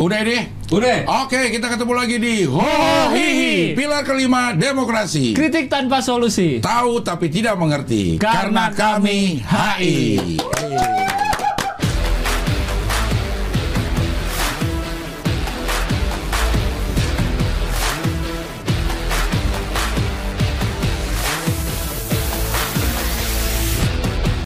[0.00, 0.48] Udah deh.
[0.72, 1.04] Udah.
[1.28, 5.36] Oke, kita ketemu lagi di Hohihi, pilar kelima demokrasi.
[5.36, 6.56] Kritik tanpa solusi.
[6.64, 10.40] Tahu tapi tidak mengerti Karena kami HI.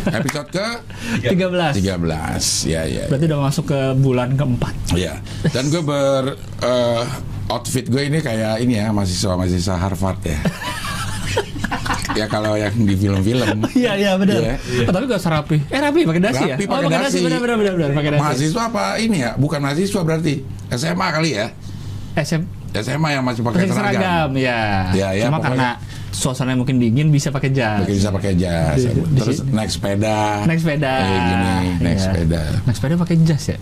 [0.04, 0.66] Episode ke
[1.32, 1.80] 13.
[1.80, 2.70] 13.
[2.70, 3.04] Ya, ya.
[3.08, 4.74] Berarti udah masuk ke bulan keempat.
[4.96, 5.20] Ya.
[5.50, 7.02] Dan gue ber eh,
[7.48, 10.38] outfit gue ini kayak ini ya, mahasiswa-mahasiswa Harvard ya.
[12.18, 13.64] ya kalau yang di film-film.
[13.74, 14.40] Iya iya benar.
[14.40, 14.56] Iya.
[14.86, 15.56] Oh, tapi gak usah rapi.
[15.68, 16.56] Eh rapi pakai dasi ya?
[16.56, 17.18] Rapi oh, pakai dasi.
[17.24, 18.22] Benar benar benar benar pakai dasi.
[18.22, 19.30] Mahasiswa apa ini ya?
[19.40, 20.34] Bukan mahasiswa berarti.
[20.74, 21.46] SMA kali ya.
[22.14, 24.02] SM SMA yang masih pakai pakai seragam.
[24.02, 24.60] seragam ya.
[24.90, 25.46] Ya, ya, Cuma pokoknya.
[25.46, 25.68] karena
[26.14, 27.82] suasana mungkin dingin bisa pakai jas.
[27.82, 28.78] Pakai bisa pakai jas.
[28.78, 29.50] Di- di Terus sini.
[29.50, 30.18] naik sepeda.
[30.46, 30.92] Naik sepeda.
[30.96, 32.04] Kayak gini, naik Iya.
[32.06, 32.42] sepeda.
[32.62, 33.58] Naik sepeda pakai jas ya.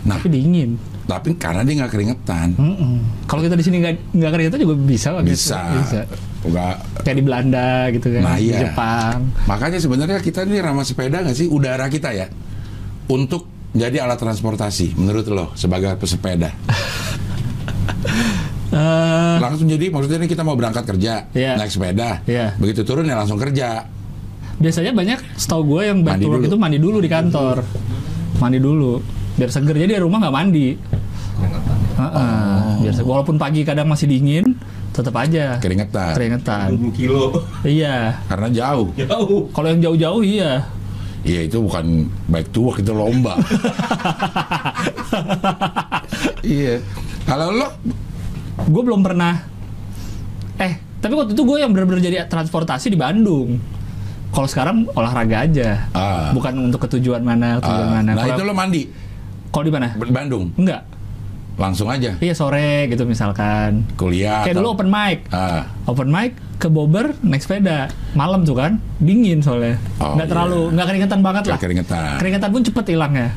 [0.00, 0.70] Nah, Tapi dingin.
[1.04, 2.48] tapi karena dia nggak keringetan.
[2.56, 2.94] Mm-mm.
[3.26, 5.60] Kalau kita di sini nggak nggak keringetan juga bisa pakai Bisa.
[5.76, 6.00] Bisa.
[6.40, 8.22] Nggak Kayak di Belanda gitu kan.
[8.24, 8.58] Nah, Di iya.
[8.64, 9.18] Jepang.
[9.44, 12.32] Makanya sebenarnya kita ini ramah sepeda nggak sih udara kita ya
[13.06, 16.48] untuk jadi alat transportasi menurut lo sebagai pesepeda
[18.70, 21.58] Eh, langsung jadi maksudnya ini kita mau berangkat kerja Iya.
[21.58, 22.54] naik sepeda Iya.
[22.54, 23.82] begitu turun ya langsung kerja
[24.56, 26.46] biasanya banyak setahu gue yang back Mandi to work dulu.
[26.46, 27.56] itu mandi dulu di kantor
[28.36, 28.92] mandi dulu
[29.34, 30.68] biar seger jadi di rumah nggak mandi
[31.96, 32.54] Heeh.
[32.78, 33.08] biar seger.
[33.08, 34.54] walaupun pagi kadang masih dingin
[34.90, 37.42] tetap aja keringetan keringetan 20 kilo.
[37.64, 39.50] iya karena jauh Jauh.
[39.50, 40.62] kalau yang jauh-jauh iya
[41.22, 43.34] iya itu bukan baik tua itu lomba
[46.46, 46.78] iya
[47.24, 47.68] kalau lo
[48.68, 49.34] gue belum pernah
[50.60, 53.56] eh tapi waktu itu gue yang benar-benar jadi transportasi di Bandung.
[54.30, 55.90] Kalau sekarang olahraga aja.
[55.96, 56.30] Ah.
[56.30, 58.10] bukan untuk ketujuan mana tujuan ah, mana.
[58.14, 58.82] Nah Kalau- itu lo mandi?
[59.50, 59.96] Kalau di mana?
[59.96, 60.52] Bandung?
[60.54, 60.86] Enggak.
[61.58, 62.14] Langsung aja?
[62.20, 63.88] Iya sore gitu misalkan.
[63.96, 65.26] Kuliah kayak atau- dulu open mic.
[65.32, 65.66] Ah.
[65.88, 67.88] Open mic ke Bobber naik sepeda.
[68.12, 69.80] Malam tuh kan dingin soalnya.
[69.98, 71.58] Oh, nggak terlalu nggak keringetan banget lah.
[71.58, 72.16] Keringetan.
[72.20, 73.32] keringetan pun cepet hilangnya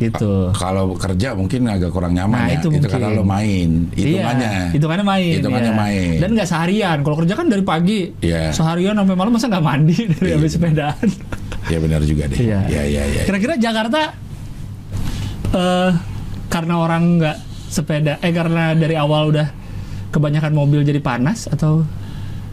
[0.00, 2.54] gitu Kalau kerja mungkin agak kurang nyaman Nah, ya.
[2.54, 2.88] itu Itu, mungkin.
[2.90, 3.68] karena lo main.
[3.92, 4.48] Hitungannya.
[4.48, 5.78] iya, hitungannya main Hitungannya iya.
[5.78, 6.16] main.
[6.16, 8.50] dan nggak seharian kalau kerja kan dari pagi Iya.
[8.50, 11.06] seharian sampai malam masa nggak mandi dari Iya, habis sepedaan
[11.62, 12.38] Ya benar juga deh.
[12.40, 12.58] Iya.
[12.66, 13.22] Iya, iya, iya.
[13.22, 14.16] kira-kira Jakarta
[15.50, 15.90] eh
[16.46, 17.36] karena orang nggak
[17.68, 19.46] sepeda eh karena dari awal udah
[20.08, 21.86] kebanyakan mobil jadi panas atau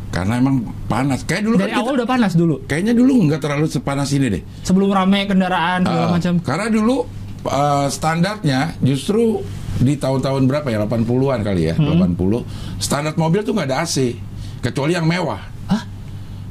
[0.08, 1.22] Karena emang panas.
[1.22, 4.28] Kayak dulu dari kan kita- awal udah panas dulu kayaknya dulu nggak terlalu sepanas ini
[4.30, 4.42] deh.
[4.62, 6.98] sebelum rame kendaraan segala Ah, macam Karena dulu
[7.40, 9.42] eh, standarnya justru
[9.78, 10.82] di tahun-tahun berapa ya?
[10.82, 11.76] 80-an kali ya.
[11.76, 12.02] Hmm.
[12.16, 12.42] 80.
[12.78, 14.18] Standar mobil tuh nggak ada AC.
[14.60, 15.38] Kecuali yang mewah.
[15.68, 15.84] Hah?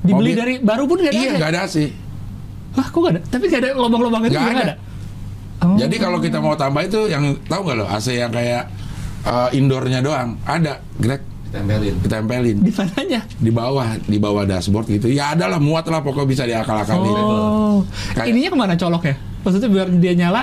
[0.01, 1.19] Dibeli Mobil- dari baru pun nggak ada?
[1.19, 1.77] Iya, nggak ada AC.
[2.73, 3.23] Hah, kok nggak ada?
[3.27, 4.63] Tapi nggak ada lubang-lubang itu Nggak ada.
[4.63, 4.75] ada.
[5.57, 5.75] Oh.
[5.75, 8.69] Jadi kalau kita mau tambah itu yang tahu nggak lo AC yang kayak
[9.25, 11.95] eh, indoornya doang ada, Greg Ditempelin.
[12.03, 13.21] ditempelin di mananya?
[13.33, 15.09] di bawah di bawah dashboard gitu.
[15.09, 17.07] Ya ada lah muat lah pokoknya bisa diakal-akalin.
[17.09, 17.81] Oh,
[18.13, 19.15] Kayak- ininya ke mana coloknya?
[19.41, 20.43] Maksudnya biar dia nyala?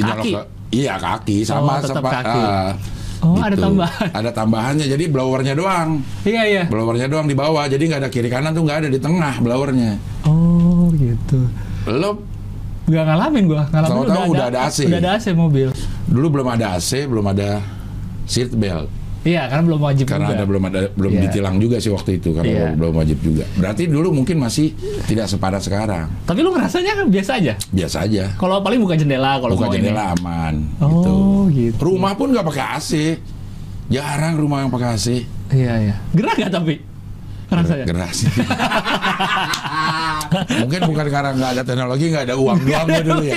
[0.00, 0.32] Nyolok kaki?
[0.70, 2.40] iya kaki sama Oh, sempat- kaki.
[2.40, 2.72] ah,
[3.18, 4.08] Oh, ada tambahan.
[4.14, 5.98] Ada tambahannya jadi blowernya doang.
[6.22, 6.62] Iya iya.
[6.64, 7.66] Blowernya doang di bawah.
[7.66, 9.98] Jadi nggak ada kiri kanan tuh nggak ada di tengah blowernya.
[10.22, 11.50] Oh gitu.
[11.84, 12.22] Lo
[12.86, 13.66] Gak ngalamin gua.
[13.66, 14.86] Ngalamin Tahu-tahu udah ada AC.
[14.86, 15.68] Udah ada AC mobil.
[16.06, 17.60] dulu belum ada AC, belum ada
[18.24, 18.86] seat belt.
[19.18, 20.36] Iya, karena belum wajib Karena juga.
[20.36, 21.20] ada belum ada belum Iya.
[21.26, 22.68] ditilang juga sih waktu itu karena Iya.
[22.72, 23.44] belum- wajib juga.
[23.52, 24.72] Berarti dulu mungkin masih
[25.04, 26.06] tidak sepadat sekarang.
[26.22, 27.54] Tapi lu ngerasanya kan biasa aja.
[27.68, 28.24] Biasa aja.
[28.34, 29.84] Kalau paling buka jendela kalau Buka mau ini.
[29.84, 30.88] jendela aman Oh,
[31.50, 31.74] gitu.
[31.74, 31.80] gitu.
[31.84, 32.92] Rumah pun nggak pakai AC.
[33.88, 35.06] Jarang rumah yang pakai AC.
[35.50, 35.94] Iya iya.
[36.12, 36.74] Gerah gak tapi?
[37.48, 37.84] Ngerasanya?
[37.84, 38.28] Gerah sih.
[40.60, 43.36] Mungkin bukan karena nggak ada teknologi, nggak ada uang doang dulu ya.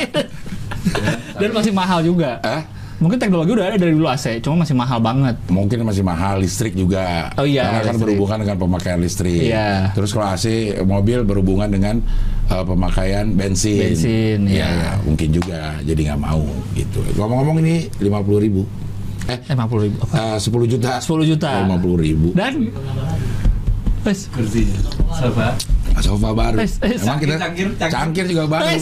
[1.37, 2.37] Dan masih mahal juga.
[2.43, 2.61] Eh?
[3.01, 5.33] Mungkin teknologi udah ada dari dulu AC, cuma masih mahal banget.
[5.49, 7.33] Mungkin masih mahal listrik juga.
[7.33, 8.01] Oh iya, Karena kan listrik.
[8.05, 9.41] berhubungan dengan pemakaian listrik.
[9.41, 9.89] Iya.
[9.97, 10.45] Terus kalau AC
[10.85, 11.97] mobil berhubungan dengan
[12.45, 13.89] eh, pemakaian bensin.
[13.89, 14.91] Bensin, iya, Ya, iya.
[15.01, 15.81] mungkin juga.
[15.81, 17.01] Jadi nggak mau gitu.
[17.17, 18.61] Ngomong-ngomong ini 50 ribu.
[19.25, 19.97] Eh, Eh, 50 ribu.
[20.13, 20.37] eh?
[20.37, 20.91] 10 juta.
[21.01, 21.49] 10 juta.
[21.65, 22.27] 50 ribu.
[22.37, 22.69] Dan
[24.01, 24.65] Wes, Kursi.
[25.09, 25.57] Sofa.
[25.99, 26.57] Sofa baru.
[26.63, 27.91] Eh, eh, Emang kita cangkir, cangkir.
[27.91, 28.67] cangkir juga baru.
[28.71, 28.81] Eh.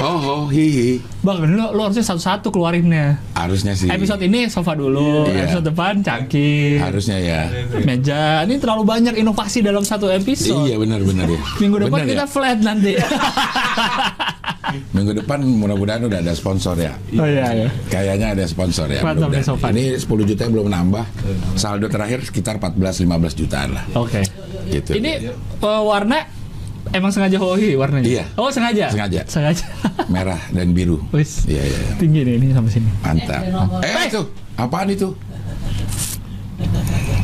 [0.00, 0.98] Oh, oh, hihi.
[1.20, 3.20] Bang, lu, lu harusnya satu-satu keluarinnya.
[3.36, 3.86] Harusnya sih.
[3.86, 5.46] Episode ini sofa dulu, Iya.
[5.46, 7.42] episode depan cangkir, Harusnya ya.
[7.84, 8.42] meja.
[8.42, 10.66] Ini terlalu banyak inovasi dalam satu episode.
[10.66, 11.40] Iya benar-benar ya.
[11.60, 12.30] Minggu depan Benar kita ya?
[12.30, 12.92] flat nanti.
[14.90, 16.92] Minggu depan mudah-mudahan udah ada sponsor ya.
[17.16, 17.68] oh iya ya.
[17.86, 19.00] Kayaknya ada sponsor ya.
[19.06, 19.30] Mantap.
[19.46, 19.70] Sofan.
[19.76, 21.04] Ini 10 juta belum nambah.
[21.54, 23.84] Saldo terakhir sekitar 14-15 jutaan lah.
[23.94, 24.26] Oke.
[24.66, 24.98] Gitu.
[24.98, 25.30] Ini
[25.62, 26.26] eh, warna
[26.96, 28.08] Emang sengaja hoi warnanya?
[28.08, 28.24] Iya.
[28.40, 28.88] Oh sengaja?
[28.88, 29.20] Sengaja.
[29.28, 29.66] Sengaja.
[30.14, 30.96] Merah dan biru.
[31.12, 31.44] Wis.
[31.44, 31.78] Iya, iya.
[32.00, 32.90] Tinggi nih ini sampai sini.
[33.04, 33.42] Mantap.
[33.84, 34.22] Eh, itu.
[34.56, 35.12] Apaan itu?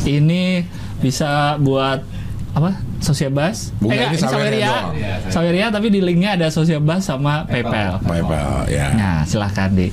[0.05, 0.61] Ini
[1.01, 2.05] bisa buat
[2.53, 2.77] apa?
[3.03, 3.75] Sosiabas?
[3.83, 4.75] Bukan, enggak, ini Saweria.
[4.95, 7.99] Iya, Saweria tapi di linknya ada Sosiabas sama PayPal.
[8.05, 8.95] PayPal, ya.
[8.95, 9.91] Nah, silahkan di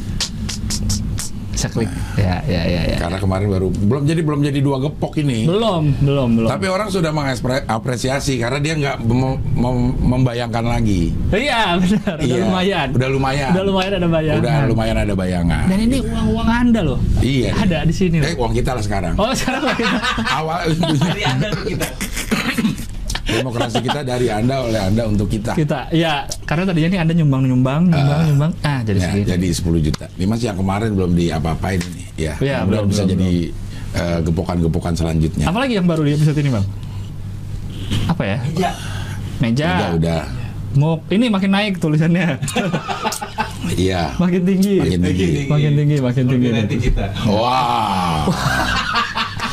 [1.60, 1.92] bisa klik.
[2.16, 2.98] Ya, ya, ya, ya.
[3.04, 5.44] Karena kemarin baru belum jadi belum jadi dua gepok ini.
[5.44, 6.48] Belum, belum, belum.
[6.48, 11.12] Tapi orang sudah mengapresiasi karena dia nggak mem- mem- membayangkan lagi.
[11.36, 12.16] Iya, benar.
[12.16, 12.88] Udah Iya, lumayan.
[12.96, 13.50] Udah lumayan.
[13.52, 14.40] Udah lumayan ada bayangan.
[14.40, 15.64] Udah lumayan ada bayangan.
[15.68, 17.00] Dan ini uang-uang Anda loh.
[17.20, 17.52] Iya.
[17.60, 18.24] Ada di sini.
[18.24, 19.20] Eh, uang kita lah sekarang.
[19.20, 19.84] Oh, sekarang lagi.
[20.40, 20.72] Awal
[21.04, 21.88] Dari anda kita.
[23.32, 25.54] Demokrasi kita dari Anda oleh Anda untuk kita.
[25.54, 29.48] kita ya karena tadinya nih anda nyumbang nyumbang nyumbang nyumbang ah jadi Ya, segini jadi
[29.52, 30.06] 10 juta.
[30.12, 32.04] Ini masih yang kemarin belum diapa-apain ini.
[32.16, 33.32] Ya, Iya, belum belum, bisa belum, jadi
[33.92, 35.46] eh, gepokan-gepokan selanjutnya.
[35.46, 36.66] apalagi yang baru di episode ini bang
[38.06, 38.72] apa ya Iya.
[39.40, 40.22] meja Udah, udah.
[40.76, 42.38] mau ini makin naik tulisannya
[43.72, 44.14] Iya.
[44.18, 45.28] makin tinggi Makin tinggi.
[45.46, 47.06] makin tinggi makin tinggi Lebih nanti kita.
[47.24, 48.30] Wow.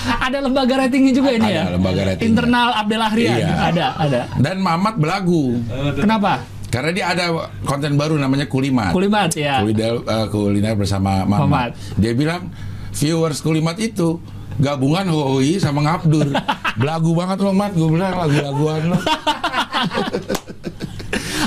[0.07, 2.27] ada lembaga ratingnya juga ini Ada ya lembaga rating.
[2.29, 3.55] internal Abdel Ahrian Iya.
[3.65, 5.59] ada ada Dan Mamat belagu.
[5.95, 7.25] kenapa Karena dia ada
[7.63, 8.91] konten baru namanya Kulimat.
[8.91, 11.41] kulimat ya kuliner, eh, kuliner bersama Mamat.
[11.43, 11.71] Mamat.
[11.95, 12.51] Dia bilang
[12.91, 14.19] viewers Kulimat itu
[14.57, 16.33] gabungan Hoi sama Ngabdur.
[16.81, 18.99] Belagu banget lo Mat, gue bilang lagu-laguan lo.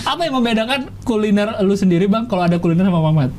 [0.01, 3.29] apa yang membedakan kuliner lu sendiri bang kalau ada kuliner sama Mamat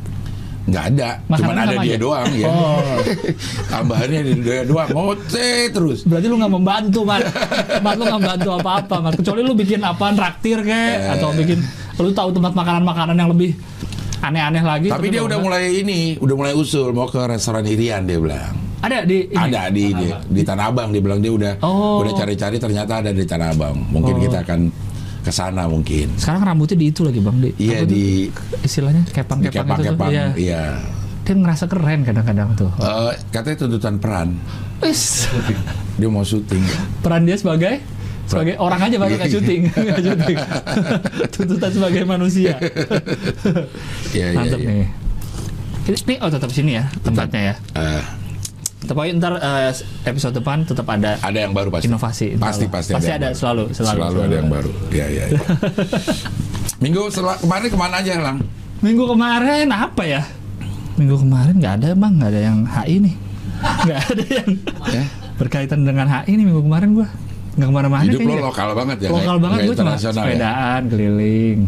[0.71, 1.97] Nggak ada, Makanan cuman ada dia aja?
[1.99, 2.47] doang ya.
[2.47, 2.99] Oh.
[3.73, 5.99] Tambahannya dia doang, ngoce terus.
[6.03, 7.27] Berarti lu nggak membantu, Mat.
[7.81, 9.15] Mat lu nggak membantu apa-apa, Mat.
[9.17, 11.11] Kecuali lu bikin apaan traktir kek Eh.
[11.11, 11.59] atau bikin
[11.97, 13.59] lu tahu tempat makanan-makanan yang lebih
[14.21, 14.89] aneh-aneh lagi.
[14.89, 18.55] Tapi dia udah mulai ini, udah mulai usul mau ke restoran Irian dia bilang.
[18.81, 19.37] ada di ini?
[19.37, 22.01] Ada di, di di Tanah Abang dia bilang dia udah Oh.
[22.01, 23.77] udah cari-cari ternyata ada di Tanah Abang.
[23.87, 24.21] Mungkin Oh.
[24.23, 24.61] kita akan
[25.21, 26.09] ke sana mungkin.
[26.17, 27.53] Sekarang rambutnya di itu lagi, Bang, di.
[27.57, 28.29] Iya di
[28.65, 29.63] istilahnya kepang-kepang itu tuh.
[29.65, 30.11] kepang-kepang.
[30.11, 30.25] Iya.
[30.37, 30.65] Iya.
[31.21, 32.71] Dia ngerasa keren kadang-kadang tuh.
[32.81, 34.29] Eh, katanya tuntutan peran.
[34.81, 35.29] Wis.
[36.01, 36.65] Dia mau syuting.
[37.05, 37.79] Peran dia sebagai
[38.25, 39.27] sebagai orang aja nggak Iya.
[39.29, 40.39] syuting, nggak syuting.
[41.35, 42.55] Tuntutan sebagai manusia.
[44.15, 44.71] Iya iya Mantep iya.
[44.71, 44.89] nih.
[45.91, 47.55] Ini, oh tetap sini ya tempatnya ya.
[47.75, 48.03] Eh,
[48.81, 49.73] Aja ntar eh,
[50.05, 51.87] episode depan tetap ada ada yang baru pasti.
[51.87, 52.27] inovasi.
[52.35, 52.73] Pasti Allah.
[52.73, 53.39] pasti, pasti yang ada baru.
[53.39, 54.71] selalu selalu, ada yang baru.
[54.89, 55.25] Iya iya.
[55.29, 55.41] iya.
[56.83, 58.37] Minggu setelah kemarin ke mana aja lang?
[58.81, 60.23] Minggu kemarin apa ya?
[60.97, 63.15] Minggu kemarin nggak ada bang, nggak ada yang HI nih,
[63.85, 64.51] nggak ada yang
[64.91, 65.05] Ya.
[65.37, 67.09] berkaitan dengan HI nih minggu kemarin gua
[67.51, 68.45] nggak ke mana-mana Hidup lo kayaknya.
[68.47, 69.09] lokal banget ya.
[69.11, 70.01] Lokal banget gue cuma ya?
[70.09, 71.59] sepedaan keliling.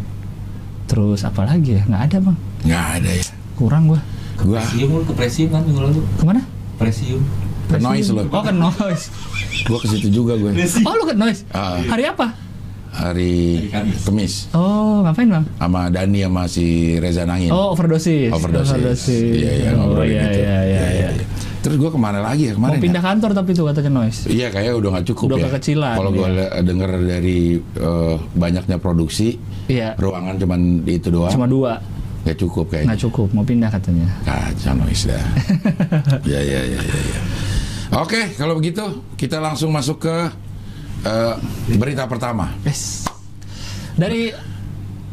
[0.86, 1.82] Terus apa lagi ya?
[1.84, 3.24] Nggak ada bang, Nggak ada ya.
[3.54, 4.00] kurang gua.
[4.40, 5.12] Gua lu ke
[5.46, 6.00] kan minggu lalu.
[6.16, 6.40] Ke mana?
[6.76, 7.22] Presium.
[7.64, 8.28] ke noise lo.
[8.28, 9.08] Oh ke noise.
[9.64, 10.52] Gua ke situ juga gue.
[10.82, 11.44] Oh lu ke noise?
[11.50, 11.80] Ah.
[11.80, 12.36] Hari apa?
[12.92, 13.32] Hari
[13.72, 14.00] Hari Kamis.
[14.04, 15.44] Kemis Oh ngapain bang?
[15.56, 16.66] sama Dani sama si
[16.98, 17.48] Reza Nangin.
[17.48, 18.28] Oh overdosis.
[18.28, 19.08] Overdosis.
[19.08, 20.38] Iya iya Oh, ngobrolin iya, itu.
[20.38, 21.08] iya, iya, iya.
[21.62, 22.82] Terus gua ke mana lagi ya Mau kemarin?
[22.82, 23.08] pindah ya?
[23.08, 24.20] kantor tapi itu katanya noise.
[24.26, 25.44] Iya kayaknya udah nggak cukup Udah ya.
[25.48, 26.46] kekecilan, Kalau gua iya.
[26.60, 29.96] denger dari eh, banyaknya produksi, Iya.
[29.96, 31.32] ruangan cuman itu doang.
[31.32, 31.80] Cuma dua.
[32.22, 32.88] Nggak cukup kayaknya.
[32.94, 33.28] Nggak cukup.
[33.30, 34.06] Mau pindah katanya.
[34.22, 35.24] Kacau noise dah.
[36.32, 36.98] ya ya ya ya.
[37.02, 37.20] ya.
[37.98, 38.82] Oke kalau begitu
[39.14, 40.16] kita langsung masuk ke
[41.02, 41.34] eh,
[41.76, 43.04] berita pertama Yes.
[43.92, 44.32] Dari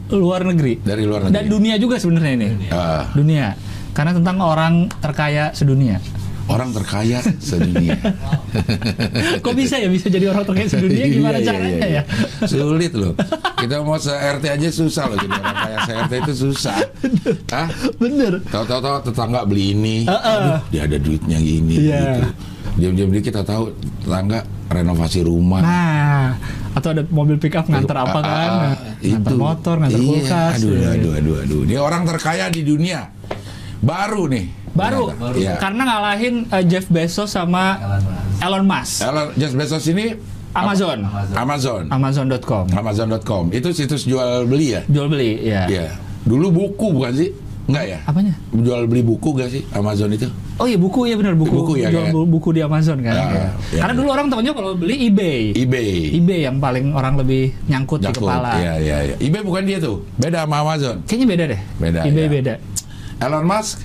[0.10, 0.80] luar negeri.
[0.80, 1.36] dari luar negeri.
[1.36, 2.48] Dan dunia juga sebenarnya ini.
[2.66, 3.54] Eh, Dunia.
[3.92, 6.00] Karena tentang orang terkaya sedunia.
[6.50, 7.94] Orang terkaya sedunia.
[9.46, 12.04] Kok bisa ya bisa jadi orang terkaya sedunia gimana Iya, iya, caranya iya, ya?
[12.04, 12.04] iya.
[12.44, 13.14] Sulit loh.
[13.56, 16.78] Kita mau se RT aja susah loh jadi orang kaya se RT itu susah.
[17.50, 17.68] Hah?
[17.96, 18.42] Bener.
[18.44, 20.18] Tahu-tahu tahu tetangga beli ini, Heeh.
[20.42, 22.02] aduh, dia ada duitnya gini Iya.
[22.18, 22.22] gitu.
[22.80, 24.40] Diam-diam dikit kita tahu tetangga
[24.70, 25.60] renovasi rumah.
[25.60, 26.28] Nah,
[26.72, 28.50] atau ada mobil pick up nganter apa Ah, kan?
[28.50, 28.76] ah, ah.
[29.02, 30.54] Nganter motor, nganter Iya, kulkas.
[30.58, 30.88] Aduh, Iya.
[30.96, 31.62] aduh, aduh, aduh.
[31.66, 33.10] Dia orang terkaya di dunia.
[33.80, 34.59] Baru nih.
[34.74, 35.38] Baru, ternyata.
[35.40, 35.54] Iya.
[35.58, 37.78] karena ngalahin eh, Jeff Bezos sama
[38.42, 39.02] Elon Musk.
[39.04, 40.16] Elon Jeff Bezos ini
[40.50, 41.06] Amazon,
[41.38, 41.84] Amazon.
[41.94, 42.66] Amazon.com.
[42.74, 43.44] Amazon.com.
[43.54, 44.82] Itu situs jual beli ya?
[44.90, 45.70] Jual beli, ya.
[45.70, 45.94] Iya.
[46.26, 47.30] Dulu buku bukan sih?
[47.70, 48.00] Enggak ya?
[48.10, 48.34] Apanya?
[48.50, 50.26] Jual beli buku gak sih Amazon itu?
[50.58, 51.54] Oh iya buku ya benar buku.
[51.54, 53.14] Buku ya, Jual buku di Amazon kan.
[53.14, 53.30] Ah, ya.
[53.78, 53.82] iya.
[53.86, 55.54] Karena dulu orang tahunya kalau beli eBay.
[55.54, 56.18] eBay.
[56.18, 58.26] eBay yang paling orang lebih nyangkut di Jakut.
[58.26, 58.58] kepala.
[58.58, 59.16] Iya, iya, iya.
[59.22, 60.02] eBay bukan dia tuh.
[60.18, 61.06] Beda sama Amazon.
[61.06, 61.62] Kayaknya beda deh.
[61.78, 62.30] Beda, eBay ya.
[62.42, 62.54] beda.
[63.22, 63.76] Elon Musk,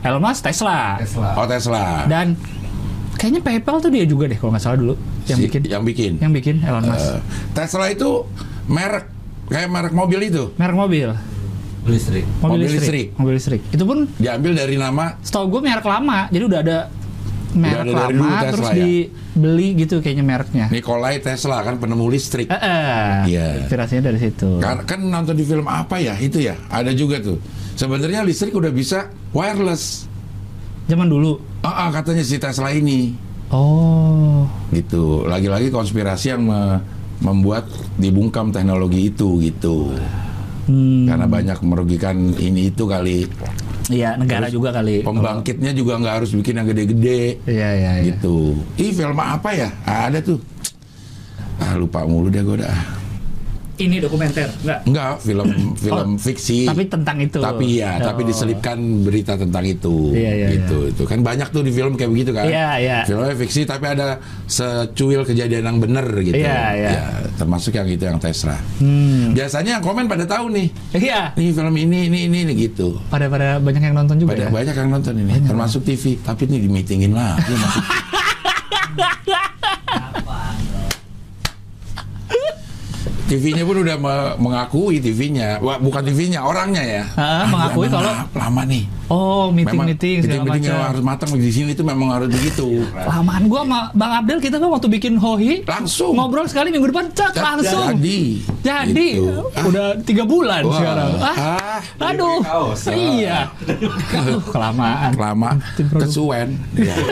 [0.00, 0.96] Elon Musk Tesla.
[0.96, 1.28] Tesla.
[1.34, 1.84] oh Tesla.
[2.06, 2.36] Dan
[3.14, 4.94] kayaknya PayPal tuh dia juga deh kalau nggak salah dulu
[5.26, 5.60] yang Si- bikin.
[5.66, 6.12] Yang bikin.
[6.18, 7.06] Yang bikin Elon Musk.
[7.06, 7.20] Eh,
[7.52, 8.24] Tesla itu
[8.64, 9.04] merek
[9.46, 10.44] kayak merek mobil itu.
[10.56, 11.08] Merek mobil.
[11.80, 12.24] Listrik.
[12.38, 12.80] Mobil, Mobil listrik.
[12.80, 13.06] listrik.
[13.16, 13.60] Mobil listrik.
[13.70, 16.28] Itu pun Diambil dari nama setahu gue merek lama.
[16.28, 16.78] Jadi udah ada
[17.50, 18.84] merek Udah ada dari lama dulu terus Tesla ya?
[18.84, 20.66] dibeli gitu kayaknya mereknya.
[20.68, 22.46] Nikolai Tesla kan penemu listrik.
[22.46, 23.12] Eh, eh.
[23.28, 23.46] Iya.
[23.64, 24.60] Inspirasinya dari situ.
[24.60, 26.14] Kan, kan nonton di film apa ya?
[26.16, 27.40] Itu ya, ada juga tuh.
[27.80, 30.04] Sebenarnya listrik udah bisa wireless.
[30.84, 31.40] Zaman dulu.
[31.64, 33.16] Ah, ah, katanya si Tesla ini.
[33.48, 34.44] Oh.
[34.68, 35.24] Gitu.
[35.24, 36.84] Lagi-lagi konspirasi yang me-
[37.24, 37.64] membuat
[37.96, 39.96] dibungkam teknologi itu gitu.
[40.68, 41.08] Hmm.
[41.08, 43.24] Karena banyak merugikan ini itu kali.
[43.88, 45.00] Iya, negara Terus juga kali.
[45.00, 47.40] Pembangkitnya juga nggak harus bikin yang gede-gede.
[47.48, 48.12] Iya, iya, iya.
[48.12, 48.60] gitu.
[48.76, 49.72] Ih film apa ya?
[49.88, 50.36] Ada tuh.
[51.56, 52.99] Ah lupa mulu deh gue dah.
[53.80, 54.80] Ini dokumenter, enggak?
[54.84, 55.48] Enggak, film
[55.84, 56.68] film Oh, fiksi.
[56.68, 57.40] Tapi tentang itu.
[57.40, 58.12] Tapi ya, Oh.
[58.12, 60.12] tapi diselipkan berita tentang itu.
[60.12, 60.92] Iya, iya, gitu.
[60.92, 62.44] Itu kan banyak tuh di film kayak begitu kan.
[62.44, 62.98] Iya, iya.
[63.08, 66.36] Filmnya fiksi tapi ada secuil kejadian yang bener gitu.
[66.36, 66.90] Iya, iya.
[66.92, 67.04] Ya,
[67.40, 68.60] termasuk yang itu yang Tesla.
[68.84, 69.32] Hmm.
[69.32, 70.68] Biasanya yang komen pada tahu nih.
[70.92, 71.32] Iya.
[71.40, 73.00] Nih film ini ini ini, ini gitu.
[73.08, 74.52] Pada pada banyak yang nonton juga Banyak ya.
[74.52, 76.20] banyak yang nonton ini, termasuk TV.
[76.20, 77.54] Tapi ini di meetingin lagi.
[77.60, 77.84] masih.
[83.30, 87.02] TV-nya pun udah me- mengakui TV-nya, bukan TV-nya, orangnya ya.
[87.14, 88.84] Ah, mengakui memang kalau- la- lama nih.
[89.06, 90.82] Oh, meeting-meeting segala meeting macam.
[90.84, 92.86] harus matang di sini itu memang harus begitu.
[92.92, 96.14] Lamaan gua sama Bang Abdel kita kan waktu bikin Hohi Langsung.
[96.14, 97.86] ngobrol sekali minggu depan cek Cak, langsung.
[97.96, 98.22] Jadi.
[98.60, 99.34] Jadi Gitu.
[99.50, 99.66] Ah.
[99.66, 100.74] udah tiga bulan Wah.
[100.76, 101.10] sekarang.
[101.16, 102.38] Ah, Ah, aduh.
[102.40, 102.86] kaos.
[102.86, 103.50] Iya.
[104.12, 105.10] Aduh, kelamaan.
[105.86, 106.06] produk.
[106.06, 106.48] kesuwen.
[106.72, 106.94] Iya.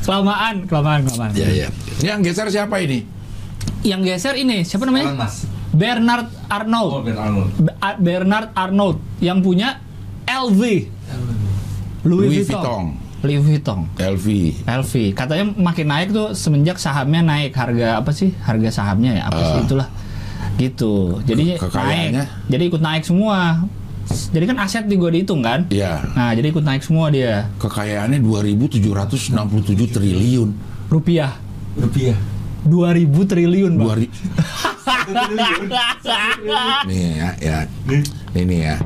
[0.00, 1.30] Kelamaan, kelamaan, kelamaan.
[1.32, 1.68] Iya, iya.
[2.00, 3.19] Ini yang geser siapa ini?
[3.82, 5.16] Yang geser ini siapa namanya?
[5.16, 5.48] Musk.
[5.70, 6.92] Bernard Oh, Arnold.
[7.02, 7.50] Ben Arnold.
[7.56, 9.78] B- A- Bernard Arnold yang punya
[10.24, 10.60] LV.
[12.02, 12.96] Louis, Louis Vuitton.
[13.20, 13.80] Louis Vuitton.
[13.94, 14.26] LV.
[14.64, 19.36] LV katanya makin naik tuh semenjak sahamnya naik harga apa sih harga sahamnya ya apa
[19.38, 19.62] sih Ah.
[19.62, 19.88] itulah
[20.56, 23.60] gitu jadi naik jadi ikut naik semua
[24.32, 26.00] jadi kan aset juga dihitung kan Iya.
[26.10, 29.36] nah jadi ikut naik semua dia Kekayaannya 2.767
[29.90, 30.50] triliun.
[30.88, 31.36] rupiah
[31.76, 32.16] Rupiah.
[32.66, 34.12] 2000 triliun bang Dua ri-
[36.86, 37.58] nih ya, ya.
[38.36, 38.76] Ini ya.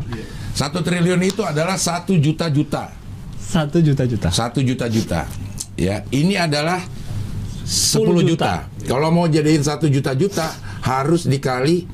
[0.54, 2.90] Satu triliun itu adalah satu juta juta.
[3.38, 5.26] satu juta juta Satu juta juta.
[5.74, 6.78] Ya, ini adalah
[7.66, 8.70] 10 10 juta.
[8.86, 11.86] Kalau mau jadiin satu juta juta harus dikali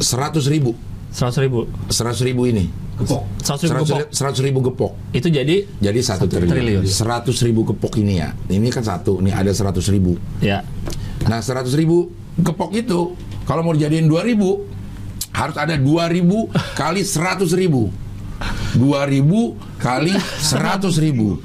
[0.00, 0.72] 100 ribu.
[1.12, 2.68] seratus ribu 100 ribu ini.
[2.96, 3.22] Gepok.
[3.44, 4.92] seratus ribu 100, gepok 100 ribu gepok.
[5.12, 6.50] itu jadi Jadi satu triliun.
[6.50, 6.82] triliun.
[6.84, 8.32] 100 ribu gepok ini ya.
[8.48, 10.16] Ini kan satu, ini ada 100 ribu.
[10.40, 10.64] ya
[11.26, 13.12] Nah 100 ribu gepok itu
[13.44, 14.64] kalau mau dijadiin 2 ribu
[15.32, 17.92] harus ada 2 ribu kali 100 ribu
[18.76, 21.40] 2 ribu kali 100 ribu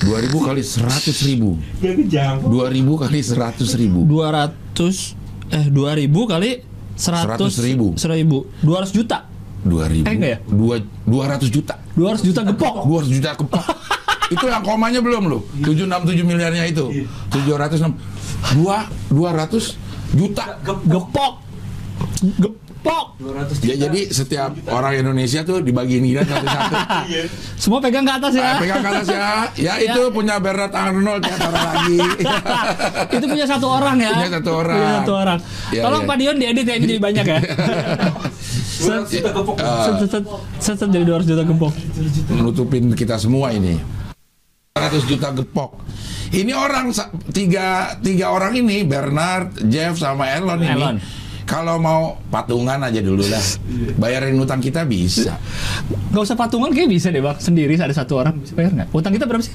[0.00, 1.50] 2 ribu kali 100 ribu
[1.80, 5.16] 2 ribu kali 100 ribu 200
[5.52, 6.50] eh 2000 kali
[6.96, 7.86] 100 100 ribu.
[7.96, 9.18] 1000 200 juta
[9.64, 10.04] 2 ribu.
[10.06, 10.38] Eh, enggak ya?
[10.44, 11.74] Dua- 200 juta.
[11.96, 12.74] 200 juta gepok?
[12.84, 13.64] 200 juta gepok.
[14.34, 15.42] Itu yang komanya belum loh.
[15.60, 16.88] 767 miliarnya itu.
[17.28, 17.92] 706
[18.56, 20.44] dua 200 juta.
[20.64, 21.32] Gepok.
[22.40, 23.04] Gepok.
[23.20, 26.74] 200 ya, jadi setiap orang Indonesia tuh dibagiin gila satu-satu.
[27.62, 28.44] Semua pegang ke atas ya.
[28.44, 29.28] Ah, pegang ke atas ya.
[29.56, 31.98] Ya itu punya Bernard Arnold ya taruh lagi.
[33.16, 34.12] itu punya satu orang ya.
[34.12, 34.76] Punya satu orang.
[34.76, 35.38] Punya satu orang.
[35.72, 36.08] Ya, tolong ya.
[36.08, 37.38] Pak Dion diedit ya ini jadi banyak ya
[38.82, 39.56] 200 juta gepok.
[39.60, 40.24] set set set
[40.58, 41.72] set, set, jadi 200 juta gepok
[42.34, 43.78] Menutupin kita semua ini.
[44.74, 45.78] 100 juta gepok.
[46.34, 46.90] Ini orang
[47.30, 50.74] tiga tiga orang ini Bernard, Jeff sama Elon ini.
[50.74, 50.96] Elon.
[51.44, 53.44] Kalau mau patungan aja dulu lah.
[54.00, 55.36] Bayarin utang kita bisa.
[56.10, 59.12] Gak usah patungan kayak bisa deh bang sendiri ada satu orang bisa bayar nggak utang
[59.12, 59.52] kita berapa sih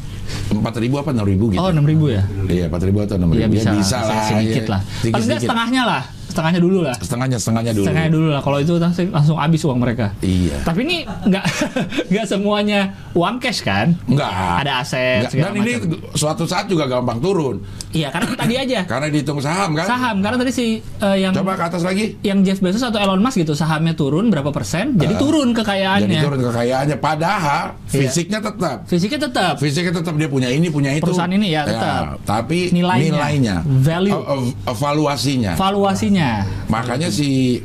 [0.53, 1.57] Empat ribu apa enam ribu gitu?
[1.57, 3.41] oh enam ribu ya Iya empat ribu atau enam ribu?
[3.41, 4.21] Iya bisa, bisa lah.
[4.29, 4.71] sedikit ya.
[4.77, 6.01] lah Sedikit, paling nggak setengahnya lah
[6.39, 7.83] setengahnya dulu lah Setengahnya setengahnya dulu.
[7.83, 10.63] setengahnya dulu lah kalau itu langsung, langsung habis uang mereka Iya.
[10.63, 11.43] tapi ini nggak
[12.11, 12.79] nggak semuanya
[13.11, 14.31] uang cash kan Enggak.
[14.63, 15.33] Ada aset, Enggak.
[15.35, 15.71] Dan ini
[16.13, 17.59] suatu saat juga gampang turun.
[17.89, 19.83] iya karena tadi aja Karena dihitung saham kan?
[19.83, 22.15] saham karena tadi si eh, yang Coba ke atas lagi.
[22.21, 25.19] yang Jeff Bezos atau Elon Musk gitu sahamnya turun berapa persen jadi Ah.
[25.19, 26.97] turun Jadi kekayaannya turun kekayaannya.
[26.97, 28.05] Padahal Iya.
[28.05, 28.77] fisiknya tetap.
[28.85, 31.01] fisiknya tetap Fisiknya tetap dia punya ini, punya itu.
[31.01, 32.21] Perusahaan ini ya, tetap.
[32.23, 33.09] tapi Nilainya.
[33.09, 34.13] nilainya, Value.
[34.13, 35.53] ev- ev- evaluasinya.
[35.55, 36.28] valuasinya
[36.67, 37.59] Makanya si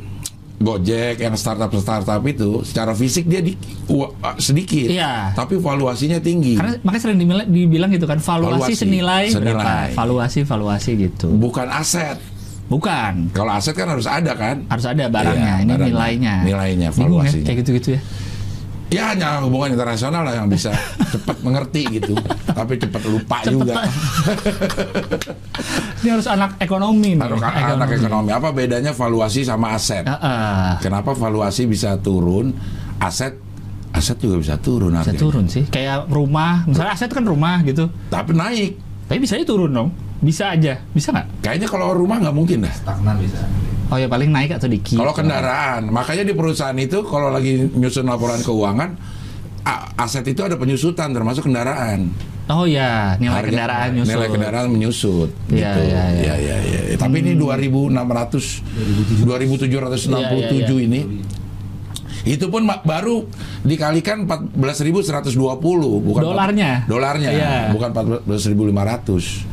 [0.55, 4.07] Gojek yang startup-startup itu secara fisik dia di, wa-
[4.37, 5.35] sedikit, Iya.
[5.35, 6.55] tapi valuasinya tinggi.
[6.55, 8.73] karena makanya sering dibilang, dibilang gitu kan valuasi, Valuasi.
[8.73, 9.51] senilai, Senilai.
[9.51, 12.15] berapa valuasi valuasi gitu Bukan aset.
[12.65, 14.63] bukan Kalau aset kan harus ada kan?
[14.65, 15.87] harus ada barangnya Iya, ini barangnya.
[15.91, 17.45] nilainya Nilainya, ya, valuasinya.
[17.45, 18.01] kayak gitu-gitu ya
[18.85, 20.69] Ya hanya hubungan internasional lah yang bisa
[21.13, 22.13] cepat mengerti gitu,
[22.45, 23.73] tapi cepat lupa Cepet juga.
[26.05, 30.05] ini harus anak ekonomi nih Anak, anak ekonomi apa bedanya valuasi sama aset?
[30.05, 30.69] Ah, ah.
[30.79, 32.53] Kenapa valuasi bisa turun,
[33.01, 33.41] aset
[33.89, 35.21] aset juga bisa turun Bisa harganya.
[35.23, 35.63] turun sih.
[35.65, 37.87] Kayak rumah, misalnya aset kan rumah gitu.
[38.11, 38.71] Tapi naik.
[39.07, 39.89] Tapi bisa aja turun dong.
[40.19, 40.77] Bisa aja.
[40.91, 41.41] Bisa nggak?
[41.41, 42.73] Kayaknya kalau rumah nggak mungkin dah.
[42.75, 43.39] Stagnan bisa.
[43.85, 44.97] Oh ya paling naik atau dikit.
[44.97, 48.97] Kalau kendaraan, makanya di perusahaan itu kalau lagi nyusun laporan keuangan,
[49.95, 52.09] aset itu ada penyusutan termasuk kendaraan.
[52.45, 54.11] Oh ya, nilai Harga- kendaraan nyusul.
[54.11, 55.29] Nilai kendaraan menyusut.
[55.49, 55.79] Iya, gitu.
[55.85, 56.33] iya, iya.
[56.37, 56.97] Ya, ya, ya.
[56.97, 58.61] Tapi ini 2600
[59.25, 60.77] 2767 Iya, iya, iya.
[60.81, 61.01] ini
[62.25, 63.29] itu pun baru
[63.61, 65.37] dikalikan 14.120
[66.01, 66.85] bukan Dolarnya?
[66.89, 67.53] dolarnya Iya.
[67.69, 67.89] bukan
[68.25, 69.45] 14.500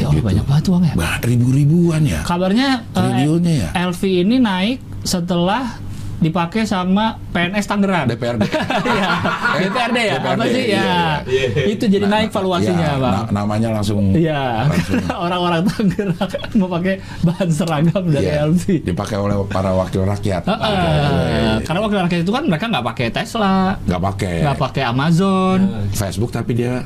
[0.00, 0.94] Ya Allah banyak banget uang ya.
[0.94, 3.68] bah ribu-ribuan ya Kabarnya eh, Triliunnya ya?
[3.84, 5.76] LV ini naik setelah
[6.18, 8.04] dipakai sama PNS Tangerang.
[8.06, 8.44] DPRD
[8.92, 9.10] Iya,
[9.58, 10.14] DPRD ya.
[10.14, 10.62] Apa DPRD, sih?
[10.66, 10.84] iya,
[11.24, 11.64] Ya.
[11.66, 13.14] Itu jadi naik valuasinya, Ya, Bang.
[13.24, 14.68] na- namanya langsung Iya,
[15.24, 16.28] orang-orang Tangerang
[16.60, 18.64] mau pakai bahan seragam dari Iya, LV.
[18.84, 20.76] dipakai oleh para wakil rakyat Heeh.
[20.76, 25.58] Iya, Karena wakil rakyat itu kan mereka nggak pakai Tesla, nggak pakai nggak pakai Amazon.
[25.90, 26.84] Facebook tapi dia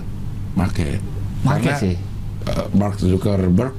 [0.55, 1.03] pakai
[1.43, 1.95] Pakai sih.
[2.49, 3.73] Eh, Mark Zuckerberg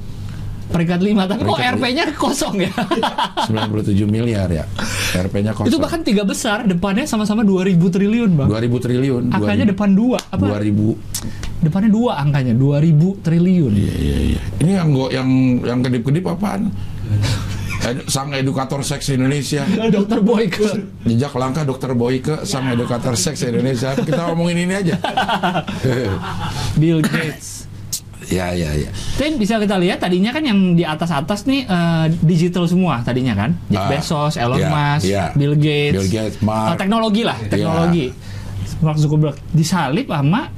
[0.66, 2.70] Peringkat 5, tapi kok Peringkat RP-nya kosong ya?
[3.46, 4.66] 97 miliar ya
[5.14, 8.50] RP-nya kosong itu bahkan tiga besar, depannya sama-sama 2000 triliun, Bang.
[8.50, 10.44] 2000 triliun Angkanya 2000, depan dua, apa?
[10.58, 13.72] 2000 Depannya dua angkanya, 2000 triliun.
[13.74, 14.40] Iya iya iya.
[14.60, 15.28] Ini yang gua yang
[15.64, 16.70] yang kedip-kedip apaan?
[18.10, 19.62] Sang edukator seks Indonesia.
[19.94, 20.62] Dokter Boyke.
[21.06, 23.94] Jejak langkah dokter Boyke sang edukator seks Indonesia.
[23.94, 24.98] Kita ngomongin ini aja.
[26.74, 27.65] Bill Gates.
[28.28, 28.90] Ya ya ya.
[28.90, 33.50] Tapi bisa kita lihat tadinya kan yang di atas-atas nih eh, digital semua tadinya kan.
[33.66, 35.24] Jeff Ah, Bezos, Elon iya, Musk, iya.
[35.34, 35.94] Bill Gates.
[35.94, 36.74] Bill Gates, Mark.
[36.74, 38.06] Eh, teknologi lah, teknologi.
[38.82, 40.50] Mark Zuckerberg disalip sama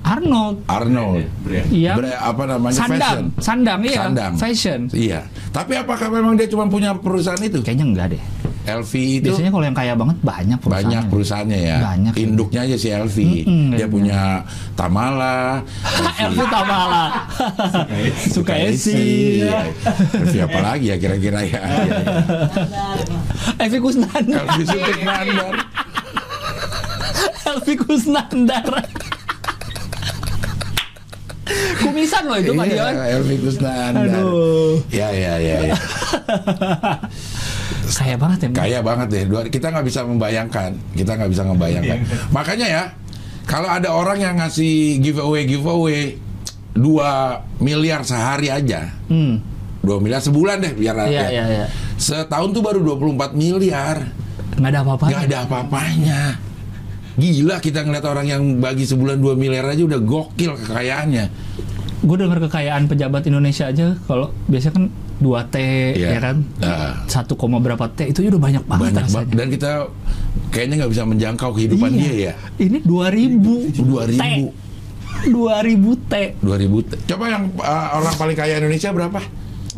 [0.00, 1.28] Arnold Arnold.
[1.44, 1.66] Bre-
[2.14, 2.76] apa namanya?
[2.76, 3.24] sandang, Fashion.
[3.38, 4.32] sandang iya, Sandang.
[4.34, 4.80] fashion.
[4.90, 5.20] Iya.
[5.50, 7.60] Tapi apakah memang dia cuma punya perusahaan itu?
[7.60, 8.24] Kayaknya enggak deh.
[8.60, 10.84] LV itu Biasanya kalau yang kaya banget banyak perusahaan.
[10.84, 11.76] banyak perusahaannya ya.
[11.82, 12.12] Banyak.
[12.14, 13.16] Induknya aja si LV.
[13.18, 13.86] Mm-mm, dia iya.
[13.88, 14.18] punya
[14.72, 15.64] Tamala,
[16.28, 17.04] LV Tamala.
[18.28, 19.40] Suka Esi.
[19.42, 19.64] Iya.
[20.14, 21.60] LV apa lagi ya kira-kira ya?
[23.58, 24.44] LV Kusnandar.
[24.44, 25.54] LV Suntik Mandar.
[27.50, 28.64] LV Kusnandar.
[32.00, 32.94] Kumisan loh itu Pak Iya, Dion.
[33.20, 34.08] LV Kusnandar.
[34.08, 34.72] Aduh.
[34.88, 35.76] Ya ya ya ya.
[38.00, 38.48] Kaya banget ya.
[38.48, 38.56] Mbak.
[38.56, 39.24] Kaya banget deh.
[39.28, 40.70] Dua- Kita nggak bisa membayangkan.
[40.96, 41.98] Kita nggak bisa membayangkan.
[42.30, 42.82] Makanya ya,
[43.44, 46.16] kalau ada orang yang ngasih giveaway giveaway
[46.72, 46.80] 2
[47.60, 48.88] miliar sehari aja.
[49.10, 49.44] Hmm.
[49.82, 51.24] 2 miliar sebulan deh biar Iya, ya.
[51.28, 51.66] iya, iya.
[51.96, 54.08] Setahun tuh baru 24 miliar.
[54.56, 55.04] Nggak ada apa-apa.
[55.04, 56.20] Nggak ada apa-apanya.
[57.20, 61.26] Gila kita ngeliat orang yang bagi sebulan 2 miliar aja udah gokil kekayaannya.
[62.00, 64.84] Gue dengar kekayaan pejabat Indonesia aja kalau biasanya kan
[65.20, 65.56] 2 T
[66.00, 66.08] Iya.
[66.16, 66.36] ya kan.
[66.56, 66.96] Nah.
[67.04, 69.34] 1, berapa T itu udah banyak banget Banyak rasanya.
[69.36, 69.70] Dan kita
[70.48, 72.00] kayaknya nggak bisa menjangkau kehidupan Iya.
[72.00, 72.34] dia ya.
[72.56, 74.16] Ini 2000 2000.
[74.16, 74.24] T.
[75.28, 76.14] 2000 T.
[76.40, 77.04] 2000.
[77.04, 79.20] Coba yang uh, orang paling kaya Indonesia berapa?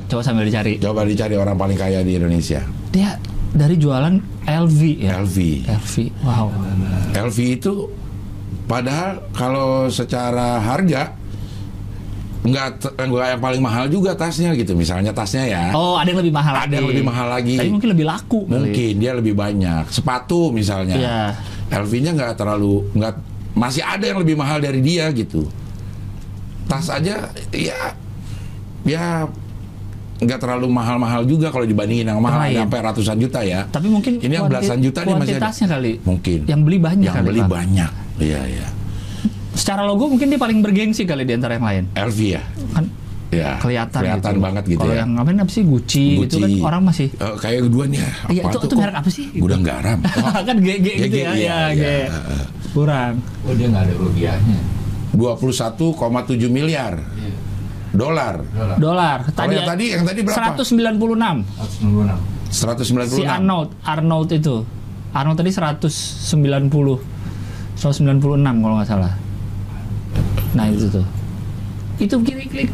[0.07, 0.79] Coba sambil dicari.
[0.79, 2.63] Coba dicari orang paling kaya di Indonesia.
[2.95, 3.19] Dia
[3.51, 4.15] dari jualan
[4.47, 5.19] LV ya.
[5.19, 5.37] LV.
[5.67, 5.95] LV.
[6.23, 6.47] Wow.
[7.19, 7.73] LV itu
[8.71, 11.19] padahal kalau secara harga
[12.43, 14.75] nggak t- nggak yang paling mahal juga tasnya gitu.
[14.75, 15.65] Misalnya tasnya ya.
[15.73, 16.75] Oh, ada yang lebih mahal Ada lagi.
[16.75, 17.55] yang lebih mahal lagi.
[17.55, 18.41] Tapi mungkin lebih laku.
[18.45, 18.53] kali.
[18.59, 19.85] Mungkin dia lebih banyak.
[19.89, 20.97] Sepatu misalnya.
[20.99, 21.21] Iya.
[21.73, 23.15] LV-nya nggak terlalu nggak
[23.55, 25.47] masih ada yang lebih mahal dari dia gitu.
[26.67, 27.79] Tas aja ya
[28.83, 29.27] ya
[30.19, 32.55] nggak terlalu mahal-mahal juga kalau dibandingin yang mahal Lain.
[32.55, 33.67] ada sampai ratusan juta ya.
[33.67, 35.51] Tapi mungkin Ini yang belasan juta nih masih ada.
[35.51, 35.93] kali.
[36.03, 36.39] Mungkin.
[36.47, 37.51] Yang beli banyak Yang kali, beli Pak.
[37.51, 37.91] banyak.
[38.23, 38.67] Iya iya.
[39.53, 41.85] Secara logo mungkin dia paling bergengsi kali di antara yang lain.
[41.93, 42.43] LV ya.
[42.73, 42.85] Kan
[43.29, 43.57] Ya.
[43.57, 44.45] kelihatan kelihatan gitu.
[44.45, 45.01] banget gitu Kalau ya.
[45.01, 46.61] yang ngapain apa sih Gucci, gitu kan Gucci.
[46.61, 48.05] orang masih Eh, kayak keduanya.
[48.29, 49.25] Iya, Apa itu- tuh itu merek apa sih?
[49.35, 49.99] Gudang garam.
[50.21, 51.31] Oh, kan GG gitu ya.
[51.33, 51.73] iya, ya, iya.
[51.73, 51.85] G.
[52.73, 53.15] Kurang.
[53.43, 54.59] Oh dia nggak ada rupiahnya.
[55.13, 57.33] 21,7 miliar Iya.
[57.91, 58.35] dolar.
[58.77, 59.19] Dolar.
[59.29, 60.53] Tadi yang tadi yang tadi berapa?
[60.53, 62.17] 196 196.
[62.51, 63.17] 196.
[63.17, 64.57] si Arnold Arnold itu.
[65.11, 67.01] Arnold tadi 190
[67.77, 68.21] 196
[68.59, 69.13] kalau nggak salah.
[70.53, 71.07] Nah, itu tuh.
[71.99, 72.71] Itu kiri klik.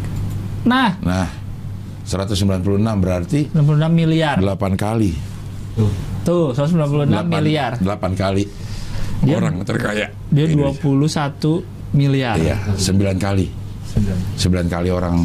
[0.64, 1.28] Nah, Nah,
[2.04, 4.36] 196 berarti 96 miliar.
[4.40, 5.12] 8 kali.
[5.76, 5.90] Tuh.
[6.24, 7.72] Tuh, 196 Delapan- miliar.
[7.78, 8.44] 8 kali.
[9.22, 10.06] Dia- orang terkaya.
[10.30, 10.82] Dia di Indonesia.
[10.82, 12.36] 21 miliar.
[12.38, 13.46] Iya, 9 kali.
[13.88, 14.18] Sembilan.
[14.36, 15.16] 9 kali orang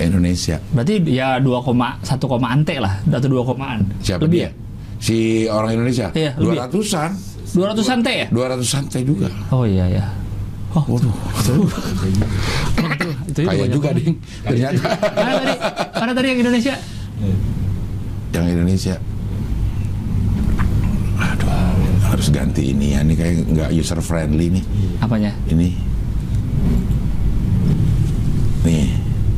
[0.00, 0.56] Indonesia.
[0.72, 3.84] Berarti ya 2,1 koma ante lah, atau 2 komaan.
[4.00, 4.48] Siapa Lebih dia?
[4.48, 4.50] ya?
[5.00, 5.16] Si
[5.46, 6.08] orang Indonesia.
[6.12, 6.56] Iya, lebih.
[6.60, 7.10] 200-an.
[7.50, 8.26] 200 ante ya?
[8.30, 9.28] 200 santai juga.
[9.50, 10.04] Oh iya ya.
[10.70, 11.10] Oh, Waduh,
[13.26, 13.90] itu kaya juga.
[13.90, 14.14] Ding.
[14.46, 14.78] Ternyata
[15.10, 15.54] Mana tadi?
[15.98, 16.74] Mana tadi yang Indonesia?
[18.30, 18.94] yang Indonesia.
[21.18, 21.50] Aduh,
[22.06, 23.02] harus ganti ini ya.
[23.02, 24.64] Ini kayak nggak user friendly nih.
[25.02, 25.34] Apanya?
[25.50, 25.74] Ini.
[28.62, 28.94] Nih,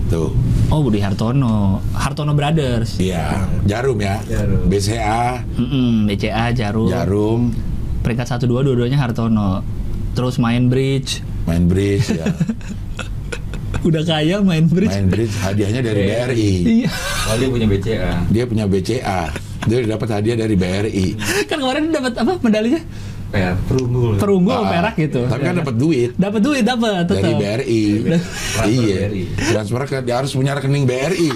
[0.07, 0.37] tuh.
[0.69, 3.01] Oh Budi Hartono, Hartono Brothers.
[3.01, 4.21] Iya, jarum ya.
[4.25, 4.69] Jarum.
[4.69, 6.89] BCA, Mm-mm, BCA Jarum.
[6.89, 7.41] jarum,
[8.03, 9.63] Peringkat satu dua dua-duanya Hartono.
[10.13, 11.25] Terus main bridge.
[11.43, 12.27] main bridge ya.
[13.89, 14.93] Udah kaya main bridge.
[14.93, 16.53] Main bridge hadiahnya dari BRI.
[16.85, 16.91] Iya.
[17.27, 18.13] Oh dia punya BCA.
[18.29, 19.21] Dia punya BCA.
[19.63, 21.07] Dia dapat hadiah dari BRI.
[21.47, 22.83] kan kemarin dapat apa medalinya?
[23.33, 24.21] Per perunggu.
[24.21, 25.21] Perunggu Ah, atau perak gitu.
[25.25, 27.17] Tapi kan dapat duit Dapat duit dapat tetap.
[27.17, 27.83] dari BRI.
[28.69, 28.97] Iya.
[29.09, 29.23] BRI.
[29.49, 31.31] Transfer ke dia harus punya rekening BRI.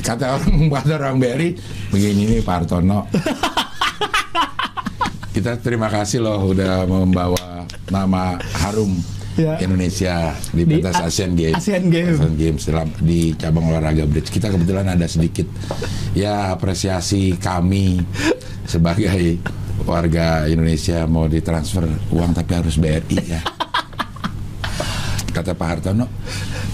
[0.00, 1.48] Kata orang kata orang BRI
[1.88, 3.06] begini nih Pak Hartono.
[5.40, 8.92] Kita terima kasih loh udah membawa nama harum
[9.40, 9.56] Ya.
[9.62, 11.56] Indonesia di pentas Asian Games.
[11.56, 12.18] Asian Games.
[12.20, 14.28] Asian Games dalam di cabang olahraga bridge.
[14.28, 15.48] Kita kebetulan ada sedikit
[16.12, 18.04] ya apresiasi kami
[18.68, 19.40] sebagai
[19.88, 23.40] warga Indonesia mau ditransfer uang tapi harus BRI ya.
[25.32, 26.04] Kata Pak Hartono,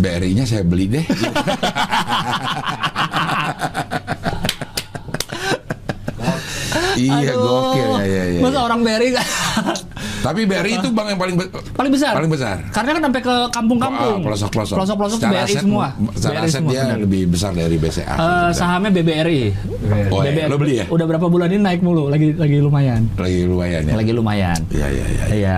[0.03, 1.07] BRI-nya saya beli deh.
[6.97, 8.41] iya Aduh, gokil ya ya ya.
[8.41, 9.27] Masa orang BRI kan
[10.17, 12.13] Tapi BRI itu bank yang paling be- paling besar.
[12.13, 12.57] Paling besar.
[12.69, 14.19] Karena kan sampai ke kampung-kampung.
[14.21, 14.75] Pelosok-pelosok.
[14.75, 15.87] Pelosok-pelosok Secara BRI aset- semua.
[16.11, 16.99] Secara BRI aset semua, dia benar.
[16.99, 18.15] lebih besar dari BCA.
[18.17, 19.41] Eh, sahamnya BBRI.
[20.11, 20.31] Oh, iya.
[20.35, 20.51] BBRI.
[20.51, 20.85] lo beli ya?
[20.89, 23.07] Udah berapa bulan ini naik mulu, lagi lagi lumayan.
[23.15, 23.95] Lagi lumayan ya.
[23.95, 24.59] Lagi lumayan.
[24.69, 25.25] Iya iya iya.
[25.31, 25.57] Iya.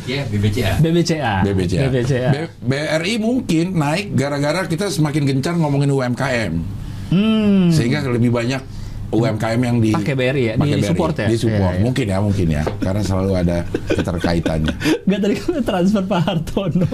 [0.00, 0.72] BCA, BBCA.
[0.80, 1.34] BBCA.
[1.44, 1.82] BBCA.
[1.84, 2.28] BBCA.
[2.32, 6.52] B- BRI mungkin naik gara-gara kita semakin gencar ngomongin UMKM.
[7.10, 7.68] Hmm.
[7.68, 8.79] Sehingga lebih banyak
[9.10, 10.54] UMKM yang di Pakai BRI ya?
[10.54, 11.26] Di support ya?
[11.26, 11.74] Di support.
[11.74, 11.82] Iya, iya.
[11.82, 12.62] Mungkin ya, mungkin ya.
[12.78, 13.56] Karena selalu ada
[13.88, 14.74] keterkaitannya.
[15.10, 16.86] Gak tadi kan transfer Pak Hartono.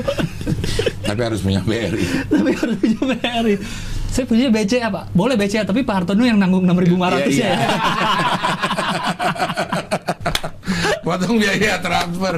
[1.09, 2.03] Tapi harus punya BRI.
[2.33, 3.55] tapi harus punya BRI.
[4.09, 5.05] Saya punya BCA Pak.
[5.13, 7.29] Boleh BCA tapi Pak Hartono yang nanggung 6.500 Iya, ya.
[7.29, 7.53] iya.
[11.07, 12.35] Potong biaya transfer.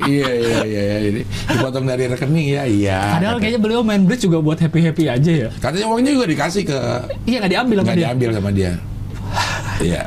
[0.00, 0.96] iya iya iya iya.
[1.10, 1.20] Ini
[1.52, 3.00] dipotong dari rekening ya iya.
[3.18, 5.48] Padahal Kata- kayaknya beliau main bridge juga buat happy-happy aja ya.
[5.60, 6.78] Katanya uangnya juga dikasih ke
[7.28, 8.06] Iya nggak diambil sama nggak dia.
[8.06, 8.72] diambil sama dia.
[9.78, 10.04] Iya.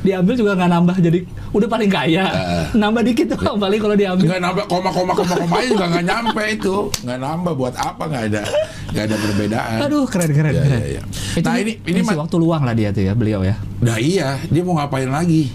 [0.00, 1.18] Diambil juga nggak nambah jadi
[1.52, 2.24] udah paling kaya.
[2.24, 2.64] Heeh.
[2.74, 4.24] Nambah dikit doang paling kalau diambil.
[4.24, 6.74] Nggak nambah koma koma koma koma juga nggak nyampe itu.
[7.04, 8.42] Nggak nambah buat apa nggak ada
[8.90, 9.78] nggak ada perbedaan.
[9.82, 10.80] Aduh keren keren Iya, keren.
[10.82, 11.02] iya.
[11.36, 13.56] Itu Nah, ini- ini ma- waktu luang lah dia tuh ya beliau ya.
[13.78, 15.52] Nah iya, dia mau ngapain lagi?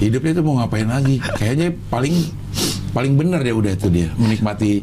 [0.00, 1.22] Hidupnya itu mau ngapain lagi?
[1.22, 2.14] Kayaknya paling
[2.90, 4.82] paling bener ya udah itu dia menikmati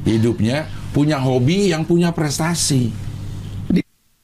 [0.00, 3.09] hidupnya, punya hobi yang punya prestasi.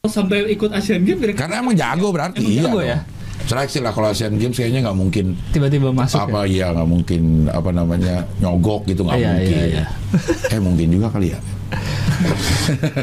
[0.09, 2.62] Sampai ikut Asian Games Karena emang jago berarti Emang iya.
[2.62, 2.88] jago dong.
[2.88, 2.99] ya?
[3.47, 6.25] Seleksi lah kalau Asian Games kayaknya nggak mungkin tiba-tiba masuk ya.
[6.25, 9.55] apa iya nggak mungkin apa namanya nyogok gitu nggak Iya, mungkin.
[9.55, 9.85] iya, iya.
[10.55, 11.38] eh mungkin juga kali ya.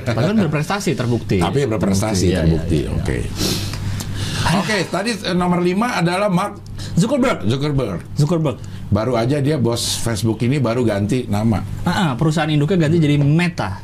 [0.04, 1.38] Tapi kan berprestasi terbukti.
[1.38, 2.78] Tapi berprestasi Iya, terbukti.
[2.78, 2.98] iya, iya.
[2.98, 3.18] Oke.
[4.54, 6.60] Oke, tadi eh, nomor 5 adalah Mark
[6.94, 7.48] Zuckerberg.
[7.48, 8.00] Zuckerberg.
[8.14, 8.58] Zuckerberg.
[8.90, 13.16] Baru aja dia bos Facebook ini baru ganti nama Ah, ah, perusahaan induknya ganti jadi
[13.18, 13.80] Meta.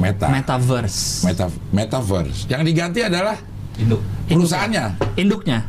[0.00, 0.26] Meta.
[0.32, 1.28] Metaverse.
[1.28, 2.48] Meta Metaverse.
[2.48, 3.36] Yang diganti adalah
[3.76, 4.00] Induk.
[4.26, 4.84] perusahaannya
[5.16, 5.62] Induknya.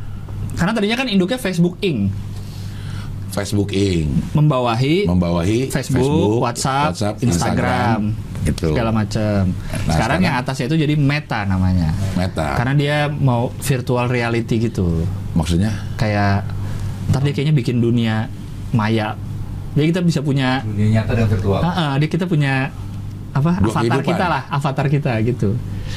[0.52, 2.12] Karena tadinya kan induknya Facebook Inc.
[3.32, 4.36] Facebook Inc.
[4.36, 6.92] membawahi membawahi Facebook, WhatsApp,
[7.24, 8.12] Instagram,
[8.44, 9.48] itu segala macam.
[9.48, 11.96] Nah, sekarang sekarang- yang atasnya itu jadi Meta namanya.
[12.12, 12.60] Meta.
[12.60, 15.08] Karena dia mau virtual reality gitu.
[15.32, 16.44] Maksudnya Kayak
[17.08, 18.28] ntar dia kayaknya bikin dunia
[18.76, 19.16] maya.
[19.72, 21.60] Jadi kita bisa punya Dunia nyata dan virtual.
[21.64, 22.68] Ah, ah, dia kita punya
[23.32, 24.04] apa Dua avatar kehidupan.
[24.06, 25.48] kita lah, avatar kita gitu.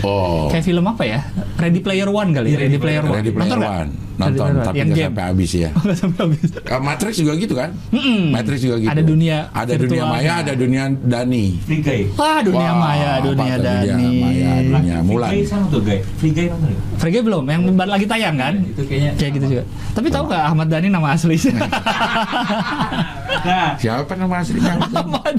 [0.01, 1.19] oh Kayak film apa ya?
[1.55, 3.15] Ready Player One kali, Iya, Ready Player One.
[3.15, 3.75] Ready Player Nonton nggak?
[3.75, 4.63] One nonton One.
[4.63, 5.07] tapi yang nggak game.
[5.11, 5.69] sampai habis ya.
[5.75, 6.41] Nggak sampai habis.
[6.55, 7.69] Eh, Matrix juga gitu kan?
[7.91, 8.21] Mm-mm.
[8.31, 8.87] Matrix juga gitu.
[8.87, 11.45] Ada dunia ada dunia maya, ada dunia Dani.
[11.59, 12.01] Free Guy.
[12.15, 14.07] Wah, dunia Wah, maya, apa dunia tuh dunia Dani.
[14.15, 15.31] maya, dunia Free Mulan.
[15.31, 15.99] Guy sama tuh Guy.
[16.15, 16.79] Free Guy nonton ya?
[16.95, 18.53] Free Guy belum, yang baru lagi tayang kan?
[18.63, 19.11] Itu kayaknya.
[19.19, 19.63] Kayak gitu juga.
[19.91, 21.55] Tapi tahu nggak Ahmad Dhani nama aslinya?
[23.45, 24.73] Nah, Siapa nama aslinya?
[24.89, 25.35] Ahmad.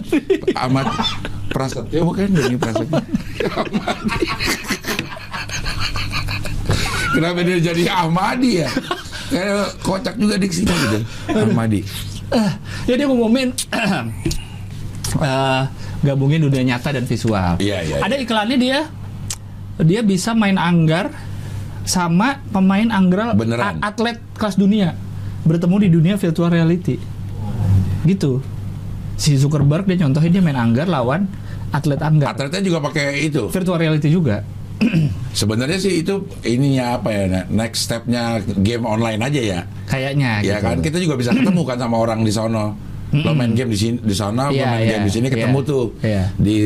[0.54, 0.86] Ahmad
[1.56, 3.00] Prasetyo bukan Dani Prasetyo.
[7.16, 8.68] Kenapa dia jadi Ahmadi ya?
[9.32, 10.98] Kayak kocak juga diksinya gitu.
[11.32, 11.80] Ahmadi.
[12.28, 12.52] Eh,
[12.92, 13.56] ya dia ngumumin
[15.24, 15.62] eh,
[16.04, 17.56] gabungin dunia nyata dan visual.
[17.56, 18.78] Iya, iya, Ada iklannya dia
[19.80, 21.08] dia bisa main anggar
[21.88, 23.32] sama pemain anggar
[23.80, 24.92] atlet kelas dunia
[25.48, 27.00] bertemu di dunia virtual reality.
[28.04, 28.44] Gitu.
[29.16, 31.24] Si Zuckerberg dia contohin dia main anggar lawan
[31.72, 32.34] atlet anggar.
[32.34, 33.48] Atletnya juga pakai itu.
[33.50, 34.42] Virtual reality juga.
[35.40, 37.24] Sebenarnya sih itu ininya apa ya?
[37.48, 39.60] Next stepnya game online aja ya.
[39.88, 40.66] Kayaknya Ya gitu.
[40.68, 42.76] kan kita juga bisa ketemu kan sama orang di sono.
[43.06, 45.70] Lo main game di sini di sana, Iya, main iya, game di sini ketemu iya,
[45.70, 46.24] tuh iya.
[46.36, 46.58] di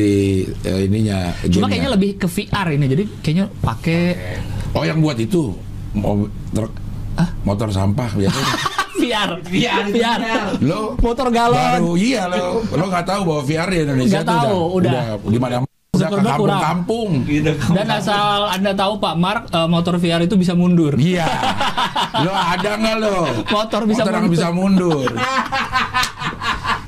[0.65, 1.17] eh, ininya.
[1.37, 1.69] Cuma gamenya.
[1.69, 2.85] kayaknya lebih ke VR ini.
[2.89, 3.99] Jadi kayaknya pakai
[4.73, 5.53] Oh yang buat itu
[5.93, 6.73] mau ter-
[7.45, 8.55] Motor sampah biasanya.
[9.01, 9.29] VR.
[9.43, 10.19] VR, VR.
[10.61, 11.57] lo Motor galon.
[11.57, 15.01] baru iya lo lo nggak tahu bahwa VR di Indonesia Nggak tuh tahu, udah.
[15.19, 16.61] di mana udah ke Sebenarnya kurang.
[16.61, 17.09] kampung-kampung.
[17.23, 17.51] Gitu.
[17.69, 20.93] Dan asal Anda tahu Pak Mark, eh, motor VR itu bisa mundur.
[20.95, 21.27] Iya.
[22.19, 23.17] lo ada nggak lo?
[23.45, 24.31] Motor bisa motor mundur.
[24.31, 25.09] bisa mundur.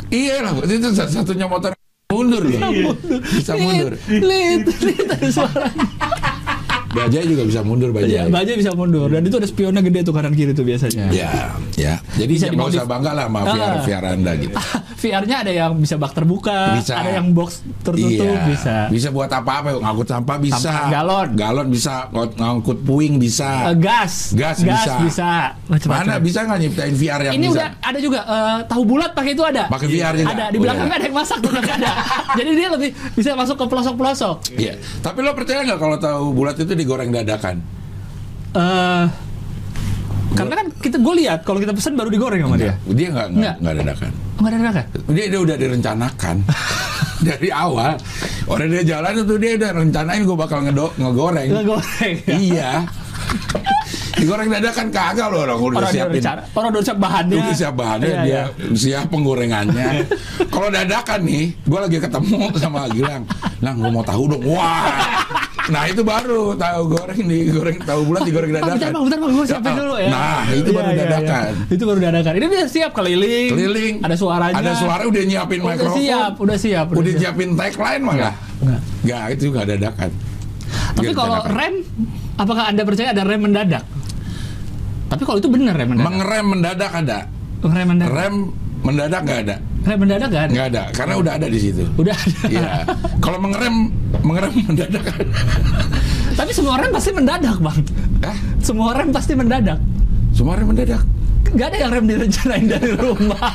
[0.10, 1.72] iya lah, itu satu-satunya motor
[2.08, 2.94] mundur loh.
[3.28, 3.94] Bisa mundur.
[4.08, 5.88] Lit, lit, ada suaranya.
[6.94, 8.30] Bajai juga bisa mundur bajai.
[8.30, 11.10] baja bisa mundur dan itu ada spionnya gede tuh kanan kiri tuh biasanya.
[11.10, 11.32] Ya,
[11.74, 11.94] ya.
[12.14, 13.82] Jadi Bisa ya nggak usah bangga lah sama VR, Ah.
[13.82, 14.56] VR Anda gitu.
[14.96, 16.94] VR-nya ada yang bisa bak terbuka, Bisa.
[16.96, 17.50] ada yang box
[17.82, 18.46] tertutup Iya.
[18.46, 18.76] bisa.
[18.88, 20.62] Bisa buat apa-apa, ngangkut sampah bisa.
[20.62, 21.28] Sampah galon.
[21.34, 23.68] Galon bisa, ng- ngangkut puing bisa.
[23.68, 25.58] Eh, gas, Gas bisa.
[25.66, 25.90] Macam-macam.
[25.90, 27.56] Mana bisa nggak nyiptain VR yang Ini bisa?
[27.56, 29.64] udah ada juga eh, tahu bulat pakai itu ada.
[29.68, 30.30] Pakai VR juga?
[30.30, 31.00] Ada di Oh, belakangnya iya.
[31.00, 31.92] ada yang masak tuh ada.
[32.40, 34.36] Jadi dia lebih bisa masuk ke pelosok-pelosok.
[34.56, 34.74] Iya.
[35.00, 37.56] Tapi lo percaya nggak kalau tahu bulat itu digoreng dadakan?
[38.54, 39.06] Eh
[40.34, 42.74] karena kan kita gue lihat kalau kita pesan baru digoreng sama dia.
[42.86, 43.56] Dia nggak nggak Nggak.
[43.62, 44.12] nggak dadakan.
[44.34, 44.84] Enggak ada raka.
[45.08, 46.36] Dia, dia udah direncanakan
[47.28, 47.94] dari awal.
[48.44, 51.50] Orang dia jalan itu dia udah rencanain gue bakal ngedo, ngegoreng.
[51.50, 52.16] Enggak goreng.
[52.50, 52.72] iya.
[54.14, 56.18] Digoreng dadakan kagak loh orang udah Orang siapin.
[56.18, 57.36] rencana, orang udah siap bahannya.
[57.36, 58.44] Udah siap bahannya, Iya, dia iya.
[58.74, 59.88] siap penggorengannya.
[60.54, 63.24] Kalau dadakan nih, gue lagi ketemu sama Gilang.
[63.60, 64.44] Lang, gue mau tahu dong.
[64.46, 64.86] Wah,
[65.66, 68.76] nah itu baru tahu goreng nih, goreng tahu bulat digoreng Bang, dadakan.
[68.76, 70.10] bentar bang, bentar bang, gue siapin dulu ya.
[70.10, 71.00] Nah, itu Iya, baru iya.
[71.00, 71.52] dadakan.
[71.70, 72.32] Itu baru dadakan.
[72.34, 73.48] Ini dia siap keliling.
[73.50, 73.94] Keliling.
[74.02, 74.56] Ada suaranya.
[74.56, 75.96] Ada suara udah nyiapin Udah mikrofon.
[75.98, 76.86] siap, udah siap.
[76.90, 77.20] Udah siap.
[77.22, 78.34] nyiapin tagline malah.
[78.60, 78.80] Enggak.
[79.02, 80.10] Enggak, itu juga dadakan.
[80.94, 81.56] Tapi Nggak kalau dadakan.
[81.56, 81.76] rem,
[82.36, 83.84] apakah anda percaya ada rem mendadak?
[85.06, 86.08] Tapi kalau itu benar rem mendadak.
[86.10, 87.20] mengerem mendadak ada.
[87.64, 88.12] rem mendadak.
[88.12, 88.36] Rem
[88.82, 89.56] mendadak nggak ada.
[89.84, 90.48] Rem mendadak kan?
[90.48, 91.84] Nggak ada, karena udah ada di situ.
[92.00, 92.40] Udah ada.
[92.48, 92.72] Iya.
[93.20, 93.92] Kalau mengerem
[94.24, 95.26] mengerem mendadak ada.
[96.34, 97.80] Tapi semua rem pasti mendadak bang.
[98.24, 98.38] Hah?
[98.64, 99.80] Semua rem pasti mendadak.
[100.32, 101.04] Semua rem mendadak.
[101.54, 103.54] Gak ada yang rem direncanain dari rumah.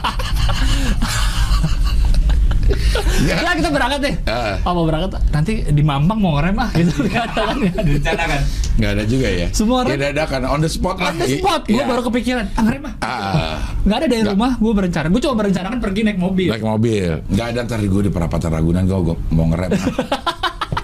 [2.69, 3.39] Nggak.
[3.41, 4.15] ya kita berangkat deh.
[4.25, 4.57] Ah.
[4.63, 7.73] Oh, mau berangkat nanti di Mampang mau ngerem ah gitu ada kan ya.
[7.75, 8.41] Direncanakan.
[8.79, 9.47] Nggak ada juga ya.
[9.51, 11.11] Semua rem- Ya dadakan on the spot lah.
[11.11, 11.85] On the spot, gue Iya.
[11.85, 12.95] baru kepikiran, ah ngerem ah.
[13.01, 14.35] Ah, Nggak ada dari Nggak.
[14.37, 15.07] rumah, gue berencana.
[15.09, 16.49] Gue cuma berencanakan pergi naik mobil.
[16.51, 17.11] naik mobil.
[17.27, 19.71] Nggak ada ntar gue di perapatan Ragunan gue, gue mau ngerem.
[19.73, 19.87] ah.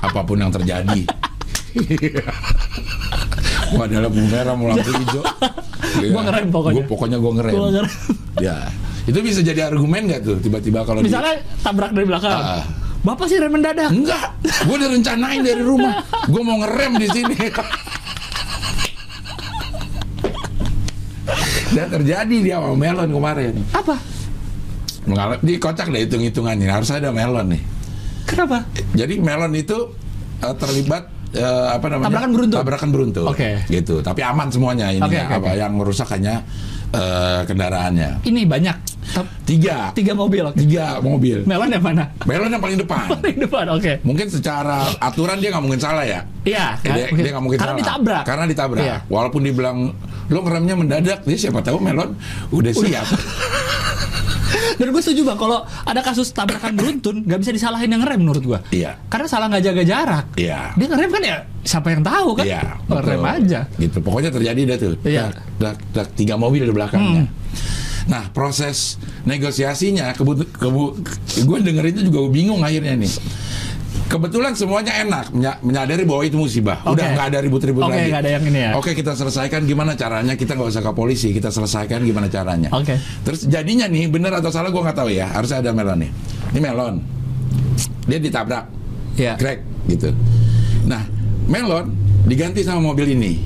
[0.07, 1.01] Apa pun yang terjadi.
[3.67, 5.23] Gue adalah lampu merah mau lampu hijau.
[6.07, 6.75] Gua ngerem pokoknya.
[6.77, 7.53] Gue pokoknya gue ngerem.
[7.53, 7.91] Gua ngerem.
[8.39, 8.57] Ya.
[9.05, 12.33] Itu bisa jadi argumen nggak tuh tiba-tiba kalau di- Misalnya tabrak dari belakang.
[12.33, 12.65] Ah.
[13.05, 13.93] Bapak sih rem mendadak.
[13.93, 16.01] Enggak, gue udah rencanain dari rumah.
[16.25, 17.37] Gue mau ngerem di sini.
[21.75, 23.55] Dan terjadi dia sama melon kemarin.
[23.75, 23.95] Apa?
[25.05, 26.71] Mengalami di kocak deh hitung-hitungannya.
[26.71, 27.63] Harus ada melon nih.
[28.25, 28.65] Kenapa?
[28.97, 29.77] Jadi melon itu
[30.41, 32.09] eh, terlibat eh, apa namanya?
[32.09, 32.57] Tabrakan beruntun?
[32.57, 33.25] Tabrakan beruntun.
[33.29, 33.51] Oke.
[33.69, 34.01] Gitu.
[34.01, 35.61] Tapi aman semuanya ini Oke, oke, apa oke.
[35.61, 36.41] yang merusak hanya
[36.93, 38.11] eh, kendaraannya.
[38.27, 38.77] Ini banyak.
[39.45, 39.93] Tiga.
[39.93, 40.43] Tiga mobil.
[40.49, 40.65] Oke.
[40.65, 41.45] Tiga mobil.
[41.45, 42.05] Melon yang mana?
[42.25, 43.05] Melon yang paling depan.
[43.13, 43.65] Paling depan.
[43.77, 43.93] Oke.
[44.01, 46.25] Mungkin secara aturan dia nggak mungkin salah ya.
[46.45, 46.67] Iya.
[46.81, 46.95] kan?
[46.97, 47.83] dia, dia nggak mungkin Karena salah.
[47.85, 48.25] ditabrak.
[48.25, 48.85] Karena ditabrak.
[48.85, 48.97] Iya.
[49.07, 49.79] Walaupun dibilang
[50.33, 52.17] lo ngeremnya mendadak, dia siapa tahu melon
[52.49, 53.07] udah siap.
[54.79, 58.45] Dan gue setuju bang, kalau ada kasus tabrakan beruntun, nggak bisa disalahin yang ngerem menurut
[58.45, 58.61] gue.
[58.75, 58.99] Iya.
[59.09, 60.27] Karena salah nggak jaga jarak.
[60.39, 60.75] Iya.
[60.75, 62.45] Dia ngerem kan ya, siapa yang tahu kan?
[62.45, 62.63] Iya.
[62.91, 63.61] Ngerem aja.
[63.77, 63.99] Gitu.
[64.03, 64.95] Pokoknya terjadi dah tuh.
[65.05, 65.25] Iya.
[65.59, 67.25] Dak, dak, tiga mobil di belakangnya.
[67.25, 67.33] Hmm.
[68.05, 71.01] Nah, proses negosiasinya, kebut, kebu,
[71.41, 73.13] gue dengerin itu juga bingung akhirnya nih.
[74.05, 76.79] Kebetulan semuanya enak, menya- menyadari bahwa itu musibah.
[76.85, 77.15] Udah Oke.
[77.15, 78.09] nggak ada ribut-ribut Oke, lagi.
[78.09, 78.71] nggak ada yang ini ya.
[78.75, 80.35] Oke, kita selesaikan gimana caranya.
[80.35, 82.69] Kita nggak usah ke polisi, kita selesaikan gimana caranya.
[82.71, 82.95] Oke.
[83.23, 85.27] Terus jadinya nih, bener atau salah gue nggak tahu ya.
[85.27, 86.11] Harusnya ada melon nih.
[86.53, 86.95] Ini melon.
[88.05, 88.65] Dia ditabrak,
[89.15, 89.35] Iya.
[89.35, 90.13] crack gitu.
[90.85, 91.03] Nah,
[91.47, 93.41] melon diganti sama mobil ini.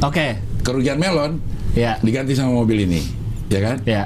[0.00, 0.40] Oke.
[0.60, 1.38] Kerugian melon
[1.72, 2.00] Iya.
[2.00, 3.04] diganti sama mobil ini,
[3.46, 3.76] ya kan?
[3.84, 4.04] Iya.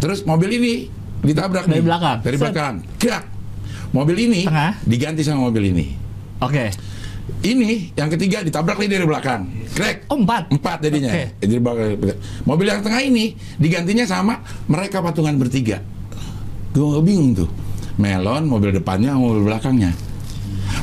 [0.00, 0.72] Terus mobil ini
[1.20, 1.82] ditabrak Dari nih.
[1.84, 2.18] belakang.
[2.20, 2.42] Dari Set.
[2.42, 2.74] belakang.
[2.96, 3.24] Krak.
[3.92, 4.80] Mobil ini Tengah.
[4.82, 5.86] diganti sama mobil ini.
[6.40, 6.72] Oke.
[7.38, 9.46] Ini yang ketiga ditabrak nih dari belakang.
[9.70, 10.08] Crack.
[10.08, 10.50] Oh empat.
[10.50, 11.12] Empat jadinya.
[11.12, 11.24] Oke.
[11.38, 13.24] Jadi belakang- Mobil yang tengah ini
[13.56, 15.78] digantinya sama mereka patungan bertiga.
[16.72, 17.48] Gue bingung tuh.
[17.94, 19.92] Melon, mobil depannya, mobil belakangnya.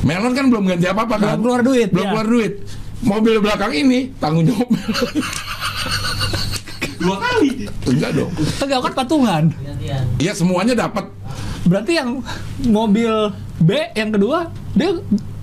[0.00, 1.26] Melon kan belum ganti apa-apa kan?
[1.34, 2.10] Belum keluar duit, Belum ya.
[2.14, 2.52] keluar duit.
[3.00, 5.12] Mobil belakang ini tanggung jawab Melon.
[7.00, 7.50] Dua kali.
[7.86, 8.30] Enggak dong.
[8.60, 9.44] Enggak kan patungan.
[10.16, 11.04] Iya semuanya dapat.
[11.66, 12.24] Berarti yang
[12.68, 13.12] mobil
[13.60, 14.90] B yang kedua dia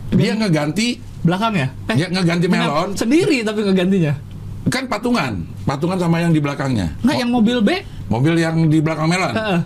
[0.08, 1.68] Dia ngeganti, belakangnya.
[1.92, 2.96] Eh, dia ngeganti melon.
[2.96, 4.14] sendiri tapi ngegantinya.
[4.72, 6.96] Kan patungan, patungan sama yang di belakangnya.
[7.04, 7.70] Nggak yang mobil B.
[8.08, 9.36] Mobil yang di belakang melon.
[9.36, 9.60] Heeh.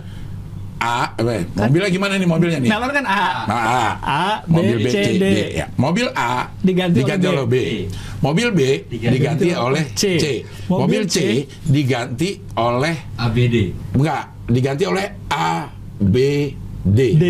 [0.82, 2.70] A, eh, mobilnya gimana nih mobilnya nih?
[2.74, 3.24] Melon kan A.
[3.46, 3.84] Nah, A.
[4.02, 5.24] A, B, mobil B, C, C, D.
[5.30, 5.38] D.
[5.62, 5.66] Ya.
[5.78, 7.54] Mobil A Diganti oleh oleh B.
[8.18, 8.60] Mobil B
[8.90, 10.02] diganti, oleh C.
[10.18, 10.26] C.
[10.66, 13.56] Mobil Mobil C diganti oleh ABD.
[13.94, 15.70] enggak, diganti oleh A,
[16.02, 16.16] B,
[16.82, 16.98] D.
[17.14, 17.24] D.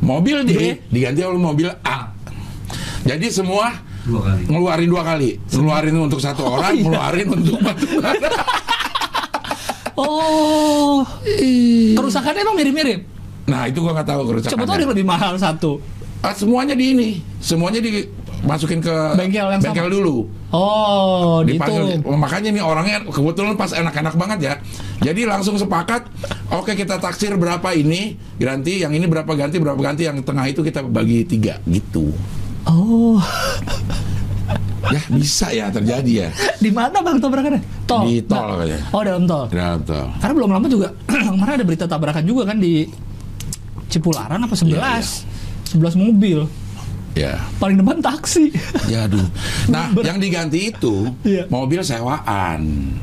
[0.00, 0.62] Mobil D, D.
[0.88, 2.08] diganti oleh mobil A.
[3.04, 3.68] Jadi semua
[4.00, 4.42] Dua kali.
[4.48, 6.82] ngeluarin dua kali, ngeluarin untuk satu orang, iya.
[6.82, 8.16] ngeluarin untuk patungan.
[9.94, 11.04] Oh.
[11.92, 13.00] Kerusakannya emang mirip-mirip.
[13.44, 14.54] Nah itu gua nggak tahu kerusakannya.
[14.56, 15.72] Coba tuh ada yang lebih mahal satu.
[16.20, 17.08] Ah, semuanya di ini,
[17.40, 19.92] semuanya dimasukin ke Bengkel yang bengkel sama.
[19.92, 20.16] dulu.
[20.52, 21.96] Oh, Dipanggil.
[21.96, 22.04] gitu.
[22.04, 24.54] Oh, makanya nih orangnya kebetulan pas enak-enak banget ya.
[25.00, 26.12] Jadi langsung sepakat,
[26.52, 30.60] oke kita taksir berapa ini ganti, yang ini berapa ganti, berapa ganti, yang tengah itu
[30.60, 32.12] kita bagi tiga gitu.
[32.68, 33.16] Oh.
[34.90, 37.60] Ya bisa ya terjadi ya Di mana Bang tabrakannya?
[37.84, 38.08] Tol.
[38.08, 38.56] Di tol Nah.
[38.64, 38.80] kayaknya.
[38.90, 39.44] Oh, dalam tol.
[39.48, 40.08] dalam tol.
[40.18, 40.88] Karena belum lama juga
[41.32, 42.88] kemarin ada berita tabrakan juga kan di
[43.90, 44.70] Cipularang apa 11.
[44.70, 45.02] Iya, iya.
[45.76, 46.38] 11 mobil.
[47.10, 48.54] Ya, Paling depan taksi.
[48.86, 49.26] ya aduh.
[49.74, 51.46] Nah, yang diganti itu Iya.
[51.46, 52.60] mobil sewaan.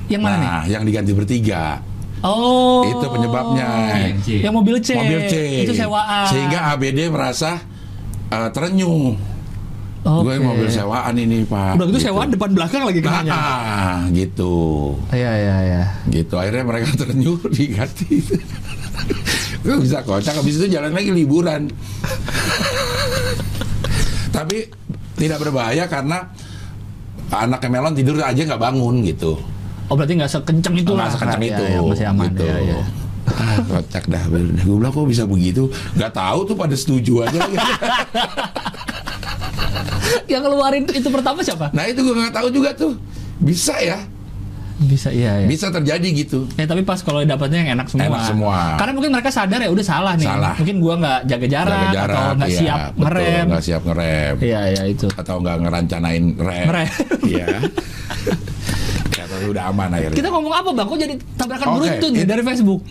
[0.07, 1.83] Yang mana nah, yang diganti bertiga.
[2.19, 2.81] Oh.
[2.81, 3.67] Itu penyebabnya.
[4.09, 4.27] Yang C.
[4.41, 4.89] Yang mobil C.
[4.95, 5.35] Mobil C.
[5.63, 6.25] Itu sewaan.
[6.25, 7.59] Sehingga ABD merasa
[8.27, 9.13] eh, terenyuh.
[10.01, 10.39] Gue Oke.
[10.39, 11.75] mobil sewaan ini, Pak.
[11.75, 12.07] Udah gitu Gitu.
[12.07, 13.31] sewaan depan belakang lagi kenanya.
[13.31, 14.55] Nah, gitu.
[15.11, 15.83] Iya, iya, iya.
[16.07, 16.31] Gitu.
[16.33, 18.23] Akhirnya mereka terenyuh diganti.
[19.61, 20.31] Gue bisa kocak.
[20.33, 21.67] Habis itu jalan lagi liburan.
[24.37, 24.69] Tapi
[25.17, 26.29] tidak berbahaya karena
[27.27, 29.41] anaknya Melon tidur aja nggak bangun gitu.
[29.89, 31.09] Oh, berarti nggak sekenceng itu lah.
[31.09, 31.63] Nggak sekencang Ya, itu.
[31.65, 32.43] ya, masih aman gitu.
[32.45, 32.77] ya, ya.
[33.27, 34.23] Ah, kocak dah.
[34.29, 34.39] Gue
[34.77, 35.67] bilang kok bisa begitu?
[35.97, 37.39] Gak tahu tuh pada setuju aja.
[40.31, 41.71] Yang keluarin itu pertama siapa?
[41.71, 42.95] nah itu gue nggak tahu juga tuh.
[43.37, 43.99] Bisa ya,
[44.77, 45.47] Bisa iya ya.
[45.49, 46.45] bisa terjadi gitu.
[46.53, 48.05] Ya tapi pas kalau dapatnya yang enak semua.
[48.07, 48.57] Enak semua.
[48.77, 50.29] Karena mungkin mereka sadar ya udah salah nih.
[50.29, 50.53] Salah.
[50.53, 53.45] Mungkin gua nggak jaga jarak, Jaga jarak, atau nggak iya, siap betul, ngerem.
[53.49, 55.07] nggak siap ngerem, Iya iya itu.
[55.09, 56.65] atau nggak ngerancanain rem.
[56.69, 56.87] Ngerem.
[57.33, 57.47] Iya.
[59.09, 60.13] Ya, tapi udah aman akhirnya.
[60.15, 60.85] Kita ngomong apa bang?
[60.85, 62.81] Kok jadi tabrakan Oke, beruntun ya it- dari Facebook?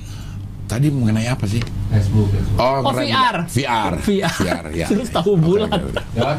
[0.67, 1.63] Tadi mengenai apa sih?
[1.89, 2.27] Facebook.
[2.29, 2.59] Facebook.
[2.59, 2.91] Oh, Oh.
[2.91, 3.47] VR.
[3.47, 3.93] VR.
[4.03, 4.35] VR.
[4.35, 4.87] VR, ya.
[4.91, 5.71] Terus tahu Oke, bulat.
[5.71, 5.87] oke,
[6.19, 6.35] oke.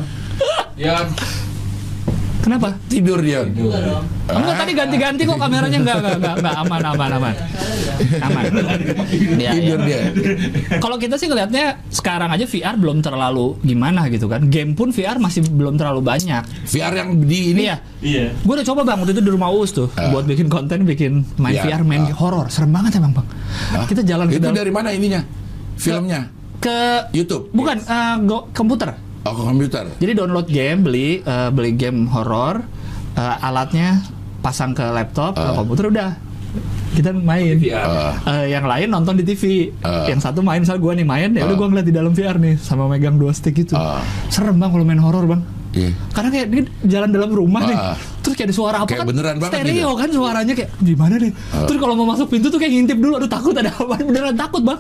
[2.48, 2.70] Kenapa?
[2.88, 3.44] Tidur dia.
[3.44, 3.76] Tidur.
[4.26, 4.58] Enggak Ah.
[4.58, 6.56] tadi ganti-ganti kok kameranya enggak enggak enggak, enggak.
[6.58, 7.36] aman aman aman.
[8.22, 8.44] Aman.
[9.36, 10.00] Iya, Tidur iya.
[10.00, 10.00] dia.
[10.78, 14.48] Kalau kita sih ngelihatnya sekarang aja VR belum terlalu gimana gitu kan.
[14.48, 16.44] Game pun VR masih belum terlalu banyak.
[16.64, 17.62] VR yang di ini.
[17.66, 17.76] Iya.
[18.00, 18.24] Iya.
[18.38, 20.08] Gue udah coba bang waktu itu di rumah Uus tuh Ah.
[20.10, 21.68] buat bikin konten, bikin main Iya.
[21.68, 22.16] VR, main Ah.
[22.16, 23.28] horor, serem banget ya bang bang.
[23.76, 23.86] Hah?
[23.86, 25.22] Kita jalan ke Itu dalam- dari mana ininya?
[25.76, 26.22] Filmnya?
[26.58, 27.54] ke YouTube.
[27.54, 28.90] bukan eh, go- komputer.
[29.28, 29.86] Oh, ke komputer.
[29.98, 32.64] Jadi download game, beli eh, beli game horor,
[33.14, 34.02] eh, alatnya
[34.40, 35.54] pasang ke laptop, ke Ah.
[35.54, 36.10] komputer udah
[36.94, 37.60] kita main.
[37.60, 37.86] VR.
[37.86, 38.14] Ah.
[38.42, 39.70] Eh, yang lain nonton di TV.
[39.80, 40.08] Ah.
[40.08, 41.60] Yang satu main, misalnya gue nih main, ya udah Ah.
[41.60, 43.76] gue ngeliat di dalam VR nih sama megang dua stick gitu.
[43.76, 44.02] Ah.
[44.28, 45.42] Serem bang kalau main horor bang.
[45.76, 45.92] Iya.
[46.10, 47.94] Karena kayak dia jalan dalam rumah nih, Ah.
[48.20, 49.08] terus kayak ada suara apa Kayak kan?
[49.08, 49.94] beneran banget stereo gitu.
[49.94, 51.32] kan suaranya kayak gimana nih?
[51.68, 53.96] Terus kalau mau masuk pintu tuh kayak ngintip dulu, aduh takut ada apa?
[54.00, 54.80] Beneran takut bang.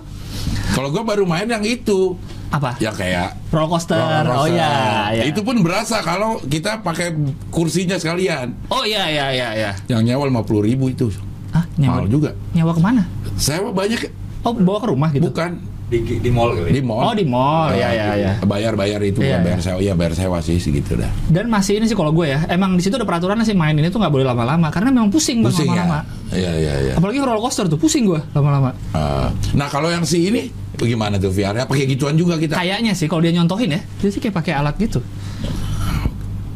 [0.77, 2.13] Kalau gue baru main yang itu,
[2.47, 2.77] Apa?
[2.77, 3.97] yang kayak Roller coaster.
[3.97, 4.53] roller Oh coaster.
[4.53, 4.73] iya,
[5.11, 5.23] iya.
[5.25, 7.17] Itu pun berasa kalau kita pakai
[7.49, 8.53] kursinya sekalian.
[8.69, 9.71] Oh iya iya iya iya.
[9.89, 11.09] Yang nyewa lima puluh ribu itu.
[11.49, 12.29] Ah, nyawa Mahal juga.
[12.53, 13.03] Nyawa ke mana?
[13.35, 14.05] Sewa banyak,
[14.45, 15.25] Oh, bawa ke rumah gitu.
[15.25, 16.75] bukan Di, di mall kali.
[16.75, 16.99] di mall.
[16.99, 17.71] Oh, di mall.
[17.71, 18.31] Eh, Iya iya iya.
[18.43, 19.63] Bayar-bayar itu, bukan bayar iya.
[19.63, 21.07] sewa, ya bayar sewa sih segitu dah.
[21.31, 23.87] Dan masih ini sih kalau gue ya, emang di situ ada peraturannya sih main ini
[23.87, 26.03] tuh nggak boleh lama-lama karena memang pusing Pusing lama-lama.
[26.27, 26.35] ya.
[26.35, 26.93] Iya iya iya.
[26.99, 28.75] Apalagi roller coaster tuh pusing gue lama-lama.
[28.91, 29.31] Ah.
[29.55, 31.63] nah kalau yang si ini bagaimana tuh VR-nya?
[31.63, 32.59] Pakai gituan juga kita.
[32.59, 34.99] Kayaknya sih kalau dia nyontohin ya, dia sih kayak pakai alat gitu.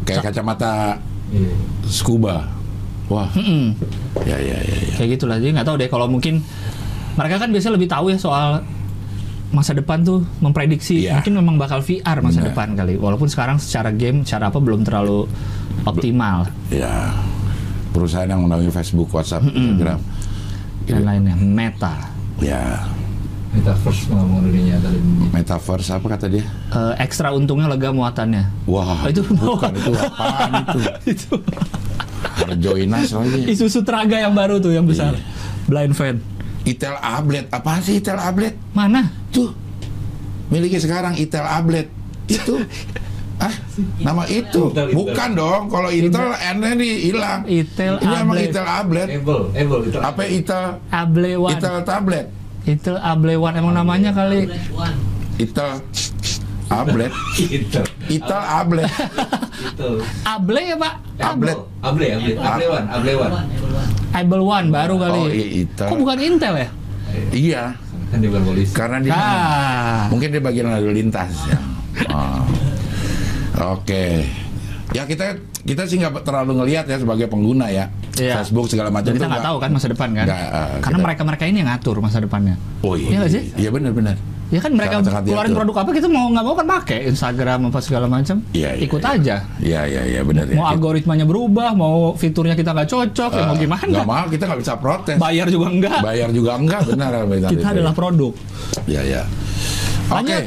[0.04, 1.00] Kayak kacamata
[1.32, 1.56] Iya.
[1.88, 2.52] scuba.
[3.08, 3.76] Wah, Mm-mm.
[4.28, 4.76] ya ya ya.
[4.76, 4.94] ya.
[5.00, 5.40] Kayak gitulah.
[5.40, 6.44] Jadi nggak tahu deh kalau mungkin
[7.16, 8.60] mereka kan biasanya lebih tahu ya soal
[9.52, 11.20] masa depan tuh memprediksi Iya.
[11.20, 12.48] mungkin memang bakal VR masa Benar.
[12.50, 12.96] depan kali.
[12.96, 15.28] Walaupun sekarang secara game, secara apa belum terlalu
[15.82, 17.12] optimal Ya,
[17.90, 20.00] perusahaan yang menaungi Facebook, WhatsApp, Instagram.
[20.82, 20.98] Gitu.
[20.98, 21.36] dan lainnya.
[21.36, 21.96] Meta.
[22.38, 22.82] Ya,
[23.52, 24.96] Metaverse ngomong dunia tadi.
[25.30, 26.48] metaverse apa kata dia?
[26.72, 28.48] Eh, ekstra untungnya lega muatannya.
[28.64, 30.80] Wah, Oh, itu bukan itu apaan itu?
[31.14, 31.32] itu
[32.40, 33.42] Harjoinas lagi.
[33.48, 35.14] Isuzu Traga yang baru tuh yang besar.
[35.14, 35.24] Iya.
[35.68, 36.16] Blind fan.
[36.64, 38.56] Itel Ablet, apa sih Itel Ablet?
[38.72, 39.10] Mana?
[39.32, 39.50] Tuh,
[40.48, 41.88] miliknya sekarang Itel Ablet.
[42.28, 42.60] Itu,
[43.44, 43.54] ah,
[44.00, 44.70] nama itu.
[44.70, 44.96] Intel, Intel.
[44.96, 47.40] Bukan dong, kalau Intel N-nya nih hilang.
[47.48, 48.48] Itel Ini emang Ablet.
[48.48, 49.08] Itel Ablet.
[49.10, 49.98] Able, able itu.
[49.98, 50.64] Apa Itel?
[50.92, 51.52] Able One.
[51.52, 52.26] Itel tablet.
[52.62, 54.52] Itel Able One emang namanya kali.
[55.36, 55.70] Itel
[56.68, 57.12] Ablet.
[57.38, 57.82] Itu.
[58.08, 58.88] Itel Ablet.
[59.52, 59.90] Itu.
[60.24, 60.94] Able ya pak?
[61.22, 61.58] Ablet.
[61.82, 63.34] Able, able, able one, able one.
[64.12, 65.20] Able One baru kali.
[65.20, 65.88] Oh, i- Itel.
[65.88, 66.68] Kok bukan Intel ya?
[67.32, 67.64] Iya.
[68.12, 68.74] Kan dia bukan polisi.
[68.76, 70.06] Karena dia Ah.
[70.08, 71.58] mungkin dia bagian lalu lintas ya.
[72.08, 72.44] Oh.
[73.74, 74.28] Oke.
[74.92, 78.44] Ya kita kita sih nggak terlalu ngelihat ya sebagai pengguna ya Iya.
[78.44, 80.26] Facebook segala macam Dan kita nggak tahu kan masa depan kan?
[80.28, 82.56] nggak, eh, Karena kita- mereka-mereka ini yang ngatur masa depannya.
[82.82, 83.08] Oh iya.
[83.10, 83.44] Iya sih?
[83.56, 84.20] Iya benar-benar.
[84.52, 87.80] Ya kan mereka Sangat-sangat keluarin produk apa kita mau nggak mau kan pakai Instagram apa
[87.80, 88.44] segala macam.
[88.52, 89.12] Iya, iya, Ikut iya.
[89.16, 89.36] aja.
[89.64, 90.60] Iya iya iya benar ya.
[90.60, 93.88] Mau algoritmanya berubah, mau fiturnya kita nggak cocok, ya mau Eh, gimana?
[93.88, 95.16] Nggak mau kita nggak bisa protes.
[95.16, 96.00] Bayar juga enggak.
[96.04, 97.74] Bayar juga enggak benar tadi Kita itu.
[97.80, 98.34] adalah produk.
[98.92, 99.22] Iya iya.
[100.12, 100.20] Oke.
[100.20, 100.44] Lanjut.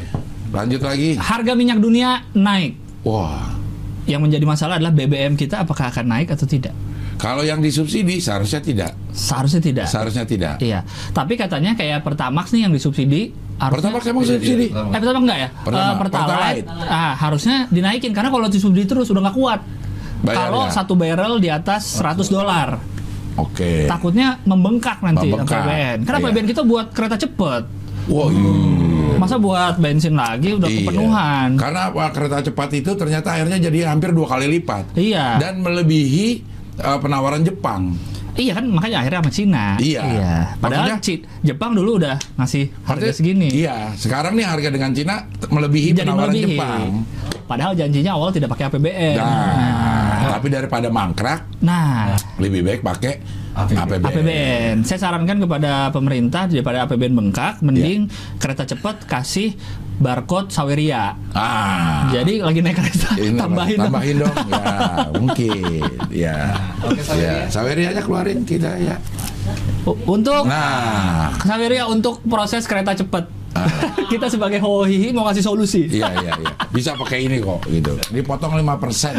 [0.52, 1.10] Lanjut lagi.
[1.16, 2.76] Harga minyak dunia naik.
[3.08, 3.56] Wah.
[4.04, 6.76] Yang menjadi masalah adalah BBM kita apakah akan naik atau tidak?
[7.14, 8.90] Kalau yang disubsidi seharusnya tidak.
[9.10, 9.86] Seharusnya tidak.
[9.86, 10.54] Seharusnya tidak.
[10.58, 10.82] Iya.
[11.10, 14.66] Tapi katanya kayak Pertamax nih yang disubsidi harusnya Pertama emang Iya, subsidi.
[14.68, 15.48] iya, Eh Pertamax enggak ya?
[15.54, 15.86] Pertamax.
[15.86, 16.34] Eh, Pertalite.
[16.66, 16.66] Pertalite.
[16.84, 19.60] Ah, harusnya dinaikin karena kalau disubsidi terus udah nggak kuat.
[20.24, 22.80] Kalau satu barrel di atas 100 dolar,
[23.36, 23.84] Oke.
[23.84, 25.60] takutnya membengkak nanti Membengkak.
[25.60, 25.98] PBN.
[26.02, 26.26] Karena Iya.
[26.30, 27.62] PBN kita buat kereta cepet.
[28.04, 28.52] Wah, iya.
[29.14, 30.78] Masa buat bensin lagi udah Iya.
[30.82, 31.48] kepenuhan.
[31.56, 35.38] Karena wah, kereta cepat itu ternyata akhirnya jadi hampir dua kali lipat Iya.
[35.38, 37.94] dan melebihi uh, penawaran Jepang.
[38.34, 39.64] Iya kan makanya akhirnya sama Cina.
[39.78, 40.02] Iya.
[40.58, 43.46] Padahal Maksudnya- Jepang dulu udah ngasih harga segini.
[43.46, 46.58] Iya, sekarang nih harga dengan Cina melebihi Jadi penawaran melebihi.
[46.58, 46.82] Jepang.
[47.46, 49.14] Padahal janjinya awal tidak pakai APBN.
[49.14, 53.22] Nah, tapi daripada mangkrak, Nah, lebih baik pakai
[53.54, 53.78] APBN.
[53.78, 54.02] APBN.
[54.02, 54.74] APBN.
[54.82, 58.34] Saya sarankan kepada pemerintah daripada APBN bengkak, mending Iya.
[58.34, 59.54] kereta cepat kasih
[59.94, 61.14] barcode Saweria.
[61.30, 62.10] Ah.
[62.10, 63.76] Jadi lagi naik kereta, Ini tambahin.
[63.76, 63.86] dong.
[63.88, 64.36] tambahin dong.
[64.44, 64.64] Ya,
[65.12, 65.82] mungkin.
[66.10, 66.36] Ya.
[66.80, 67.24] Oke, Saweria.
[67.24, 68.98] Ya, Saweria aja keluarin kita ya.
[69.84, 73.28] Untuk Nah, Saweria untuk proses kereta cepat.
[73.52, 73.70] Ah.
[74.10, 75.86] Kita sebagai hohihi mau kasih solusi.
[75.86, 76.52] iya iya iya.
[76.68, 77.94] Bisa pakai ini kok gitu.
[78.10, 78.66] Dipotong 5%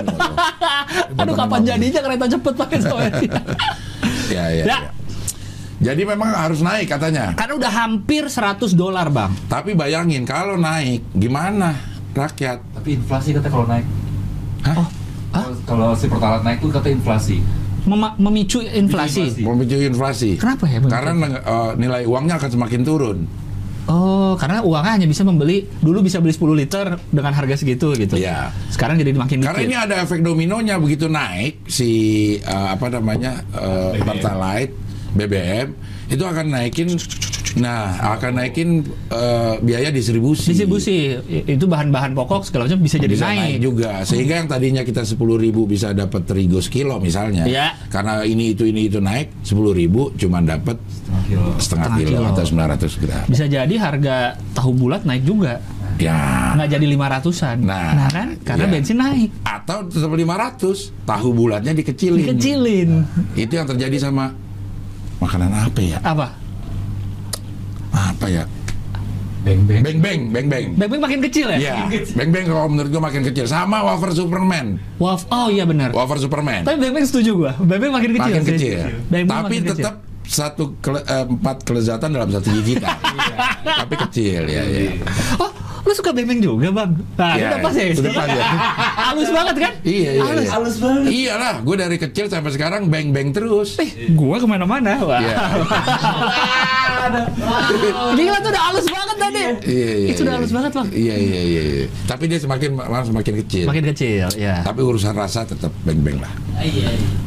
[0.03, 0.11] kok.
[0.11, 0.35] tuh.
[1.19, 3.31] Aduh kapan jadinya kereta cepat pakai Saweria?
[4.25, 4.77] Ya, ya, Ya.
[4.81, 4.89] ya.
[5.75, 7.35] Jadi memang harus naik katanya.
[7.35, 9.35] Karena udah hampir 100 dolar, Bang.
[9.45, 11.75] Tapi bayangin kalau naik gimana
[12.11, 12.63] rakyat?
[12.73, 13.83] Tapi inflasi kata kalau naik.
[14.63, 14.75] Hah?
[14.77, 14.87] Oh,
[15.31, 15.45] Hah?
[15.65, 17.43] Kalau- si pertalite naik tuh kata inflasi.
[17.85, 19.29] Mema- memicu inflasi.
[19.29, 19.41] Inflasi.
[19.43, 20.29] Memicu inflasi.
[20.39, 20.79] Kenapa ya?
[20.79, 20.89] Bang?
[20.89, 23.17] Karena eh, nilai uangnya akan semakin turun.
[23.85, 28.17] Oh, karena uangnya hanya bisa membeli dulu bisa beli 10 liter dengan harga segitu gitu.
[28.17, 28.49] Iya.
[28.73, 29.69] Sekarang jadi makin Karena dikit.
[29.69, 31.89] ini ada efek dominonya begitu naik si
[32.39, 34.01] eh, apa namanya BBM.
[34.01, 34.73] Pertalite
[35.15, 35.67] BBM
[36.07, 36.91] itu akan naikin
[37.55, 40.51] nah akan naikin eh, biaya distribusi.
[40.51, 41.15] distribusi
[41.47, 43.39] itu bahan-bahan pokok segala macam bisa jadi bisa naik.
[43.39, 47.71] naik juga sehingga yang tadinya kita 10.000 ribu bisa dapat terigu sekilo misalnya Iya.
[47.87, 51.47] karena ini itu ini itu naik 10.000 ribu cuma dapat Setengah kilo.
[51.57, 52.27] setengah kilo, kilo.
[52.27, 54.15] atau 900 gram Bisa jadi harga
[54.51, 55.63] tahu bulat naik juga.
[55.95, 56.19] ya
[56.55, 57.57] Nggak jadi 500-an.
[57.61, 58.27] Nah, kan?
[58.43, 58.71] Karena iya.
[58.73, 59.29] bensin naik.
[59.41, 62.89] atau tetap 500 tahu bulatnya dikecilin Dikecilin.
[63.33, 64.35] itu yang terjadi sama
[65.25, 66.27] makanan apa ya Apa?
[67.91, 68.43] apa ya
[69.41, 69.81] Beng beng.
[69.81, 71.57] beng beng beng beng Bebek makin kecil ya?
[71.59, 71.75] ya
[72.11, 75.89] beng beng kalau menurut gua makin kecil sama wafer Superman Waf, oh iya benar.
[75.91, 77.51] wafer Superman Tapi bebek setuju gua.
[77.55, 78.25] Bebek makin kecil.
[78.27, 78.51] makin sih.
[78.51, 79.75] kecil Bebek tapi makin kecil.
[79.77, 79.95] tetap
[80.25, 82.97] satu kele- eh, empat kelezatan dalam satu gigitan
[83.81, 84.97] tapi kecil ya ya
[85.37, 85.53] Oh,
[85.85, 86.97] lu suka bebek juga, Bang?
[87.13, 87.85] Nah, Iya, udah pas ya?
[87.93, 88.43] udah pas ya.
[89.05, 89.73] Halus banget kan?
[89.83, 90.41] iya iya Halus.
[90.41, 90.49] iya.
[90.51, 91.03] Halus banget.
[91.07, 94.97] iyalah gue dari kecil sampai sekarang beng beng terus Eh, gua ke mana-mana.
[94.99, 95.21] Wah.
[95.21, 95.35] Iya.
[98.15, 99.43] Gila tuh udah halus banget tadi.
[99.63, 100.39] iya iya Itu udah iya.
[100.41, 100.87] halus banget, Bang.
[100.91, 101.85] iya iya iya iya.
[102.03, 104.61] tapi dia semakin malah semakin kecil Makin kecil, ya.
[104.61, 106.33] tapi urusan rasa tetap beng beng lah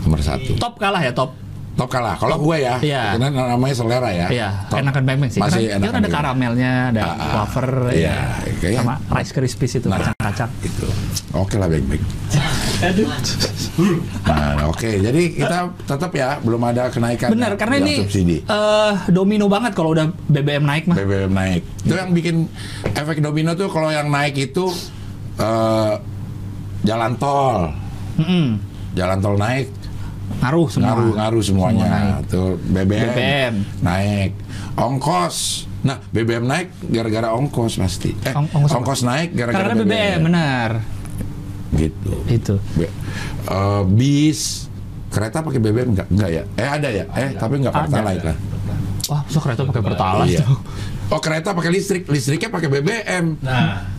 [0.03, 1.31] nomor satu Top kalah ya, top.
[1.79, 3.15] Top kalah kalau gue ya Iya.
[3.15, 4.83] karena namanya selera ya Iya, Top.
[4.83, 5.39] enakan bebek sih.
[5.39, 7.33] masih Karena dia enakan kan ada karamelnya, ada Ah, ah.
[7.39, 8.53] wafer, Iya, ya.
[8.59, 9.97] kayak- sama rice krispies itu Nah.
[9.97, 10.51] kacang-kacang.
[10.59, 10.87] gitu
[11.31, 12.03] oke lah beng beng
[14.25, 18.93] nah oke jadi kita tetap ya belum ada kenaikan Benar, ya, karena ini subsidi eh,
[19.09, 20.97] domino banget kalau udah BBM naik mah.
[20.97, 21.63] BBM naik.
[21.81, 22.49] Itu yang bikin
[22.93, 24.67] efek domino tuh kalau yang naik itu
[25.37, 25.93] eh,
[26.81, 27.71] jalan tol,
[28.17, 28.59] Mm-mm.
[28.93, 29.67] jalan tol naik,
[30.39, 30.87] Ngaruh semua.
[30.89, 31.83] ngaruh ngaruh semuanya.
[31.83, 32.15] Semua naik.
[32.27, 33.55] Tuh BBM, BBM.
[33.81, 34.31] naik,
[34.75, 35.37] ongkos.
[35.79, 38.11] Nah BBM naik gara-gara ongkos pasti.
[38.21, 40.71] Eh, Ong- ongkos, ongkos naik gara-gara Karena BBM, benar.
[41.71, 42.13] Gitu.
[42.27, 42.55] Itu.
[42.75, 42.93] Be-
[43.45, 44.67] eh, bis,
[45.09, 46.09] kereta pakai BBM enggak?
[46.09, 46.43] Enggak ya?
[46.55, 47.05] Eh ada ya?
[47.11, 47.83] Eh tapi enggak Ada.
[47.85, 48.37] pertalite lah.
[49.09, 50.45] Wah, so kereta pakai pertalite Iya.
[51.09, 53.41] Oh kereta pakai listrik, listriknya pakai BBM.
[53.41, 53.97] Nah,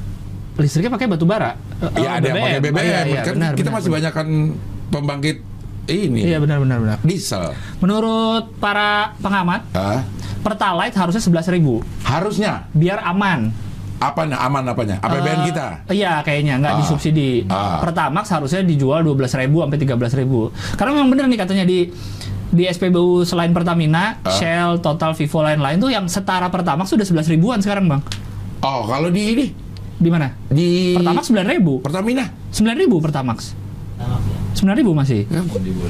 [0.53, 1.55] Listriknya pakai batu bara.
[1.79, 2.83] Eh, Iya ada yang pakai BBM.
[2.83, 3.97] Iya, iya, kan benar, kita benar, masih benar.
[3.97, 4.27] banyak kan
[4.89, 5.37] pembangkit
[5.89, 6.97] ini Iya benar benar benar.
[7.01, 7.51] diesel.
[7.79, 10.05] Menurut para pengamat, Ah,
[10.39, 13.49] pertalite harusnya 11.000 harusnya biar aman.
[13.97, 14.95] apa nah, aman apanya?
[14.97, 15.67] APBN Eh, kita.
[15.91, 16.79] Iya, kayaknya nggak Ah.
[16.79, 17.43] disubsidi.
[17.45, 17.83] Ah.
[17.83, 20.47] Pertamax harusnya dijual 12.000 sampai 13.000.
[20.73, 21.91] Karena memang benar nih katanya di
[22.49, 24.31] di SPBU selain Pertamina, Ah.
[24.31, 28.01] Shell, Total, Vivo lain-lain tuh yang setara Pertamax sudah 11 ribuan sekarang bang.
[28.61, 29.45] Oh, kalau di ini
[29.93, 30.31] Di mana?
[30.47, 31.73] di Pertamax 9 ribu.
[31.79, 32.31] Pertamina.
[32.49, 33.51] 9 ribu Pertamax.
[34.59, 35.23] 9 ribu masih.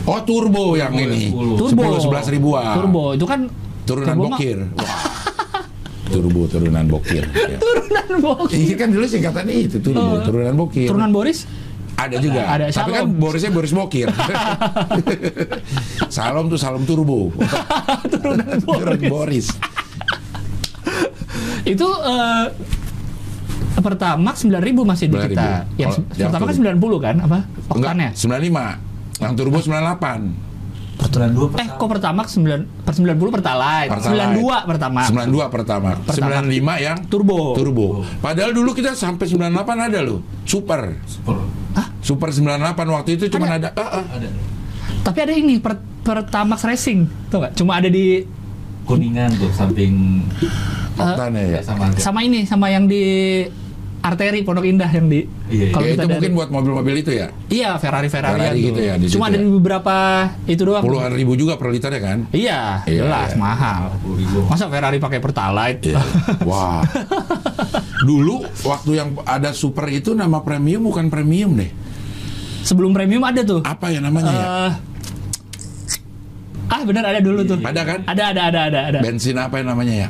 [0.05, 1.34] Oh, turbo yang Turbo ini.
[1.34, 1.57] 10.
[1.57, 1.82] Turbo.
[1.97, 2.74] 10 11 ribuan.
[2.78, 3.39] Turbo itu kan
[3.89, 4.57] Turunan turbo bokir.
[4.78, 5.01] Wah.
[6.09, 7.26] turbo turunan bokir.
[7.26, 7.57] Ya.
[7.65, 8.53] Turunan bokir.
[8.53, 10.86] Iya kan dulu singkatannya itu turbo, turunan bokir.
[10.89, 11.49] Turunan Boris?
[11.99, 12.41] Ada juga.
[12.47, 13.03] Ada, Tapi kan.
[13.11, 14.07] Borisnya Boris Bokir.
[16.15, 17.28] Salom tuh Salom Turbo.
[18.07, 19.51] Turunan Turunan Boris.
[21.67, 22.45] Itu eh
[23.80, 25.32] Pertamax 9 ribu masih di 9.000.
[25.32, 25.49] kita.
[25.80, 26.99] Yang Kalau yang Pertamax turbo.
[26.99, 27.39] 90 kan apa?
[27.72, 28.10] Oktannya.
[28.12, 28.78] Enggak,
[29.18, 29.24] 95.
[29.24, 30.49] Yang turbo 98.
[30.99, 33.88] Pertulan dua Eh kok Pertamax 9 per 90 Pertalite.
[33.88, 34.36] Pertalite.
[34.36, 35.05] 92 Pertamax.
[35.16, 35.89] 92 pertama.
[36.03, 36.43] Pertama.
[36.43, 37.55] 95 yang Turbo.
[37.55, 37.88] turbo.
[38.20, 40.20] Padahal dulu kita sampai 98 ada loh.
[40.43, 40.99] Super.
[41.07, 41.39] super
[41.99, 44.05] Super 98 waktu itu cuma ada, ah, ah.
[44.16, 44.28] ada
[45.03, 47.32] Tapi ada ini per, Pertamax Racing.
[47.32, 47.53] Tuh nggak?
[47.55, 48.24] Cuma ada di
[48.89, 50.26] kuningan tuh samping
[51.02, 51.58] Oktannya ya.
[51.58, 51.62] ya
[51.97, 53.04] sama ini sama yang di
[54.00, 55.68] arteri Pondok Indah yang di Iya, iya.
[55.70, 57.28] kalau Ya, itu dari- mungkin buat mobil-mobil itu ya.
[57.47, 59.43] iya Ferrari Ferrari, Ferrari gitu ya, di cuma ada ya.
[59.43, 59.95] beberapa
[60.45, 62.18] itu doang Puluhan ribu juga per liternya kan.
[62.32, 63.38] iya Iya, jelas iya.
[63.38, 64.47] mahal 10.000.
[64.47, 66.00] masa Ferrari pakai Pertalite Iya.
[66.43, 66.80] Wah.
[68.02, 71.68] Dulu waktu yang ada super itu nama premium bukan premium deh.
[72.62, 74.45] sebelum premium ada tuh Apa ya namanya ya?
[74.62, 74.72] Eh,
[76.70, 78.00] ah benar ada dulu tuh Ada kan?
[78.06, 80.10] ada ada ada ada ada Bensin apa yang namanya ya?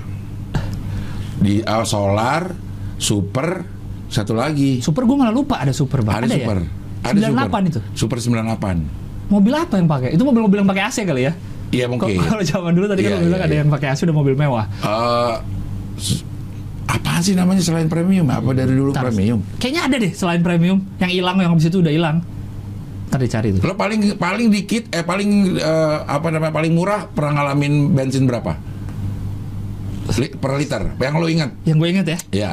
[1.39, 2.51] Di ah, solar,
[2.95, 3.63] super,
[4.05, 4.79] satu lagi.
[4.79, 6.57] super gue malah lupa ada super bang Ada, ada super.
[6.57, 6.67] ya?
[6.99, 7.61] Ada 98 super.
[7.63, 9.31] itu Super 98.
[9.31, 11.33] mobil apa yang pakai itu mobil-mobil yang pakai AC kali ya
[11.69, 12.17] Iya mungkin.
[12.19, 13.61] kalau zaman dulu tadi kan Iya, lo bilang iya, ada iya.
[13.61, 15.35] yang pakai AC udah mobil mewah Eh,
[15.95, 16.25] s-
[16.83, 18.25] apaan sih namanya selain premium?
[18.25, 19.05] Apa dari dulu Ntar.
[19.05, 19.39] premium?
[19.55, 22.25] Kayaknya ada deh selain premium yang hilang yang habis itu udah hilang.
[23.07, 23.61] Ntar dicari tuh.
[23.61, 28.57] Lo paling paling dikit eh paling eh, apa namanya paling murah pernah ngalamin bensin berapa?
[30.19, 30.81] Li- per liter.
[30.95, 31.49] Yang lo ingat?
[31.63, 32.51] Yang gue inget ya, Ya.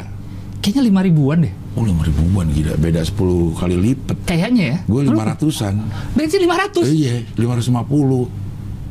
[0.59, 1.53] kayaknya lima ribuan deh.
[1.75, 3.13] Oh lima ribuan gila, beda 10
[3.53, 4.17] kali lipat.
[4.25, 4.79] Kayaknya ya.
[4.85, 5.75] Gue lima ratusan.
[6.13, 6.87] Bensin 500.
[6.87, 8.31] Iya, lima ratus lima puluh.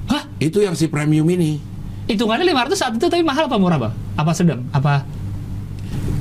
[0.05, 0.28] Hah?
[0.38, 1.57] Itu yang si premium ini.
[2.05, 3.93] Hitungannya 500 saat itu tapi mahal apa murah, Bang?
[4.13, 4.61] Apa sedang?
[4.69, 5.01] Apa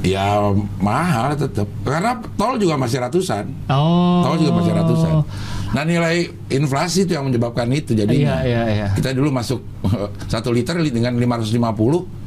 [0.00, 0.36] Ya
[0.78, 1.64] mahal tetap.
[1.80, 3.48] Karena tol juga masih ratusan.
[3.68, 4.20] Oh.
[4.22, 5.12] Tol juga masih ratusan.
[5.72, 7.92] Nah nilai inflasi itu yang menyebabkan itu.
[7.92, 8.86] Jadi Iya, iya, iya.
[8.92, 9.64] kita dulu masuk
[10.32, 12.24] satu liter li- dengan 550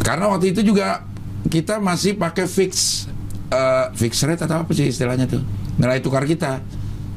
[0.00, 1.04] karena waktu itu juga
[1.46, 3.04] kita masih pakai fix
[3.48, 5.40] eh, fix rate atau apa sih istilahnya tuh
[5.74, 6.60] nilai tukar kita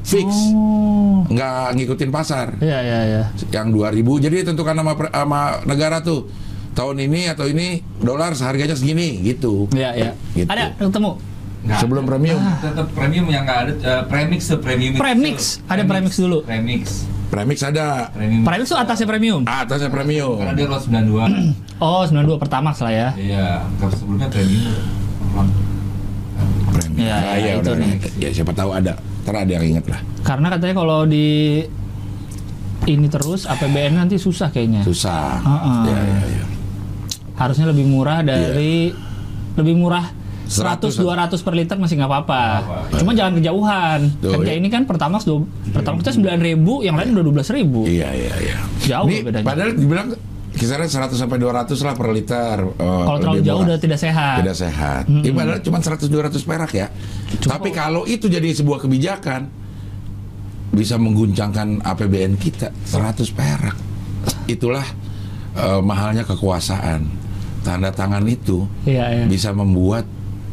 [0.02, 1.22] fix Oh.
[1.28, 3.24] nggak ngikutin pasar Iya, iya, iya.
[3.52, 6.26] yang 2000 jadi ditentukan sama pre- sama negara tuh
[6.72, 10.12] tahun ini atau ini dolar seharganya segini gitu Iya, iya.
[10.34, 10.48] Gitu.
[10.48, 11.12] Ada ketemu.
[11.62, 12.10] Nggak sebelum ada.
[12.10, 14.98] premium tetap premium yang nggak ada eh, premix se premium.
[14.98, 15.38] Premix.
[15.68, 16.42] Ada premix dulu.
[16.42, 19.42] premix premix ada premium Premium itu atasnya premium.
[19.46, 20.84] ah, atasnya premium karena dia lot
[21.80, 23.10] 92 Oh, 92 pertamax lah ya.
[23.16, 23.48] iya
[23.80, 24.76] kalau sebelumnya premium
[26.70, 27.98] premium Iya, Ah, iya, itu udah, nih.
[28.20, 31.62] ya siapa tahu ada ntar ada yang inget lah Karena katanya kalau di
[32.84, 34.82] ini terus APBN nanti susah kayaknya.
[34.82, 35.82] susah Ah, ah.
[35.86, 36.46] ya, ya, ya.
[37.38, 38.90] harusnya lebih murah dari
[39.54, 40.06] lebih murah
[40.52, 42.44] 100 100 200 per liter masih nggak apa-apa.
[42.94, 44.00] Cuma jangan kejauhan.
[44.20, 47.88] Tuh, kan kayak ini kan Pertamax do, Pertamax kita 9.000, yang lain udah 12.000.
[47.88, 48.58] Iya iya iya.
[48.86, 49.46] Jauh Ini bedanya.
[49.46, 50.08] padahal dibilang
[50.52, 52.58] kisaran 100 sampai 200 lah per liter.
[52.60, 53.70] eh, Kalau terlalu lebih jauh murah.
[53.70, 54.36] udah tidak sehat.
[54.38, 55.04] tidak sehat.
[55.08, 56.88] Ini padahal cuma 100 200 perak ya.
[57.42, 59.42] Tapi kalau itu jadi sebuah kebijakan
[60.70, 63.76] bisa mengguncangkan APBN kita 100 perak.
[64.46, 64.84] Itulah
[65.54, 67.24] eh, mahalnya kekuasaan.
[67.62, 69.26] Tanda tangan itu Iya, iya.
[69.26, 70.04] bisa membuat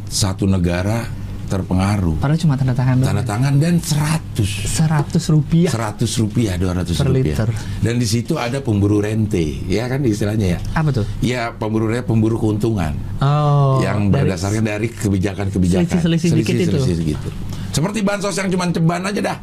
[0.09, 1.05] satu negara
[1.45, 2.21] terpengaruh.
[2.21, 3.09] Padahal cuma tanda tangan doang.
[3.09, 5.71] Tanda tangan dan 100 100 rupiah.
[5.71, 7.25] 100 rupiah, 200 Per rupiah.
[7.25, 7.49] liter.
[7.81, 10.59] Dan di situ ada pemburu rente, ya kan istilahnya ya.
[10.73, 11.05] Apa tuh?
[11.21, 13.81] Ya pemburu rente, pemburu keuntungan Oh.
[13.81, 15.89] yang dari- berdasarkan dari kebijakan-kebijakan.
[15.89, 16.77] Selisih-selisih dikit itu.
[16.79, 17.29] selisih gitu.
[17.69, 19.37] Seperti bansos yang cuma ceban aja dah.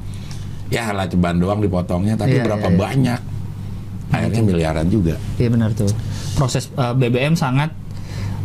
[0.66, 2.78] Ya lah ceban doang dipotongnya, tapi Iya, berapa iya, iya.
[2.80, 3.20] banyak?
[4.08, 5.18] Akhirnya miliaran juga.
[5.34, 5.90] Iya benar tuh.
[6.34, 7.74] Proses eh, BBM sangat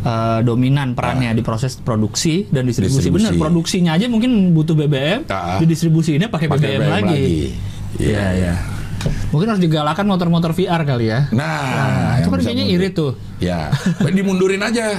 [0.01, 3.07] eh, dominan perannya di proses produksi dan distribusi.
[3.07, 3.25] Distribusi.
[3.29, 5.57] Benar, produksinya aja mungkin butuh BBM, Ah.
[5.57, 7.25] didistribusinya pakai Pakai BBM, lagi.
[7.97, 8.53] Iya, iya.
[9.33, 11.25] Mungkin harus digalakan motor-motor VR kali ya.
[11.33, 12.77] Nah, itu yang kan kayaknya mundur.
[12.77, 13.11] irit tuh.
[13.41, 13.59] Ya,
[14.13, 14.93] dimundurin aja.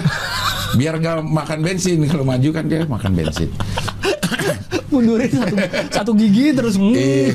[0.75, 2.03] Biar nggak makan bensin.
[2.11, 3.47] Kalau maju kan dia makan bensin.
[4.93, 5.55] Mundurin satu,
[5.89, 6.75] satu gigi terus.
[6.77, 7.31] hmm.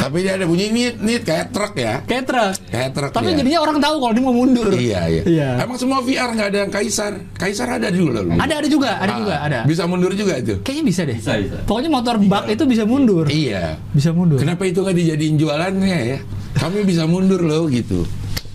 [0.00, 0.08] Iya.
[0.08, 2.00] Tapi dia ada bunyi nit nit kayak truk ya.
[2.08, 2.52] Kayak truk.
[2.72, 3.36] Kayak truk Tapi ya.
[3.44, 4.72] jadinya orang tahu kalau dia mau mundur.
[4.72, 5.22] Iya, iya.
[5.28, 5.48] Iya.
[5.60, 7.12] Emang semua VR nggak ada yang kaisar.
[7.36, 8.32] Kaisar ada dulu loh.
[8.32, 9.58] Ada ada juga, ada Ah, juga, ada.
[9.68, 10.56] Bisa mundur juga itu.
[10.64, 11.16] Kayaknya bisa deh.
[11.20, 11.58] Bisa, bisa.
[11.68, 13.28] Pokoknya motor bak itu bisa mundur.
[13.28, 13.76] Iya.
[13.92, 14.40] Bisa mundur.
[14.40, 16.18] Kenapa itu nggak dijadiin jualannya ya?
[16.56, 18.08] Kami bisa mundur loh gitu.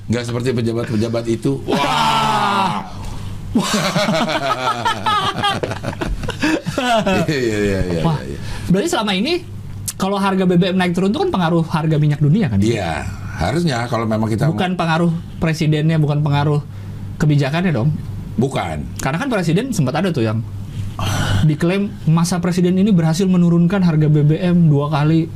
[0.09, 1.61] Nggak seperti pejabat-pejabat itu.
[1.69, 2.89] Wah.
[7.25, 8.01] Iya iya iya iya.
[8.03, 8.37] Wah, iya.
[8.69, 9.41] berarti selama ini
[9.95, 12.59] kalau harga BBM naik turun itu kan pengaruh harga minyak dunia kan?
[12.59, 13.07] Iya,
[13.39, 16.61] harusnya kalau memang kita Bukan pengaruh presidennya, bukan pengaruh
[17.19, 17.95] kebijakannya dong.
[18.35, 18.83] bukan.
[18.99, 20.43] Karena kan presiden sempat ada tuh yang
[21.47, 25.31] diklaim masa presiden ini berhasil menurunkan harga BBM dua kali.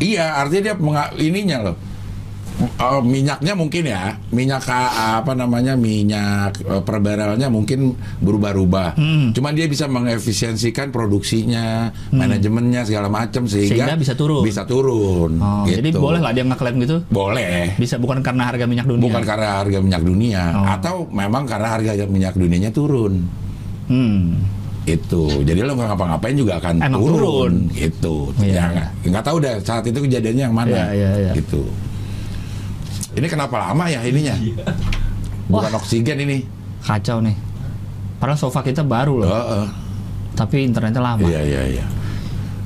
[0.00, 0.76] Iya, artinya dia
[1.20, 1.76] ininya loh.
[2.60, 6.52] Eh, minyaknya mungkin ya, minyak ka- apa namanya minyak
[6.82, 8.94] per barrelnya mungkin berubah-ubah.
[8.94, 9.26] Hmm.
[9.32, 14.44] Cuman dia bisa mengefisiensikan produksinya, manajemennya segala macam sehingga, Sehingga bisa turun.
[14.44, 15.36] Bisa turun.
[15.36, 15.80] Oh, gitu.
[15.80, 16.96] Jadi boleh nggak dia ngeklaim gitu?
[17.08, 17.72] Boleh.
[17.74, 19.04] Bisa bukan karena harga minyak dunia.
[19.04, 20.64] Bukan karena harga minyak dunia, Oh.
[20.68, 23.24] atau memang karena harga minyak dunianya turun.
[23.86, 24.38] Hmm.
[24.80, 27.52] itu jadi lo nggak ngapa-ngapain juga akan Emang turun, turun.
[27.70, 28.88] gitu Iya.
[29.04, 31.32] ya nggak tahu deh saat itu kejadiannya yang mana Iya, iya, iya.
[31.36, 31.62] gitu
[33.12, 34.34] ini kenapa lama ya ininya
[35.46, 36.38] bukan oksigen ini
[36.80, 37.36] Kacau nih.
[38.16, 39.66] Padahal sofa kita baru loh, Heeh.
[40.32, 41.20] tapi internetnya lama.
[41.22, 41.84] iya iya iya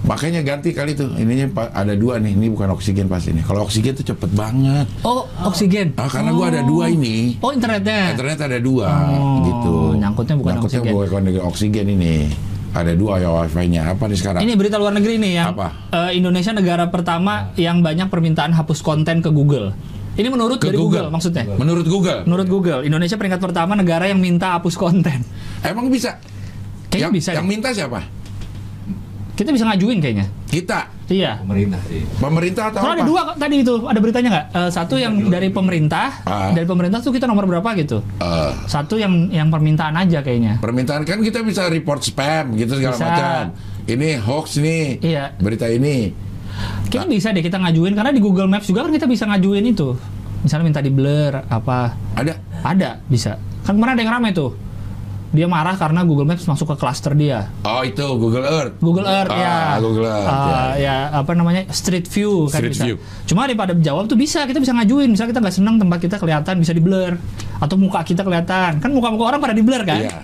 [0.05, 3.97] makanya ganti kali tuh ininya ada dua nih ini bukan oksigen pas ini kalau oksigen
[3.97, 5.97] tuh cepet banget Oh, oksigen.
[5.97, 8.13] ah, karena gua ada dua ini Oh, internetnya.
[8.13, 10.93] internet ada dua Oh, gitu nyangkutnya bukan oksigen.
[10.93, 12.29] bukan oksigen ini
[12.71, 15.69] ada dua ya wifi-nya apa nih sekarang Ini berita luar negeri nih yang Apa?
[15.91, 19.73] eh, Indonesia negara pertama yang banyak permintaan hapus konten ke Google.
[20.15, 21.03] Ini menurut ke dari Google.
[21.03, 21.45] Google maksudnya.
[21.55, 25.27] menurut Google Menurut Google, Indonesia peringkat pertama negara yang minta hapus konten.
[25.61, 26.19] emang bisa
[26.87, 27.31] Kayaknya yang, bisa.
[27.33, 27.51] yang ya.
[27.51, 28.01] minta siapa
[29.35, 30.27] Kita bisa ngajuin kayaknya.
[30.47, 31.37] kita Iya.
[31.37, 32.01] Pemerintah sih.
[32.17, 34.47] pemerintah atau Soalnya apa ada dua kok tadi itu, ada beritanya nggak?
[34.55, 36.49] Eh, satu yang dari pemerintah, Ah.
[36.49, 38.01] dari pemerintah tuh kita nomor berapa gitu?
[38.17, 40.57] Eh, Satu yang yang permintaan aja kayaknya.
[40.57, 43.05] permintaan kan kita bisa report spam gitu segala Bisa.
[43.05, 43.43] macam
[43.85, 45.25] ini hoax nih Iya.
[45.37, 46.15] berita ini
[46.89, 49.99] Kayaknya bisa deh kita ngajuin karena di Google Maps juga kan kita bisa ngajuin itu.
[50.45, 53.41] Misalnya minta di blur apa ada ada bisa.
[53.65, 54.53] Kan kemarin ada yang ramai tuh.
[55.35, 57.51] Dia marah karena Google Maps masuk ke cluster dia.
[57.61, 59.57] oh itu Google Earth Google Earth Ah, ya.
[59.77, 60.97] Google Earth, Ah, ya.
[61.13, 61.67] apa namanya?
[61.69, 62.85] Street View kan Street bisa.
[62.85, 62.97] View.
[63.25, 65.11] Cuma daripada jawab tuh bisa, kita bisa ngajuin.
[65.11, 67.19] Misalnya kita nggak senang tempat kita kelihatan bisa di blur
[67.57, 68.79] atau muka kita kelihatan.
[68.79, 70.01] Kan muka-muka orang pada di blur kan?
[70.01, 70.15] Iya.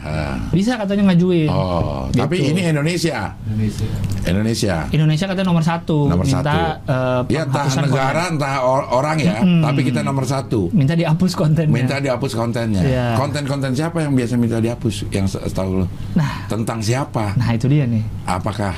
[0.49, 1.51] Bisa katanya ngajuin.
[1.51, 2.21] oh Gitu.
[2.21, 3.89] tapi ini Indonesia Indonesia.
[4.23, 5.99] Indonesia Indonesia katanya nomor satu.
[6.07, 10.69] nomor minta, satu eh, ya entah negara entah or- orang ya tapi kita nomor satu
[10.69, 10.77] konten.
[10.77, 11.73] minta dihapus kontennya.
[11.73, 13.07] minta dihapus kontennya Iya.
[13.17, 17.85] konten-konten siapa yang biasa minta dihapus yang setahu lo Nah, tentang siapa nah itu dia
[17.85, 18.05] nih.
[18.25, 18.77] apakah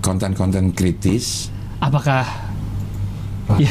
[0.00, 2.26] konten-konten kritis Apakah
[3.56, 3.70] ya,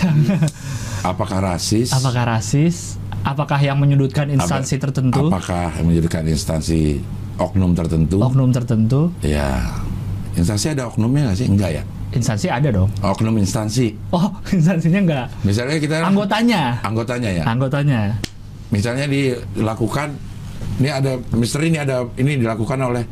[1.04, 2.96] apakah rasis apakah rasis?
[3.22, 5.28] Apakah yang menyudutkan instansi Apa- tertentu?
[5.28, 7.04] apakah yang menjadikan instansi
[7.36, 9.12] oknum tertentu Oknum tertentu?
[9.20, 9.60] ya
[10.34, 12.88] instansi ada oknumnya nggak sih enggak ya Instansi ada dong.
[12.98, 15.26] oknum instansi Oh, instansinya enggak.
[15.44, 16.80] misalnya kita Anggotanya.
[16.82, 18.02] anggotanya ya Anggotanya.
[18.70, 20.16] misalnya dilakukan
[20.78, 23.04] ini ada misteri ini ada ini dilakukan oleh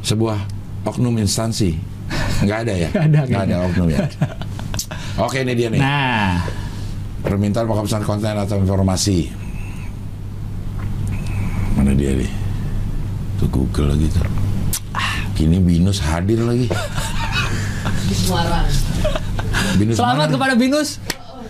[0.00, 0.38] sebuah
[0.88, 1.76] oknum instansi.
[2.44, 2.88] Nggak ada ya?
[2.94, 4.00] Nggak ada, nggak ada oknum ya?
[5.26, 5.80] Oke ini dia nih.
[5.80, 6.40] Nah,
[7.20, 9.28] permintaan penghapusan konten atau informasi?
[11.76, 12.30] Mana dia nih?
[13.36, 14.24] Tuh Google lagi tuh.
[14.96, 16.68] Ah kini binus hadir lagi.
[19.76, 20.34] Binus selamat mana?
[20.34, 20.98] kepada Binus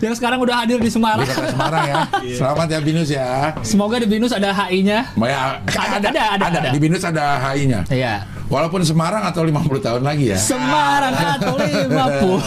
[0.01, 1.23] yang sekarang udah hadir di di Semarang.
[1.23, 1.97] kota Semarang ya
[2.41, 3.29] selamat ya binus ya
[3.61, 5.13] Semoga di Binus ada HI-nya.
[5.15, 6.71] Ya, Ada, ada, ada, ada.
[6.73, 8.25] di binus ada HI-nya Iya.
[8.47, 12.41] walaupun Semarang atau 50 tahun lagi ya Semarang atau 50.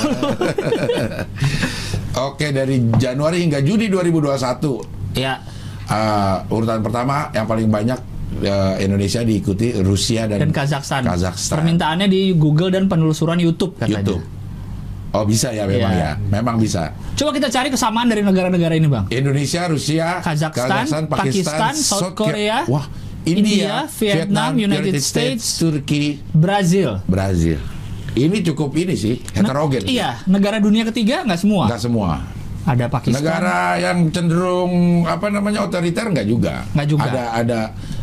[2.27, 5.41] Oke dari Januari hingga Juni 2021 ya.
[5.87, 7.97] uh, urutan pertama yang paling banyak
[8.39, 11.01] uh, Indonesia diikuti Rusia dan, Dan Kazakhstan.
[11.01, 11.57] Kazakhstan.
[11.57, 14.01] Permintaannya di Google dan penelusuran YouTube katanya.
[14.01, 14.21] YouTube.
[15.13, 16.01] Oh bisa ya memang Iya.
[16.01, 16.89] ya, memang bisa.
[17.13, 19.05] Coba kita cari kesamaan dari negara-negara ini, Bang.
[19.13, 22.89] Indonesia, Rusia, Kazakhstan, Pakistan, South Korea, wah
[23.21, 26.97] India, India, Vietnam, United States, Turki, Brazil.
[27.05, 27.61] Brazil.
[28.13, 29.85] Ini cukup ini sih heterogen.
[29.85, 31.69] Iya, negara dunia ketiga nggak semua.
[31.69, 32.09] Nggak semua.
[32.63, 33.19] Ada Pakistan.
[33.21, 36.65] Negara yang cenderung apa namanya otoriter nggak juga.
[36.73, 37.05] Nggak juga.
[37.05, 37.59] Ada ada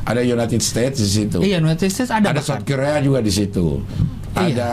[0.06, 1.38] ada United States di situ.
[1.42, 2.30] Iya, United States ada.
[2.30, 2.60] ada bahkan.
[2.60, 3.82] South Korea juga di situ.
[4.36, 4.46] Iya.
[4.46, 4.70] Ada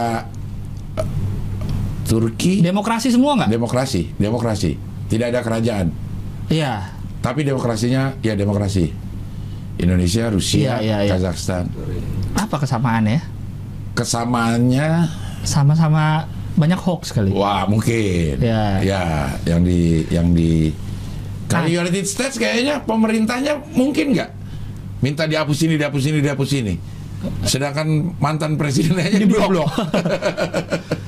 [2.08, 3.50] Turki Demokrasi semua nggak?
[3.52, 4.72] demokrasi, demokrasi.
[5.08, 5.92] Tidak ada kerajaan,
[6.48, 6.96] Iya.
[7.20, 8.92] tapi demokrasinya ya demokrasi.
[9.78, 11.12] Indonesia, Rusia, Iya, iya, iya.
[11.14, 11.70] Kazakhstan.
[12.34, 13.22] Apa kesamaannya?
[13.94, 14.88] Kesamaannya
[15.44, 17.30] Sama-sama banyak hoax kali.
[17.32, 18.42] Wah, mungkin.
[18.42, 18.82] Ya.
[18.82, 19.04] Ya,
[19.46, 20.74] yang di yang di
[21.48, 21.64] Ah.
[21.64, 24.30] kalau United States kayaknya pemerintahnya mungkin nggak
[25.00, 26.76] minta dihapus ini, dihapus ini, dihapus ini.
[27.44, 29.48] Sedangkan mantan presidennya di blok.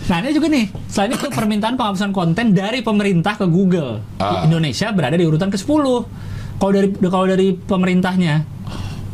[0.10, 4.42] Nah ini juga nih, selain itu permintaan penghapusan konten dari pemerintah ke Google, Ah.
[4.42, 5.86] Indonesia berada di urutan ke-10.
[6.58, 8.42] Kalau dari kalau dari pemerintahnya,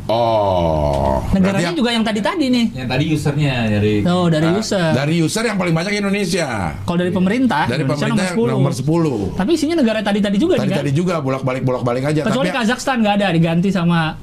[0.08, 1.20] oh.
[1.30, 2.66] negaranya juga yang tadi-tadi nih.
[2.74, 4.90] Yang tadi usernya dari Oh, dari yang- user.
[4.96, 6.74] dari user yang paling banyak Indonesia.
[6.80, 8.56] Kalau dari pemerintah, Dari Indonesia pemerintah nomor 10.
[8.56, 9.36] nomor 10.
[9.36, 10.70] Tapi isinya negara tadi-tadi juga nih kan?
[10.72, 14.16] Tadi-tadi juga bolak-balik bolak-balik aja Kecuali tapi Kazakhstan nggak ada, diganti sama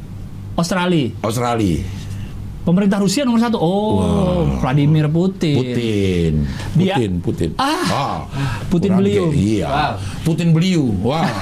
[0.53, 1.13] Australia.
[1.21, 1.85] Australia,
[2.63, 3.59] Pemerintah Rusia nomor satu.
[3.59, 5.57] Oh, Vladimir Putin.
[5.57, 6.33] Putin,
[6.79, 7.51] Dia- Putin, Putin.
[7.57, 8.23] Ah.
[8.71, 9.25] Putin kurang beliau.
[9.29, 9.67] Iya.
[9.67, 9.93] Wow.
[10.23, 10.85] Putin beliau.
[11.03, 11.27] Wah.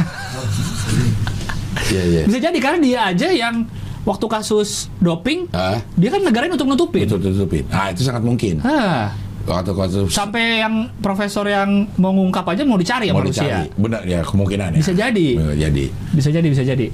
[1.86, 2.22] Iya, iya.
[2.22, 3.66] Bisa jadi karena dia aja yang
[4.02, 7.02] waktu kasus doping, Ah, dia kan negarain untuk nutupin.
[7.02, 7.66] itu tutupin.
[7.68, 8.62] Ah, itu sangat mungkin.
[8.62, 9.10] Hah.
[9.40, 13.42] Waktu kasus Sampai yang profesor yang mau ngungkap aja mau dicari mau Rusia.
[13.42, 13.66] dicari.
[13.74, 14.78] Benar ya, kemungkinan ya.
[14.78, 15.26] Bisa jadi.
[15.34, 15.84] Bisa jadi.
[16.12, 16.86] Bisa jadi, bisa jadi.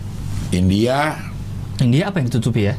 [0.50, 0.98] India,
[1.78, 2.74] India apa yang ditutupi ya?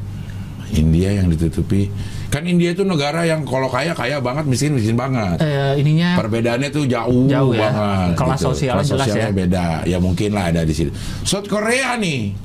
[0.70, 1.88] India yang ditutupi.
[2.28, 5.40] Kan India itu negara yang kalau kaya kaya banget, miskin miskin banget.
[5.40, 7.72] Eh, ininya Perbedaannya tuh jauh, Jauh ya.
[7.72, 8.08] banget.
[8.12, 8.20] gitu.
[8.20, 9.28] Kelas sosialnya Kelas jelas ya.
[9.32, 9.68] beda.
[9.88, 10.92] Ya mungkin lah ada di situ.
[11.24, 12.36] South Korea nih.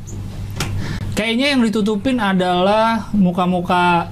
[1.13, 4.09] kayaknya yang ditutupin adalah muka-muka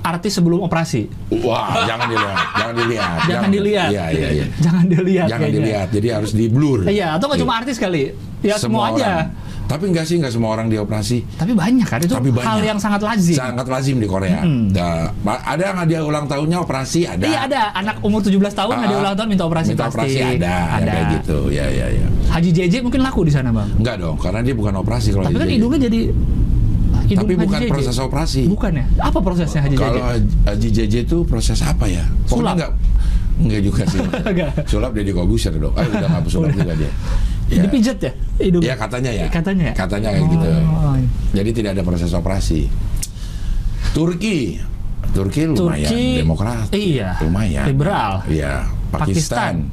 [0.00, 1.10] artis sebelum operasi.
[1.42, 3.18] Wah, jangan dilihat, jangan dilihat.
[3.26, 3.88] Jangan dilihat.
[3.90, 4.46] Iya, iya, iya.
[4.62, 5.26] Jangan dilihat.
[5.26, 5.58] Jangan kayaknya.
[5.58, 5.88] dilihat.
[5.92, 6.78] Jadi harus di blur.
[6.86, 8.14] Iya, atau nggak cuma artis kali?
[8.40, 8.94] Ya semua, aja.
[8.94, 9.26] orang.
[9.68, 11.28] Tapi enggak sih, enggak semua orang dioperasi.
[11.36, 12.40] Tapi banyak kan itu Tapi banyak.
[12.42, 13.36] hal yang sangat lazim.
[13.36, 14.40] Sangat lazim di Korea.
[14.40, 14.72] Mm-mm.
[14.72, 17.20] Nah, ada yang dia ulang tahunnya operasi ada.
[17.22, 19.94] Iya ada anak umur 17 tahun ada Ah, ulang tahun minta operasi minta pasti.
[19.94, 21.38] operasi ada, yang kayak gitu.
[21.48, 22.06] Ya, ya, ya.
[22.28, 23.68] Haji JJ mungkin laku di sana bang.
[23.76, 26.00] Enggak dong, karena dia bukan operasi kalau Tapi kan hidungnya jadi
[27.04, 27.68] hidung Tapi Haji bukan JJ.
[27.68, 28.42] proses operasi.
[28.48, 28.84] Bukan ya?
[29.00, 30.22] Apa prosesnya Haji Kalau JJ?
[30.44, 32.04] Haji JJ itu proses apa ya?
[32.24, 32.26] Sulap.
[32.26, 32.70] Pokoknya enggak
[33.38, 34.00] enggak juga sih.
[34.72, 35.72] Sulap dia di Kobuser dong.
[35.72, 36.92] Ah, udah enggak sulap juga dia.
[37.48, 37.64] Ya.
[37.64, 38.12] Dipijet ya
[38.44, 38.60] hidung.
[38.60, 39.26] Ya katanya ya.
[39.32, 39.74] Katanya ya?
[39.74, 40.48] Katanya kayak gitu.
[40.68, 40.96] Oh.
[41.32, 42.68] Jadi tidak ada proses operasi.
[43.96, 44.60] Turki.
[45.08, 46.68] Turki lumayan Turki, demokrat.
[46.76, 47.16] iya.
[47.24, 47.64] Lumayan.
[47.64, 48.12] Liberal.
[48.28, 48.68] Iya.
[48.92, 49.72] Pakistan.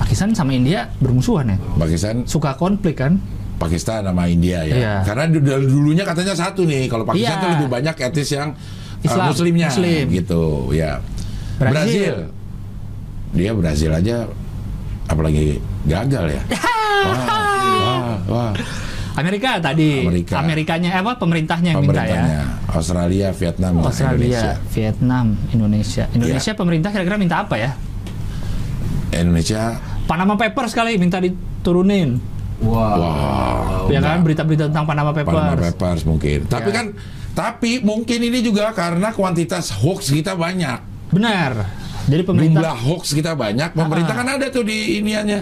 [0.00, 1.56] Pakistan sama India bermusuhan ya.
[1.76, 3.20] Pakistan Suka konflik kan?
[3.60, 4.74] Pakistan sama India ya.
[4.74, 4.94] Iya.
[5.04, 6.88] Karena dulunya katanya satu nih.
[6.88, 7.42] Kalau Pakistan Iya.
[7.44, 10.04] tuh lebih banyak etnis yang uh, Islam, muslimnya Muslim.
[10.08, 10.98] gitu, ya.
[11.60, 11.76] Brazil.
[11.76, 12.16] Brazil.
[13.36, 14.16] Dia Brazil aja
[15.10, 16.42] apalagi gagal ya.
[17.06, 18.52] wah, wah, wah.
[19.12, 20.08] Amerika tadi.
[20.08, 20.40] Amerika.
[20.40, 22.16] Amerikanya eh, apa pemerintahnya yang minta ya.
[22.16, 22.40] Pemerintahnya
[22.72, 24.52] Australia, Vietnam, Australia, Indonesia.
[24.72, 26.04] Vietnam, Indonesia.
[26.16, 26.58] Indonesia Iya.
[26.58, 27.70] pemerintah kira-kira minta apa ya?
[29.12, 29.76] Indonesia,
[30.08, 32.16] Panama Papers kali minta diturunin.
[32.62, 32.94] Wah.
[32.94, 33.90] wow.
[33.90, 35.34] ya kan berita-berita tentang Panama Papers.
[35.34, 36.38] Panama Papers mungkin.
[36.46, 36.74] Tapi Ya.
[36.80, 36.86] kan,
[37.34, 40.78] tapi mungkin ini juga karena kuantitas hoax kita banyak.
[41.12, 41.52] Benar.
[42.04, 44.18] Jadi jumlah pemerintah hoax kita banyak pemerintah Ah.
[44.18, 45.40] kan ada tuh di iniannya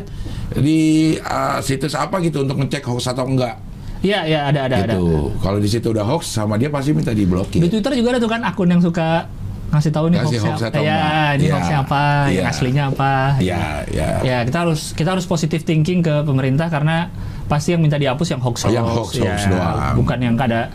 [0.53, 0.81] di
[1.17, 3.57] uh, situs apa gitu untuk ngecek hoax atau enggak
[4.01, 4.93] Iya, iya ada ada ada.
[4.93, 8.19] gitu kalau di situ udah hoax sama dia pasti minta Di diblokir Twitter juga ada
[8.19, 9.29] tuh kan akun yang suka
[9.71, 11.31] ngasih tahu nih Ngasih hoax atau Ya, enggak.
[11.31, 12.51] ini Iya, hoaxnya apa, yang iya.
[12.51, 13.13] aslinya apa.
[13.39, 17.13] ya ya Ya, kita harus kita harus positive thinking ke pemerintah karena
[17.45, 19.95] pasti yang minta dihapus yang hoax Oh, yang hoax- hoax doang.
[19.97, 20.73] Bukan yang ada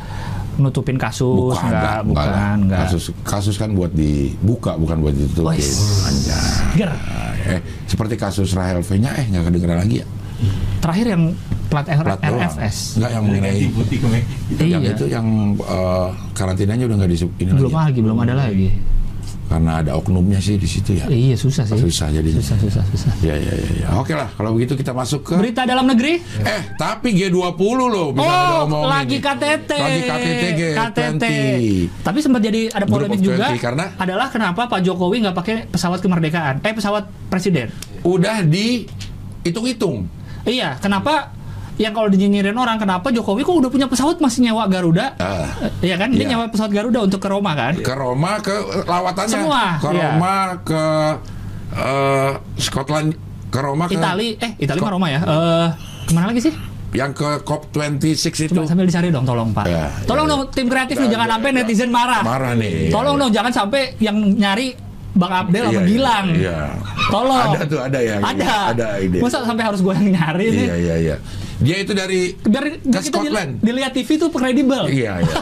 [0.58, 2.53] nutupin kasus, bukan enggak, enggak, bukan, lah.
[2.56, 2.80] enggak.
[2.86, 5.60] kasus kasus kan buat dibuka bukan buat ditutupin.
[6.06, 6.78] Anjay.
[6.78, 6.91] Ger.
[7.45, 10.08] eh seperti kasus Rahel V nya eh nggak kedengeran lagi ya
[10.82, 11.24] Terakhir yang
[11.66, 12.20] plat, R- Plat.
[12.20, 12.99] RFS.
[12.99, 13.62] nggak yang mengenai
[14.60, 14.91] yang Iya.
[14.93, 15.28] itu yang
[15.58, 18.68] eh, karantinanya udah nggak di ini belum lagi lagi, belum ada lagi.
[19.46, 21.78] Karena ada oknumnya sih di situ ya Iya, susah sih.
[21.78, 23.12] susah jadinya Susah, susah, susah.
[23.22, 23.88] Ya, ya, ya, ya.
[24.02, 25.34] Oke lah, kalau begitu kita masuk ke...
[25.38, 26.18] Berita dalam negeri?
[26.41, 28.10] Eh, tapi G20 loh.
[28.16, 29.22] Oh, lagi.
[29.22, 29.72] KTT.
[29.72, 30.76] Lagi KTT G20.
[30.76, 31.26] KTT.
[32.02, 33.54] Tapi sempat jadi ada polemik juga.
[33.54, 33.86] 20, karena?
[33.96, 36.66] adalah kenapa Pak Jokowi nggak pakai pesawat kemerdekaan?
[36.66, 37.70] Eh, pesawat presiden.
[38.02, 40.10] Udah dihitung-hitung.
[40.46, 41.35] Iya, kenapa
[41.76, 45.12] yang kalau dinyinyirin orang kenapa Jokowi kok udah punya pesawat masih nyewa Garuda?
[45.18, 45.48] Eh,
[45.84, 46.08] Iya kan?
[46.10, 46.30] Dia Iya.
[46.32, 47.74] nyewa pesawat Garuda untuk ke Roma kan?
[47.76, 49.34] ke Roma, ke lawatannya.
[49.34, 50.00] Semua, Ke iya.
[50.10, 50.84] Roma, ke
[51.74, 53.10] eh, Scotland,
[53.48, 53.96] ke Roma, ke...
[53.96, 55.20] Itali, eh Itali mah Roma ya.
[55.20, 55.68] Eh
[56.06, 56.54] ke mana lagi sih?
[56.96, 58.16] Yang ke COP26
[58.48, 58.54] itu.
[58.56, 59.68] Coba sambil dicari dong, tolong Pak.
[59.68, 60.32] Ya, tolong ya.
[60.32, 61.56] dong tim kreatif nih Ya, jangan ya, sampai ya.
[61.60, 62.22] netizen marah.
[62.24, 62.88] Marah nih.
[62.88, 64.68] Tolong Ya, dong jangan sampai yang nyari
[65.16, 66.28] Bang Abdel Iya, sama iya, Gilang.
[66.36, 66.59] Iya.
[67.07, 67.49] Tolong.
[67.55, 68.55] Ada tuh, ada yang Ada.
[68.76, 69.18] Ada ide.
[69.24, 70.66] Masa sampai harus gue yang nyari nih?
[70.68, 71.16] Iya, iya, iya.
[71.55, 73.51] Dia itu dari biar Ke kita Scotland.
[73.63, 74.84] dilihat TV tuh kredibel.
[74.91, 75.36] Iya, iya.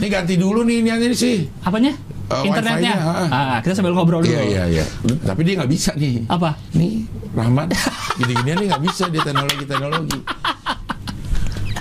[0.00, 1.50] Ini ganti dulu nih ini ini sih.
[1.60, 1.92] Apanya?
[2.30, 2.94] Eh, Internetnya.
[3.26, 4.30] Ah, kita sambil ngobrol dulu.
[4.30, 4.84] Iya, iya, iya.
[5.26, 6.30] Tapi dia nggak bisa nih.
[6.30, 6.54] Apa?
[6.78, 7.04] Nih,
[7.34, 7.74] Rahmat,
[8.16, 10.18] gini-ginian nih nggak bisa dia teknologi-teknologi.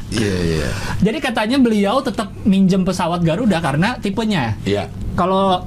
[0.10, 0.70] Iya, iya.
[1.06, 4.58] Jadi katanya beliau tetap minjem pesawat Garuda karena tipenya.
[4.66, 4.90] Iya.
[5.14, 5.62] Kalau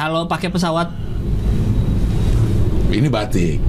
[0.00, 0.88] kalau pakai pesawat
[2.90, 3.60] ini batik.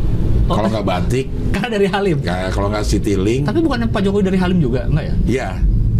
[0.48, 0.56] Oh.
[0.56, 2.18] Kalau nggak batik, Karena dari Halim.
[2.20, 5.16] kayak kalau nggak Citylink, Tapi bukan Pak Jokowi dari Halim juga, enggak ya?
[5.26, 5.50] iya.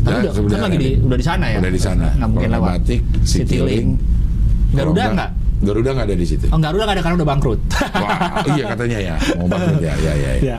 [0.02, 1.58] Tapi Ya, udah, kan lagi di, udah di sana ya?
[1.62, 2.08] udah di sana.
[2.18, 2.72] Nggak mungkin nggak lewat.
[2.82, 3.88] batik, Citylink.
[4.74, 5.30] Garuda enggak?
[5.62, 6.46] Garuda nggak ada di situ.
[6.50, 7.60] Oh, Garuda nggak ada karena udah bangkrut.
[7.94, 8.18] Wah,
[8.50, 10.32] iya katanya ya, mau bangkrut ya, ya, ya.
[10.34, 10.34] ya.
[10.42, 10.58] Ya.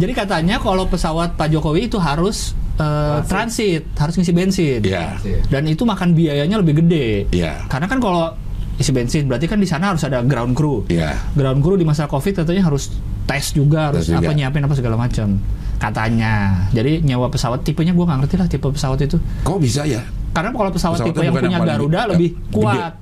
[0.00, 4.80] Jadi katanya kalau pesawat Pak Jokowi itu harus eh, transit, harus ngisi bensin.
[4.80, 7.28] Iya, Dan itu makan biayanya lebih gede.
[7.30, 8.32] iya, Karena kan kalau
[8.80, 10.88] isi bensin berarti kan di sana harus ada ground crew.
[10.88, 11.12] iya.
[11.32, 12.88] Ground crew di masa Covid katanya harus
[13.28, 14.24] tes juga, harus Tes juga.
[14.24, 15.36] apa nyiapin apa segala macam.
[15.76, 16.64] Katanya.
[16.72, 19.20] Jadi nyewa pesawat tipenya gua nggak ngerti lah tipe pesawat itu.
[19.44, 20.00] Kok bisa ya?
[20.30, 22.52] Karena kalau pesawat, Pesawatnya tipe yang punya yang paling Garuda lebih Gede.
[22.54, 22.92] kuat,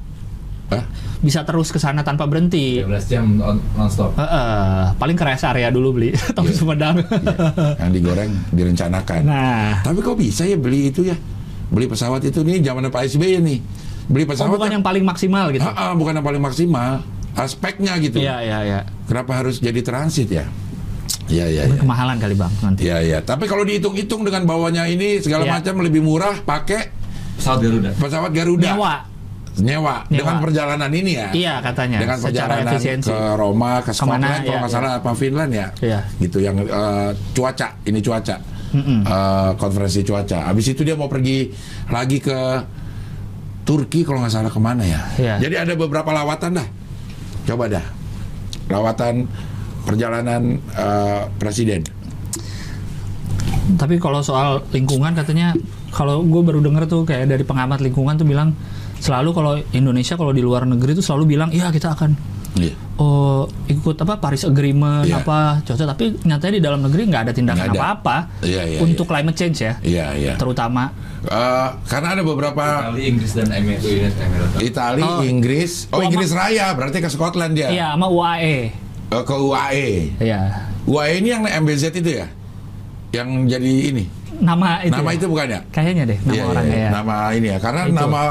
[0.68, 0.84] Hah?
[1.18, 2.80] bisa terus ke sana tanpa berhenti.
[2.80, 4.16] 13 jam on, non-stop.
[4.16, 6.56] Heeh, paling ke rest area dulu beli, tapi Iya.
[6.56, 6.96] Sumedang.
[7.76, 9.20] Yang digoreng, direncanakan.
[9.22, 11.14] Nah, Tapi kok bisa ya beli itu ya?
[11.68, 13.58] Beli pesawat itu nih zaman Pak SBY nih.
[14.08, 15.64] Beli oh, pesawat bukan yang paling maksimal gitu.
[15.68, 17.04] Ah, ah, bukan yang paling maksimal.
[17.36, 18.18] Aspeknya gitu.
[18.18, 18.80] Iya, iya, iya.
[19.06, 20.48] Kenapa harus jadi transit ya?
[21.28, 21.82] Iya, iya, Mungkin iya.
[21.84, 22.80] Kemahalan kali bang nanti.
[22.88, 23.18] Iya, iya.
[23.20, 25.52] Tapi kalau dihitung-hitung dengan bawahnya ini segala Iya.
[25.60, 26.88] macam lebih murah pakai
[27.36, 27.90] Pesawat Garuda.
[27.94, 28.64] pesawat Garuda.
[28.74, 28.94] Nyewa.
[29.58, 29.94] Nyewa.
[30.08, 30.18] Nyewa.
[30.18, 31.28] Dengan perjalanan ini ya.
[31.30, 31.98] Iya katanya.
[32.00, 32.32] Dengan secara
[32.64, 33.10] perjalanan efisiensi.
[33.12, 34.78] ke Roma, ke Scotland, Ke mana, kalau iya, nggak iya.
[34.80, 35.66] salah apa Finland ya.
[35.84, 36.00] Iya.
[36.18, 38.36] Gitu yang eh, cuaca, ini cuaca.
[38.68, 39.00] Mm-mm.
[39.04, 40.38] Eh, konferensi cuaca.
[40.48, 41.52] Habis itu dia mau pergi
[41.88, 42.38] lagi ke
[43.68, 45.00] Turki kalau nggak salah ke mana ya.
[45.20, 45.34] Iya.
[45.44, 46.68] Jadi ada beberapa lawatan dah.
[47.44, 47.84] Coba dah.
[48.72, 49.28] Lawatan
[49.84, 51.84] perjalanan eh, presiden.
[53.76, 55.52] Tapi kalau soal lingkungan katanya
[55.92, 58.56] kalau gue baru denger tuh kayak dari pengamat lingkungan tuh bilang
[59.04, 62.16] selalu kalau Indonesia kalau di luar negeri tuh selalu bilang iya kita akan
[62.50, 62.74] Iya.
[62.96, 65.20] oh ikut apa Paris Agreement Iya.
[65.20, 67.80] apa cocok tapi nyatanya di dalam negeri nggak ada tindakan Nggak ada.
[67.82, 69.10] apa-apa Iya, iya, untuk iya.
[69.12, 70.32] climate change ya Iya, iya.
[70.34, 70.90] terutama
[71.20, 74.50] Eh, karena ada beberapa Itali, Inggris dan Emirat United Emirat.
[74.60, 75.20] Itali, Oh.
[75.20, 77.68] Inggris, oh Oh, Inggris Raya berarti ke Scotland dia.
[77.68, 78.70] iya sama UAE
[79.08, 79.90] Eh, ke UAE.
[80.18, 80.40] iya
[80.84, 82.26] UAE ini yang MBZ itu ya?
[83.10, 84.04] Yang jadi ini.
[84.38, 85.16] nama itu nama ya?
[85.16, 85.60] itu bukan ya?
[85.68, 87.58] kayaknya deh nama Iya, orang iya, ya Nama ini ya.
[87.58, 87.94] Karena Itu.
[87.98, 88.22] nama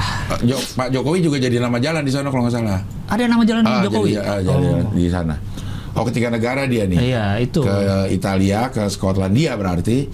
[0.00, 2.80] eh, Jo- Pak Jokowi juga jadi nama jalan di sana kalau nggak salah.
[3.06, 4.90] ada nama jalan Ah, Jokowi Jadi, ah, jadi oh.
[4.92, 5.34] di sana.
[5.90, 6.98] Oh, ketiga negara dia nih.
[7.04, 7.60] iya itu.
[7.60, 7.76] Ke
[8.08, 10.06] Italia, ke Skotlandia berarti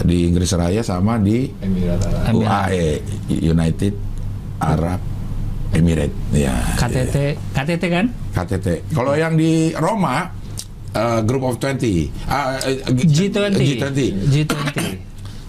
[0.00, 2.30] di Inggris Raya sama di Emirat Arab.
[2.32, 2.88] UAE
[3.40, 3.94] United
[4.56, 5.00] Arab
[5.70, 7.16] Emirates ya KTT
[7.50, 8.06] KTT kan?
[8.30, 10.30] KTT kalau yang di Roma
[10.90, 14.76] eh, Group of 20 ah, eh, G20 G20 G20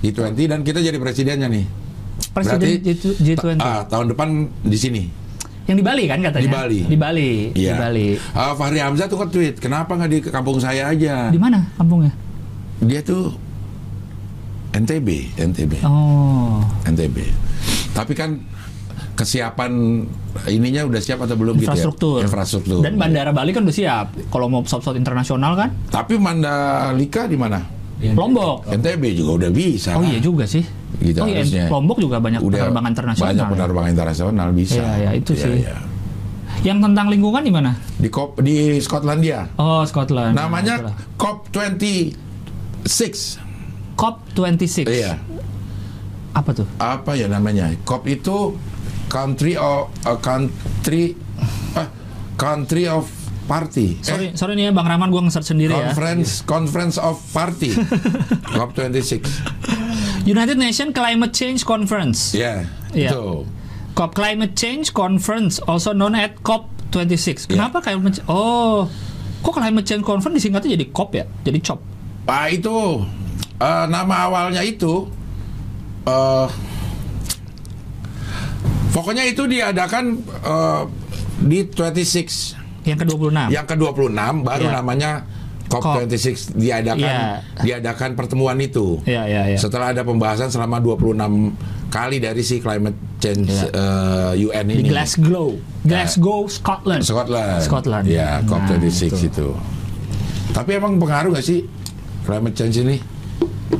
[0.01, 1.65] G20 dan kita jadi presidennya nih
[2.31, 4.27] Presiden Berarti- G20 ah, tahun depan
[4.63, 5.03] di sini?
[5.67, 6.43] Yang di Bali kan katanya?
[6.43, 6.79] Di Bali.
[6.87, 7.75] di Bali di Iya.
[7.75, 8.07] Bali.
[8.31, 11.27] Ah, Fahri Hamzah tuh nge-tweet kenapa nggak di kampung saya aja?
[11.27, 12.11] Di mana kampungnya?
[12.81, 13.35] Dia tuh
[14.71, 16.63] NTB NTB oh.
[16.87, 17.17] NTB
[17.91, 18.39] tapi kan
[19.19, 20.01] kesiapan
[20.47, 22.27] ininya udah siap atau belum infrastruktur gitu ya?
[22.31, 22.79] Infrastruktur.
[22.79, 25.69] Dan bandara Bali kan udah siap kalau mau pesawat-pesawat internasional kan?
[25.91, 27.59] Tapi Mandalika di mana?
[28.01, 28.65] Lombok.
[28.71, 29.93] NTB juga udah bisa.
[29.93, 30.63] oh iya juga sih
[30.97, 31.65] Gitu oh iya harusnya.
[31.67, 33.51] Lombok juga banyak Udah penerbangan internasional Banyak ya.
[33.51, 34.75] penerbangan internasional bisa.
[34.75, 35.55] Iya, iya, itu Iya, sih.
[35.61, 35.75] iya.
[36.61, 39.49] yang tentang lingkungan di mana Di Kop di Skotlandia.
[39.55, 40.93] oh Scotland Namanya Nah.
[41.15, 43.39] COP 26.
[43.95, 45.17] COP 26 Iya.
[46.31, 47.71] apa tuh Apa ya namanya?
[47.81, 48.53] COP itu
[49.07, 51.17] country of a country
[51.73, 51.89] ah,
[52.35, 53.09] country of
[53.43, 53.99] party.
[53.99, 57.73] sorry Eh, sorry nih ya Bang Rahman gue nge-search sendiri ya conference conference of party.
[58.49, 59.80] COP 26.
[60.23, 62.65] United Nations Climate Change Conference Ya.
[62.91, 63.09] Iya.
[63.11, 63.45] Itu.
[63.91, 67.47] COP Climate Change Conference, also known as COP 26.
[67.47, 67.59] Iya.
[67.59, 68.87] Kenapa climate Oh,
[69.39, 71.25] kok Climate Change Conference disingkatnya jadi COP ya?
[71.41, 71.79] Jadi COP.
[72.23, 73.03] Pak itu
[73.57, 75.09] eh, nama awalnya itu
[76.03, 76.47] eh
[78.91, 80.81] pokoknya itu diadakan eh,
[81.41, 83.49] di 26 Yang ke-26.
[83.49, 84.73] yang ke-26 baru Iya.
[84.73, 85.11] namanya.
[85.71, 87.39] COP26 diadakan Iya.
[87.63, 88.99] diadakan pertemuan itu.
[89.03, 89.57] Iya, iya, iya.
[89.57, 91.55] Setelah ada pembahasan selama 26
[91.87, 93.71] kali dari si climate change Iya.
[94.35, 94.89] eh, UN Di ini.
[94.89, 95.55] Glasgow.
[95.81, 97.01] Glasgow, Scotland.
[97.01, 97.61] Scotland.
[97.61, 98.05] Scotland.
[98.05, 99.17] Ya, Nah, COP26 itu.
[99.25, 99.49] itu.
[100.51, 101.63] Tapi emang pengaruh gak sih
[102.21, 102.97] climate change ini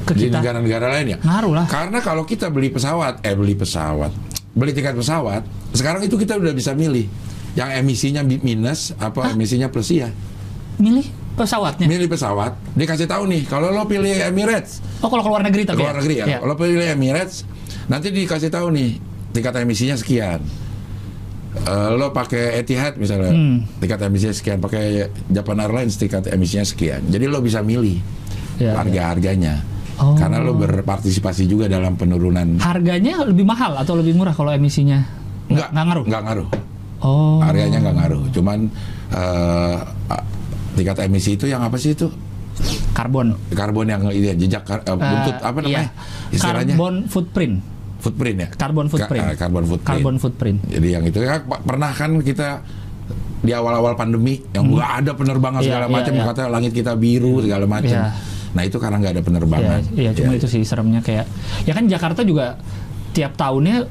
[0.01, 1.17] Ke di negara-negara lain ya?
[1.19, 1.65] Ngaruh lah.
[1.67, 4.09] Karena kalau kita beli pesawat, eh beli pesawat,
[4.51, 7.05] beli tiket pesawat, sekarang itu kita udah bisa milih
[7.51, 10.07] yang emisinya minus apa emisinya plus ya.
[10.79, 11.03] Milih
[11.33, 11.87] pesawatnya.
[11.87, 15.97] Milih pesawat, dikasih tahu nih kalau lo pilih Emirates, Oh, kalau keluar negeri tapi keluar
[15.97, 16.37] negeri ya, Iya.
[16.39, 17.47] kalau pilih Emirates,
[17.87, 18.99] nanti dikasih tahu nih
[19.31, 20.43] tingkat emisinya sekian.
[21.51, 23.67] Eh, lo pakai Etihad misalnya, Hmm.
[23.77, 27.03] tingkat emisinya sekian, pakai Japan Airlines tingkat emisinya sekian.
[27.07, 27.99] Jadi lo bisa milih
[28.55, 29.59] Iya, harga-harganya.
[29.99, 30.15] Oh.
[30.15, 35.03] Karena lo berpartisipasi juga dalam penurunan Harganya lebih mahal atau lebih murah kalau emisinya?
[35.51, 36.05] Nggak, nggak ngaruh.
[36.07, 36.47] Nggak ngaruh.
[37.01, 37.37] Oh.
[37.43, 38.23] Areanya nggak ngaruh.
[38.31, 38.59] Cuman
[39.11, 39.77] eh,
[40.73, 42.07] tingkat emisi itu yang apa sih itu?
[42.91, 43.33] Karbon.
[43.51, 45.87] Karbon yang ya, jejak kar- eh, buntut Eh, apa namanya?
[45.87, 46.29] iya.
[46.29, 47.55] Istilahnya Karbon footprint.
[47.97, 48.47] footprint ya.
[48.51, 49.23] Karbon footprint.
[49.23, 49.87] Ka- eh, karbon footprint.
[49.87, 50.57] Karbon footprint.
[50.67, 52.61] Jadi yang itu ya pernah kan kita
[53.41, 56.23] di awal-awal pandemi yang nggak ada penerbangan Iya, segala iya, macam iya.
[56.27, 57.97] katanya langit kita biru segala macam.
[57.97, 58.13] Iya.
[58.51, 59.79] Nah itu karena nggak ada Iya, penerbangan.
[59.95, 60.37] iya, cuma Ya.
[60.37, 61.25] itu sih seremnya kayak
[61.65, 62.59] ya kan Jakarta juga
[63.11, 63.89] tiap tahunnya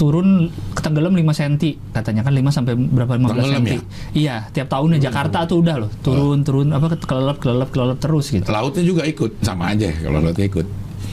[0.00, 1.54] turun ketenggelam 5 cm
[1.92, 3.68] katanya kan 5 sampai berapa 15 Tenggelam cm.
[3.68, 3.80] ya?
[4.16, 8.48] Iya, tiap tahunnya Jakarta tuh udah loh, turun turun apa kelelep kelelep kelelep terus gitu.
[8.48, 10.64] Lautnya juga ikut sama aja kalau lautnya ikut.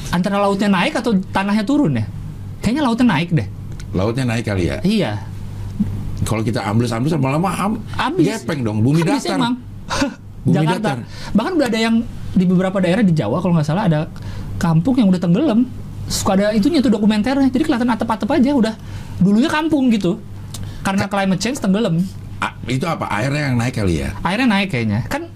[0.07, 2.07] Antara lautnya naik atau tanahnya turun ya?
[2.63, 3.47] Kayaknya lautnya naik deh.
[3.91, 4.79] Lautnya naik kali ya.
[4.79, 5.11] Iya.
[6.23, 8.41] Kalau kita ambles-ambles lama-lama am, Abis.
[8.41, 9.35] gepeng dong, bumi Habis datar.
[9.35, 9.53] emang.
[10.47, 10.79] Bumi Jakarta.
[10.79, 10.97] datar.
[11.35, 11.95] Bahkan udah ada yang
[12.31, 14.07] di beberapa daerah di Jawa kalau nggak salah ada
[14.55, 15.67] kampung yang udah tenggelam.
[16.07, 17.51] Suka ada itunya tuh dokumenternya.
[17.51, 18.73] Jadi kelihatan atap-atap aja udah
[19.19, 20.19] dulunya kampung gitu.
[20.81, 21.99] Karena climate change tenggelam.
[22.39, 23.11] Ah, itu apa?
[23.11, 24.15] Airnya yang naik kali ya?
[24.23, 25.03] Airnya naik kayaknya.
[25.11, 25.27] Kan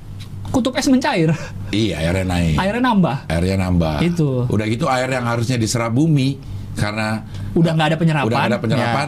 [0.48, 1.36] kutub es mencair.
[1.72, 2.56] Iya, airnya naik.
[2.56, 3.18] Airnya nambah.
[3.28, 3.96] Airnya nambah.
[4.00, 4.48] Itu.
[4.48, 6.40] Udah gitu air yang harusnya diserap bumi
[6.72, 8.28] karena Udah nggak ada penyerapan.
[8.32, 9.08] udah ada penyerapan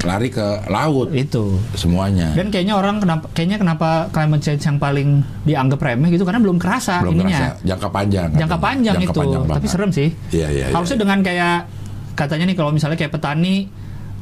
[0.00, 1.60] lari ke laut ya, itu.
[1.74, 2.32] semuanya.
[2.32, 5.08] Dan kayaknya orang kenapa kayaknya kenapa climate change yang paling
[5.42, 7.56] dianggap remeh gitu karena belum kerasa Belum ininya.
[7.56, 7.66] kerasa.
[7.66, 8.28] Jangka panjang.
[8.32, 8.60] jangka katanya.
[8.60, 10.74] panjang Jangka itu panjang tapi serem sih Iya, iya, iya.
[10.74, 11.56] harusnya dengan kayak
[12.14, 13.68] katanya nih kalau misalnya kayak petani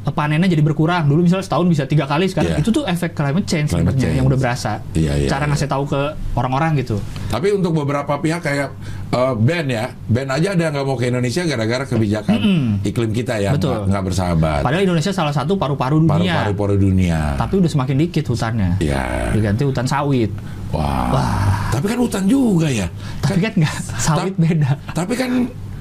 [0.01, 2.59] panennya jadi berkurang dulu misalnya setahun bisa tiga kali sekarang Iya.
[2.59, 4.15] itu tuh efek climate change Climate change.
[4.15, 5.51] yang udah berasa Iya, iya, cara iya.
[5.51, 6.01] ngasih tahu ke
[6.33, 6.97] orang-orang gitu
[7.27, 8.73] Tapi untuk beberapa pihak kayak
[9.09, 12.37] eh, band ya, band aja ada nggak mau ke Indonesia gara-gara kebijakan
[12.81, 13.85] iklim kita Betul.
[13.85, 14.61] nggak bersahabat.
[14.61, 17.35] padahal Indonesia salah satu paru-paru dunia Paru-paru paru dunia.
[17.35, 20.31] tapi udah semakin dikit hutannya Ya, diganti hutan sawit
[20.71, 21.69] wah.
[21.69, 22.89] Tapi kan hutan juga ya.
[23.19, 25.29] tapi kan nggak sawit beda Tapi kan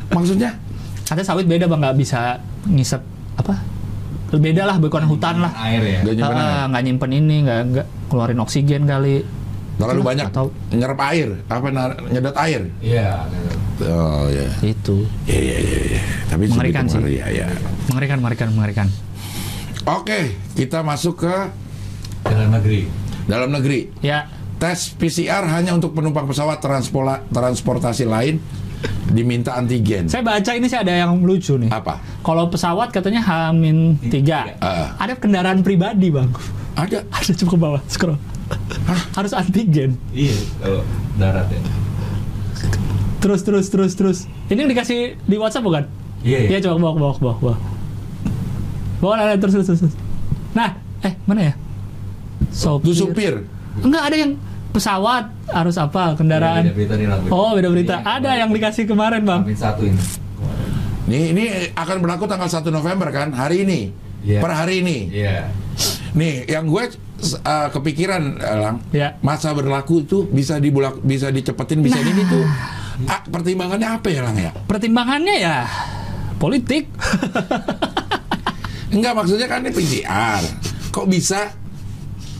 [0.08, 0.50] maksudnya
[1.00, 3.00] katanya sawit beda bang nggak bisa ngisep
[3.34, 3.56] apa
[4.30, 5.98] beda lah bukan hutan lah Air ya.
[6.04, 6.36] nggak nyimpen.
[6.36, 9.24] Ah, nggak nyimpen ini nggak nggak keluarin oksigen kali
[9.78, 10.50] terlalu banyak tahu.
[10.68, 11.66] nyerap air, apa
[12.10, 12.62] nyedot air.
[12.78, 13.24] Iya.
[13.80, 14.50] Oh ya.
[14.60, 15.80] itu Iya iya iya.
[15.88, 16.00] iya.
[16.26, 16.98] Tapi Mengerikan sih.
[17.14, 17.46] ya, ya.
[17.88, 18.88] mengerikan mengerikan mengerikan
[19.86, 21.34] Oke, kita masuk ke
[22.20, 22.84] Dalam negeri.
[23.24, 23.88] dalam negeri.
[24.00, 24.26] ya
[24.58, 28.42] Tes PCR hanya untuk penumpang pesawat transpola- transportasi lain
[29.12, 30.06] diminta antigen.
[30.06, 31.72] Saya baca ini sih ada yang lucu nih.
[31.72, 32.00] Apa?
[32.22, 34.60] Kalau pesawat katanya Hamin 3.
[34.60, 34.94] Ah.
[35.00, 36.30] Ada kendaraan pribadi, Bang.
[36.76, 37.02] Ada.
[37.16, 38.18] Ada coba ke bawah, scroll.
[39.16, 39.96] Harus antigen.
[40.12, 40.36] Iya.
[40.60, 40.82] Kalau
[41.20, 41.60] darat ya.
[43.18, 44.18] Terus terus terus terus.
[44.48, 45.84] Ini yang dikasih di WhatsApp bukan?
[46.22, 46.38] Iya.
[46.54, 47.36] Iya, coba ke bawah ke bawah ke bawah.
[47.42, 47.58] bawah.
[48.98, 49.94] Bawah nah, terus, terus terus.
[50.54, 51.54] Nah, eh mana ya?
[52.50, 53.46] Itu supir.
[53.82, 54.32] Enggak ada yang
[54.78, 56.62] pesawat harus apa kendaraan.
[56.70, 57.24] Beda berita nih lagu.
[57.34, 57.94] Oh, beda berita.
[57.98, 59.42] Iya, Ada yang dikasih kemarin, Bang.
[59.42, 59.98] Amin satu ini.
[61.10, 63.34] Nih ini akan berlaku tanggal 1 November kan?
[63.34, 63.80] Hari ini.
[64.22, 64.38] Iya.
[64.38, 64.98] Per hari ini.
[65.10, 65.50] Iya.
[66.14, 66.84] Nih, yang gue
[67.42, 69.18] uh, kepikiran, Lang, Ya.
[69.20, 72.44] masa berlaku itu bisa dibulak, bisa dicepetin, bisa ini tuh.
[73.06, 74.50] Ah, pertimbangannya apa ya, Lang ya?
[74.66, 75.56] Pertimbangannya ya
[76.38, 76.86] politik.
[78.94, 80.42] Enggak, maksudnya kan ini PCR.
[80.88, 81.52] Kok bisa?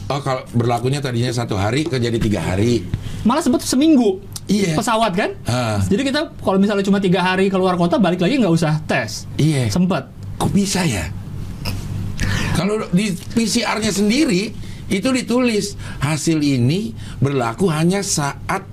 [0.09, 2.81] Oh, kalau berlakunya tadinya satu hari, ke jadi tiga hari.
[3.29, 4.25] Malah sempat seminggu.
[4.49, 4.73] Iya.
[4.73, 5.31] Pesawat kan?
[5.45, 5.77] Ah.
[5.85, 9.29] Jadi kita kalau misalnya cuma tiga hari keluar kota balik lagi nggak usah tes.
[9.37, 9.69] Iya.
[9.69, 10.09] Sempet.
[10.41, 11.13] Kok bisa ya?
[12.57, 14.51] Kalau di PCR-nya sendiri
[14.89, 18.65] itu ditulis hasil ini berlaku hanya saat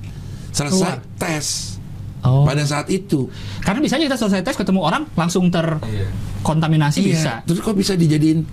[0.55, 1.19] selesai Keluar.
[1.19, 1.75] tes.
[2.23, 2.47] Oh.
[2.47, 3.27] Pada saat itu.
[3.59, 5.59] Karena bisa kita selesai tes ketemu orang langsung Iya.
[5.59, 7.43] terkontaminasi bisa.
[7.43, 8.47] Terus kok bisa dijadiin?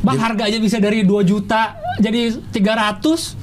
[0.00, 3.36] Bang harga aja bisa dari 2 juta jadi 300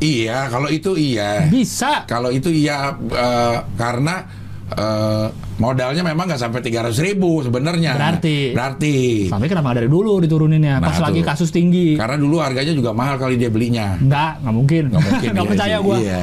[0.00, 1.44] Iya, kalau itu iya.
[1.46, 2.08] bisa.
[2.08, 4.24] Kalau itu iya eh, karena
[4.72, 5.28] eh,
[5.60, 7.92] modalnya memang nggak sampai 300 ribu sebenarnya.
[7.92, 8.56] Berarti.
[8.56, 8.96] Berarti.
[9.28, 10.80] Tapi kenapa dari dulu dituruninnya?
[10.80, 11.28] Pas Nah, lagi tuh.
[11.28, 12.00] kasus tinggi.
[12.00, 14.00] Karena dulu harganya juga mahal kali dia belinya.
[14.00, 14.82] Enggak, nggak mungkin.
[14.88, 15.28] Nggak mungkin.
[15.36, 15.96] Nggak iya percaya sih, gua.
[16.00, 16.18] Iya.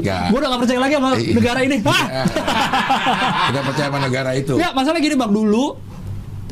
[0.00, 0.22] Nggak.
[0.32, 1.32] Gua udah nggak percaya lagi sama Iya.
[1.36, 1.76] negara ini.
[1.84, 2.04] Hah?
[3.52, 4.54] Kita percaya sama negara itu.
[4.56, 5.76] Ya, masalah gini Bang, dulu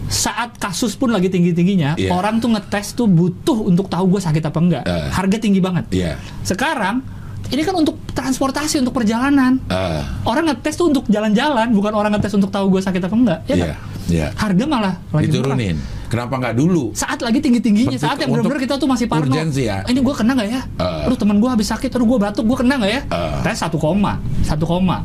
[0.07, 2.15] saat kasus pun lagi tinggi-tingginya, Iya.
[2.15, 4.83] orang tuh ngetes tuh butuh untuk tahu gue sakit apa enggak.
[4.87, 5.09] Eh.
[5.11, 5.85] Harga tinggi banget.
[5.91, 6.15] Iya.
[6.47, 7.03] Sekarang
[7.47, 9.63] ini kan untuk transportasi, untuk perjalanan.
[9.71, 13.39] Eh, Orang ngetes tuh untuk jalan-jalan, bukan orang ngetes untuk tahu gue sakit apa enggak.
[13.47, 13.67] Ya iya.
[13.67, 13.79] kan?
[14.07, 14.27] Iya.
[14.35, 15.55] Harga malah lagi murah.
[15.55, 15.77] Diturunin.
[16.07, 16.95] Kenapa nggak dulu?
[16.95, 19.27] Saat lagi tinggi-tingginya, saat yang benar-benar kita tuh masih parno.
[19.27, 19.83] urgensi ya.
[19.91, 20.63] Ini gue kena nggak ya?
[20.63, 21.07] Eh.
[21.11, 23.03] Aduh teman gue habis sakit, aduh gue batuk, gue kena nggak ya?
[23.11, 23.39] Eh.
[23.43, 25.03] Tes satu koma, satu koma,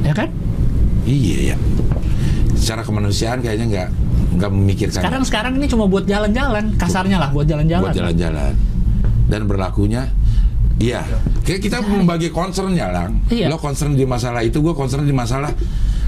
[0.00, 0.32] ya kan?
[1.04, 1.56] Iya ya.
[2.56, 3.88] Secara kemanusiaan kayaknya nggak
[4.30, 5.00] nggak memikirkan.
[5.00, 7.82] Sekarang sekarang ini cuma buat jalan-jalan, kasarnya lah buat jalan-jalan.
[7.84, 8.52] buat jalan-jalan
[9.30, 10.10] dan berlakunya
[10.82, 11.06] iya
[11.46, 13.46] kayak kita membagi concernnya lang Iya.
[13.46, 15.54] lo concern di masalah itu gue concern di masalah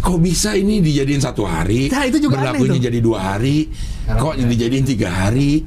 [0.03, 2.87] kok bisa ini dijadiin satu hari Nah, itu juga aneh berlakunya tuh.
[2.89, 3.71] jadi dua hari
[4.09, 5.63] kok dijadiin tiga hari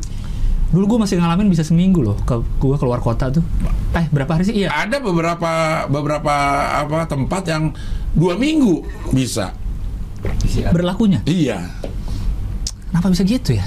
[0.66, 3.46] Dulu gue masih ngalamin bisa seminggu loh ke gue keluar kota tuh.
[3.96, 4.54] Eh berapa hari sih?
[4.60, 4.76] Iya.
[4.76, 5.52] Ada beberapa
[5.88, 6.34] beberapa
[6.76, 7.72] apa tempat yang
[8.12, 8.84] dua minggu
[9.16, 9.56] bisa.
[10.76, 11.24] Berlakunya.
[11.24, 11.72] Iya.
[12.90, 13.66] Kenapa bisa gitu ya?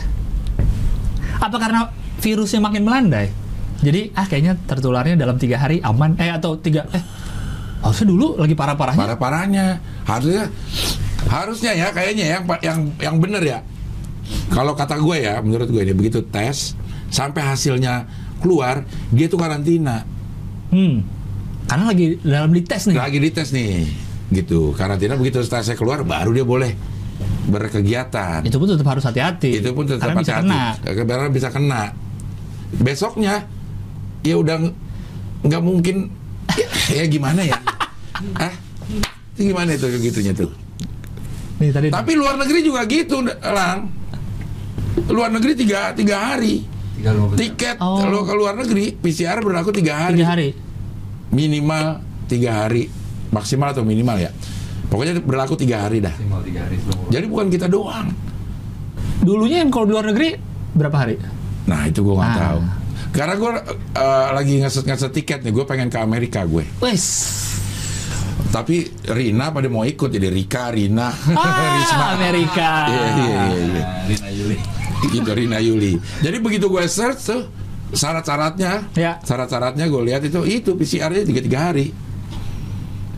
[1.38, 3.30] Apa karena virusnya makin melandai?
[3.78, 6.18] Jadi ah kayaknya tertularnya dalam tiga hari aman.
[6.18, 7.02] Eh atau tiga eh
[7.78, 8.98] harusnya dulu lagi parah-parahnya.
[8.98, 9.66] Parah-parahnya
[10.02, 10.50] harusnya
[11.30, 13.58] harusnya ya kayaknya yang yang yang bener ya.
[14.52, 16.76] Kalau kata gue ya, menurut gue ini begitu tes
[17.08, 18.04] sampai hasilnya
[18.44, 20.04] keluar, dia tuh karantina.
[20.68, 21.00] Hmm.
[21.68, 22.96] Karena lagi dalam dites nih.
[22.96, 23.88] Lagi dites nih,
[24.32, 24.72] gitu.
[24.76, 26.72] Karantina begitu tesnya keluar, baru dia boleh
[27.48, 28.44] berkegiatan.
[28.44, 29.58] Itu pun tetap harus hati-hati.
[29.58, 30.84] itu pun tetap Karena bisa hati-hati.
[30.84, 31.04] kena.
[31.04, 31.82] Karena bisa kena.
[32.74, 33.34] Besoknya
[34.20, 34.76] ya udah ng-
[35.40, 35.96] nggak mungkin
[36.52, 37.56] ya, ya gimana ya?
[38.44, 38.52] ah,
[39.32, 40.50] itu gimana itu gitunya tuh?
[41.58, 43.90] Nih tadi Tapi luar negeri juga gitu, lang.
[45.08, 46.62] Luar negeri tiga, tiga hari.
[46.98, 47.14] Tiga.
[47.34, 48.02] Tiket Oh.
[48.02, 50.18] kalau ke luar negeri PCR berlaku tiga hari.
[50.18, 50.48] tiga hari.
[51.30, 51.86] Minimal
[52.26, 52.90] tiga hari,
[53.30, 54.30] maksimal atau minimal ya.
[54.88, 56.14] Pokoknya berlaku tiga hari dah.
[56.16, 58.08] Tiga hari sebelum Jadi bukan kita doang.
[59.20, 60.28] Dulunya yang kalau di luar negeri
[60.72, 61.14] berapa hari?
[61.68, 62.38] Nah itu gue nggak Ah.
[62.40, 62.60] tahu.
[63.08, 63.50] Karena gue
[63.96, 66.64] uh, lagi ngeset ngeset tiket nih, gue pengen ke Amerika gue.
[66.80, 67.04] Wes.
[68.48, 71.12] Tapi Rina pada mau ikut jadi Rika, Rina,
[71.76, 72.04] Risma.
[72.06, 72.70] Ah, Amerika.
[72.86, 73.42] Iya iya iya.
[73.60, 73.84] iya.
[74.08, 74.56] Rina Yuli.
[75.04, 75.92] Gitu Rina Yuli.
[76.18, 77.42] Jadi begitu gue search tuh
[77.90, 79.20] syarat-syaratnya, Ya.
[79.20, 81.92] syarat-syaratnya gue lihat itu itu PCR-nya tiga tiga hari.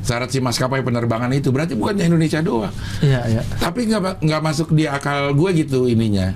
[0.00, 2.72] Syarat si maskapai penerbangan itu berarti bukannya Indonesia doang.
[3.04, 3.42] Iya, iya.
[3.60, 6.32] Tapi nggak nggak masuk di akal gue gitu ininya.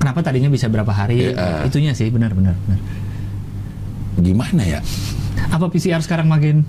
[0.00, 1.30] Kenapa tadinya bisa berapa hari?
[1.30, 1.68] Iya.
[1.68, 2.80] Itunya sih benar benar benar.
[4.18, 4.80] Gimana ya?
[5.52, 6.64] Apa PCR sekarang makin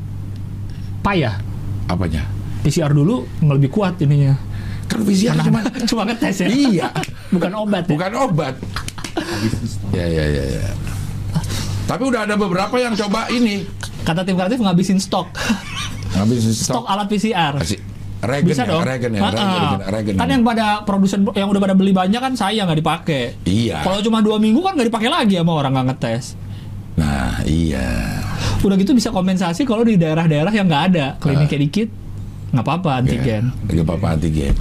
[0.99, 1.39] payah?
[1.87, 2.27] Apanya?
[2.63, 4.35] PCR dulu lebih kuat ininya.
[4.91, 5.59] Kan PCR Karena cuma
[5.89, 6.47] cuma ngetes ya.
[6.47, 6.87] iya,
[7.31, 7.91] Bukan obat ya.
[7.95, 8.55] bukan obat.
[9.95, 10.65] Ya ya ya ya.
[11.83, 13.63] Tapi udah ada beberapa yang coba ini
[14.03, 15.31] Kata tim kreatif ngabisin stok.
[16.13, 16.85] ngabisin Stok stok.
[16.85, 17.53] alat PCR.
[17.57, 17.79] Kasih
[18.23, 18.81] Regen Bisa ya, dong.
[18.83, 19.59] Regen ya, Ah, Regen, ah.
[19.59, 20.15] Regen, Regen.
[20.15, 23.23] Kan yang pada produsen yang udah pada beli banyak kan saya nggak dipakai.
[23.43, 23.83] Iya.
[23.83, 26.39] Kalau cuma dua minggu kan nggak dipakai lagi sama orang nggak ngetes.
[26.95, 28.23] Nah, iya.
[28.63, 31.89] Udah gitu bisa kompensasi kalau di daerah-daerah yang nggak ada kliniknya dikit
[32.55, 33.43] nggak apa-apa antigen.
[33.67, 34.55] Ya, Gak apa-apa antigen.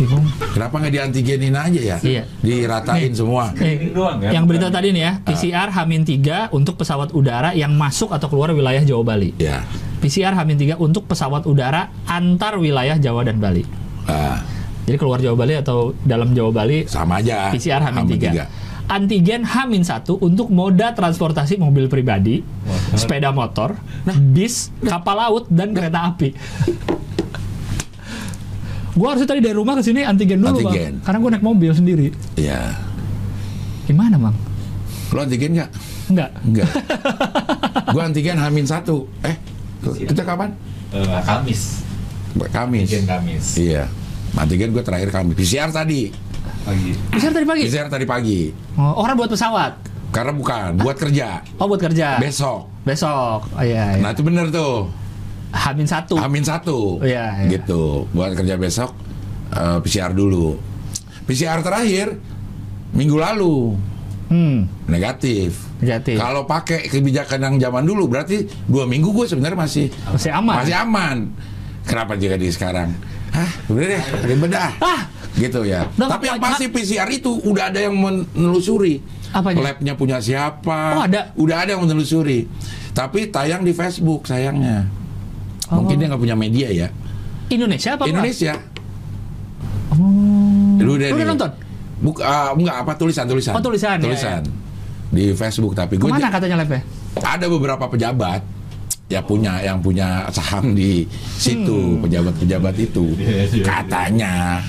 [0.00, 0.24] Bingung.
[0.56, 1.96] Kenapa nggak diantigenin aja ya?
[2.00, 2.22] Iya.
[2.40, 3.52] Diratain semua.
[3.60, 3.92] Eh,
[4.32, 8.48] yang berita tadi nih ya, PCR Hamin 3 untuk pesawat udara yang masuk atau keluar
[8.50, 9.36] wilayah Jawa Bali.
[9.36, 9.60] Ya.
[10.00, 13.60] PCR Hamin 3 untuk pesawat udara antar wilayah Jawa dan Bali.
[14.08, 14.40] Ah,
[14.88, 17.52] Jadi keluar Jawa Bali atau dalam Jawa Bali sama aja.
[17.52, 18.24] PCR Hamin Hamin 3.
[18.24, 18.44] tiga.
[18.90, 22.96] Antigen Hamin 1 untuk moda transportasi mobil pribadi, Motor.
[22.98, 23.78] sepeda motor,
[24.34, 26.34] bis, kapal laut dan kereta api.
[28.96, 30.98] Gua harusnya tadi dari rumah ke sini antigen dulu, Antigen.
[30.98, 31.04] Bang.
[31.06, 32.06] Karena gua naik mobil sendiri.
[32.34, 32.74] Iya.
[33.86, 34.36] Gimana, Bang?
[35.10, 35.70] Lo antigen nggak?
[36.10, 36.30] Enggak.
[36.42, 36.70] Enggak.
[37.94, 39.06] Gua antigen Hamin satu.
[39.26, 39.34] Eh,
[39.82, 40.54] kita kapan?
[40.90, 41.82] Eh, Kamis.
[42.50, 42.86] Kamis.
[42.86, 43.44] Weekend Kamis.
[43.58, 43.86] Iya.
[44.38, 45.34] Antigen gue terakhir Kamis.
[45.34, 46.10] PCR tadi.
[46.62, 46.92] Pagi.
[47.10, 47.62] PCR tadi pagi?
[47.66, 48.40] PCR tadi pagi.
[48.78, 49.72] Oh, orang buat pesawat.
[50.10, 51.42] Karena bukan, buat kerja.
[51.58, 52.18] Oh, buat kerja.
[52.18, 52.66] Besok.
[52.82, 53.46] Besok.
[53.54, 54.02] Oh, iya, iya.
[54.02, 54.90] Nah itu bener tuh.
[55.50, 56.14] Hamin 1.
[56.14, 56.98] Hamin satu.
[57.00, 57.48] Iya, iya.
[57.50, 58.06] Gitu.
[58.10, 58.94] Buat kerja besok
[59.50, 60.54] eh, PCR dulu.
[61.24, 62.18] PCR terakhir
[62.90, 63.78] minggu lalu
[64.26, 65.58] Hmm, negatif.
[65.82, 66.14] negatif.
[66.14, 70.54] Kalau pakai kebijakan yang zaman dulu berarti dua minggu gue sebenarnya masih Masih aman.
[70.54, 71.16] masih aman.
[71.82, 72.94] Kenapa juga di sekarang?
[73.30, 74.70] Hah, udah deh, ribet dah.
[74.78, 75.86] Ah, Gitu ya.
[75.94, 78.98] Udah, Tapi yang pasti PCR itu udah ada yang menelusuri.
[79.30, 79.62] Apanya?
[79.64, 80.78] Labnya punya siapa?
[80.92, 81.30] Oh, ada?
[81.34, 82.46] Udah ada yang menelusuri.
[82.90, 84.86] Tapi tayang di Facebook sayangnya.
[85.70, 85.98] Mungkin Oh.
[85.98, 86.88] dia nggak punya media ya.
[87.48, 88.04] Indonesia apa?
[88.06, 88.54] Indonesia.
[89.90, 90.78] Oh.
[90.78, 91.28] Lu udah, Lu udah nih.
[91.28, 91.50] nonton?
[92.00, 93.52] Buk, ah, enggak apa tulisan tulisan.
[93.52, 94.42] Oh, tulisan, ya, Tulisan.
[95.10, 96.80] Di Facebook tapi gue Ke mana katanya live
[97.18, 98.40] ada beberapa pejabat
[99.10, 101.02] ya punya yang punya saham di
[101.34, 101.98] situ Hmm.
[102.00, 104.62] pejabat-pejabat itu Iya, iya, katanya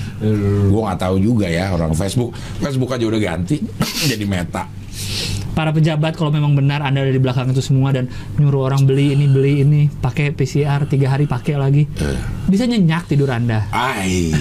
[0.66, 3.62] gua nggak tahu juga ya orang Facebook Facebook aja udah ganti
[4.10, 4.66] jadi Meta
[5.52, 9.12] Para pejabat kalau memang benar Anda ada di belakang itu semua dan nyuruh orang beli
[9.12, 12.16] ini beli ini pakai PCR tiga hari pakai lagi Eh.
[12.48, 13.68] bisa nyenyak tidur Anda.
[13.68, 14.32] Ai.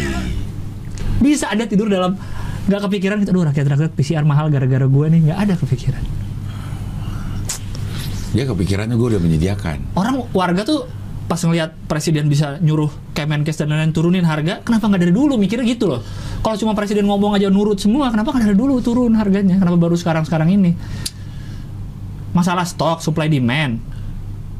[1.20, 2.16] Bisa ada tidur dalam
[2.62, 5.20] nggak kepikiran gitu aduh rakyat-rakyat PCR mahal gara-gara gue nih.
[5.28, 6.04] Nggak ada kepikiran.
[8.32, 9.92] Dia kepikirannya gue udah menyediakan.
[9.94, 10.88] Orang warga tuh
[11.32, 15.64] pas ngelihat presiden bisa nyuruh Kemenkes dan lain-lain turunin harga kenapa nggak dari dulu mikirnya
[15.64, 16.04] gitu loh
[16.44, 19.96] kalau cuma presiden ngomong aja nurut semua kenapa nggak dari dulu turun harganya kenapa baru
[19.96, 20.76] sekarang sekarang ini
[22.36, 23.80] masalah stok supply demand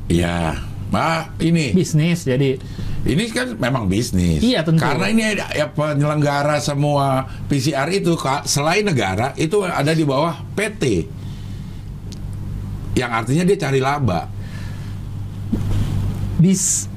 [0.08, 2.60] ya Nah, ini bisnis jadi
[3.02, 4.44] ini kan memang bisnis.
[4.44, 4.84] Iya, tentu.
[4.84, 8.14] Karena ini ada ya, penyelenggara semua PCR itu
[8.46, 11.10] selain negara itu ada di bawah PT.
[12.94, 14.30] Yang artinya dia cari laba.
[16.42, 16.90] Bis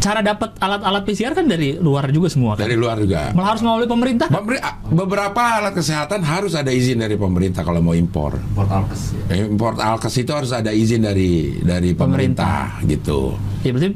[0.00, 2.64] cara dapat alat-alat PCR kan dari luar juga semua kan?
[2.64, 3.30] dari luar juga.
[3.30, 4.26] Malah harus melalui pemerintah.
[4.26, 8.40] Pemberi- beberapa alat kesehatan harus ada izin dari pemerintah kalau mau impor.
[8.50, 9.44] Portal kes ya.
[9.44, 13.36] Import alkes itu harus ada izin dari dari pemerintah, gitu.
[13.60, 13.92] Ya berarti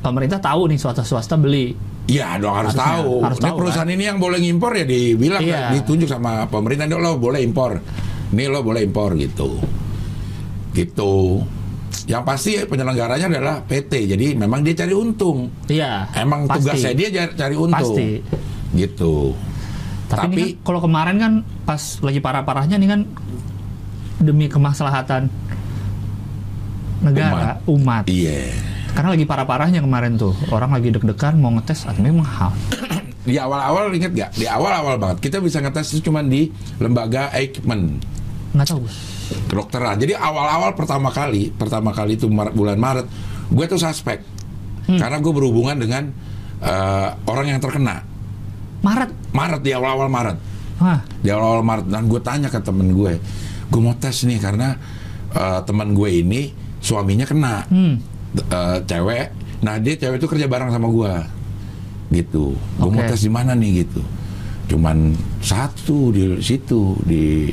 [0.00, 1.76] pemerintah tahu nih swasta swasta beli.
[2.08, 3.12] Iya dong harus Harusnya, tahu.
[3.20, 5.76] harus Ini tahu, perusahaan ini yang boleh ngimpor ya dibilang Iya.
[5.76, 7.76] ditunjuk sama pemerintah "Nih, lo boleh impor.
[8.32, 9.60] Nih lo boleh impor gitu.
[10.72, 11.12] Gitu.
[12.08, 14.16] Yang pasti penyelenggaranya adalah PT.
[14.16, 15.52] Jadi memang dia cari untung.
[15.68, 16.08] Iya.
[16.16, 16.64] Emang pasti.
[16.64, 17.76] tugasnya dia cari untung.
[17.76, 18.08] Pasti.
[18.72, 19.36] Gitu.
[20.08, 21.32] Tapi, Tapi- kan, kalau kemarin kan
[21.68, 23.00] pas lagi parah-parahnya nih kan
[24.24, 25.28] demi kemaslahatan
[27.04, 28.08] negara umat.
[28.08, 28.56] Iya.
[28.96, 32.50] Karena lagi parah-parahnya kemarin tuh orang lagi deg-degan mau ngetes memang mahal.
[33.28, 34.30] Di awal-awal inget gak?
[34.40, 36.48] Di awal-awal banget kita bisa ngetes itu cuma di
[36.80, 38.00] lembaga Eijkman
[38.58, 38.82] Nggak tahu.
[39.46, 39.94] Kedokteran.
[39.96, 43.06] Jadi awal-awal pertama kali, pertama kali itu Maret- bulan Maret,
[43.48, 44.18] gue tuh suspek
[44.88, 46.10] karena gue berhubungan dengan
[46.58, 48.02] eh, orang yang terkena.
[48.80, 49.10] Maret.
[49.30, 50.38] Maret di awal-awal Maret,
[50.76, 50.98] Hah.
[51.16, 53.14] di awal-awal Maret dan gue tanya ke temen gue,
[53.64, 54.74] gue mau tes nih karena
[55.30, 57.94] eh, teman gue ini suaminya kena, Hmm.
[58.34, 59.26] Eh, cewek.
[59.60, 61.12] Nah dia cewek itu kerja bareng sama gue,
[62.12, 62.56] gitu.
[62.76, 63.10] Gue mau Oke.
[63.10, 64.00] tes di mana nih gitu.
[64.68, 67.48] Cuman satu di situ di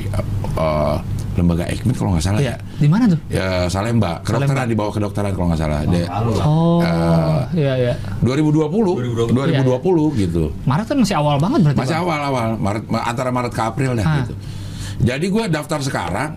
[0.54, 0.96] eh,
[1.34, 2.52] lembaga Eijkman kalau nggak salah Iya.
[2.52, 2.56] ya.
[2.76, 3.20] Di mana tuh?
[3.28, 5.80] Ya Salemba, kedokteran di bawah kedokteran kalau nggak salah.
[5.84, 6.46] Dia, Lalu lah.
[6.46, 7.94] Oh, Eh, iya iya.
[8.20, 10.48] 2020, 2020, gitu.
[10.64, 11.78] Maret kan masih awal banget berarti.
[11.78, 14.16] Masih awal-awal, Maret ma- antara Maret ke April dah Ah.
[14.22, 14.34] gitu.
[14.98, 16.30] Jadi gue daftar sekarang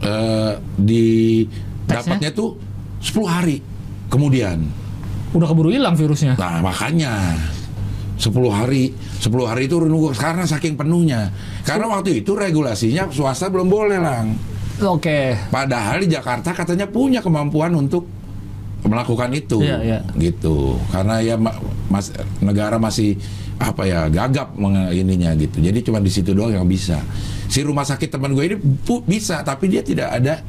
[0.00, 1.42] eh, di
[1.84, 2.14] Tesnya?
[2.14, 2.54] dapatnya tuh
[3.00, 3.56] 10 hari
[4.06, 4.62] kemudian.
[5.30, 6.36] Udah keburu hilang virusnya.
[6.36, 7.34] Nah, makanya
[8.14, 11.34] 10 hari, 10 hari itu nunggu karena saking penuhnya.
[11.62, 14.38] Karena waktu itu regulasinya swasta belum boleh, Lang.
[14.80, 15.34] Oke.
[15.48, 18.06] Padahal di Jakarta katanya punya kemampuan untuk
[18.84, 19.98] melakukan itu, Iya, iya.
[20.14, 20.76] gitu.
[20.90, 21.56] Karena ya ma-
[21.88, 23.16] mas, negara masih
[23.54, 24.52] apa ya gagap
[24.90, 25.62] ininya gitu.
[25.62, 27.00] Jadi cuma di situ doang yang bisa.
[27.46, 28.56] Si rumah sakit teman gue ini
[29.06, 30.42] bisa, tapi dia tidak ada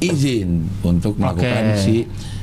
[0.00, 1.78] izin untuk melakukan Oke.
[1.78, 1.94] si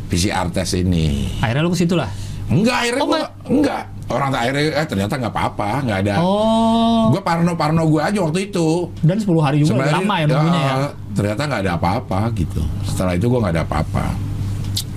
[0.07, 1.27] PCR test ini.
[1.41, 2.07] Akhirnya lu ke situ lah.
[2.47, 3.84] Enggak, akhirnya Oh, gua enggak.
[4.07, 6.15] Orang akhirnya eh, ternyata nggak apa-apa, nggak ada.
[6.23, 7.11] Oh.
[7.11, 8.88] Gue parno-parno gue aja waktu itu.
[9.03, 10.75] Dan 10 hari juga Sebenarnya, lama ya nunggunya ya.
[11.11, 12.61] Ternyata nggak ada apa-apa gitu.
[12.88, 14.05] Setelah itu gue nggak ada apa-apa.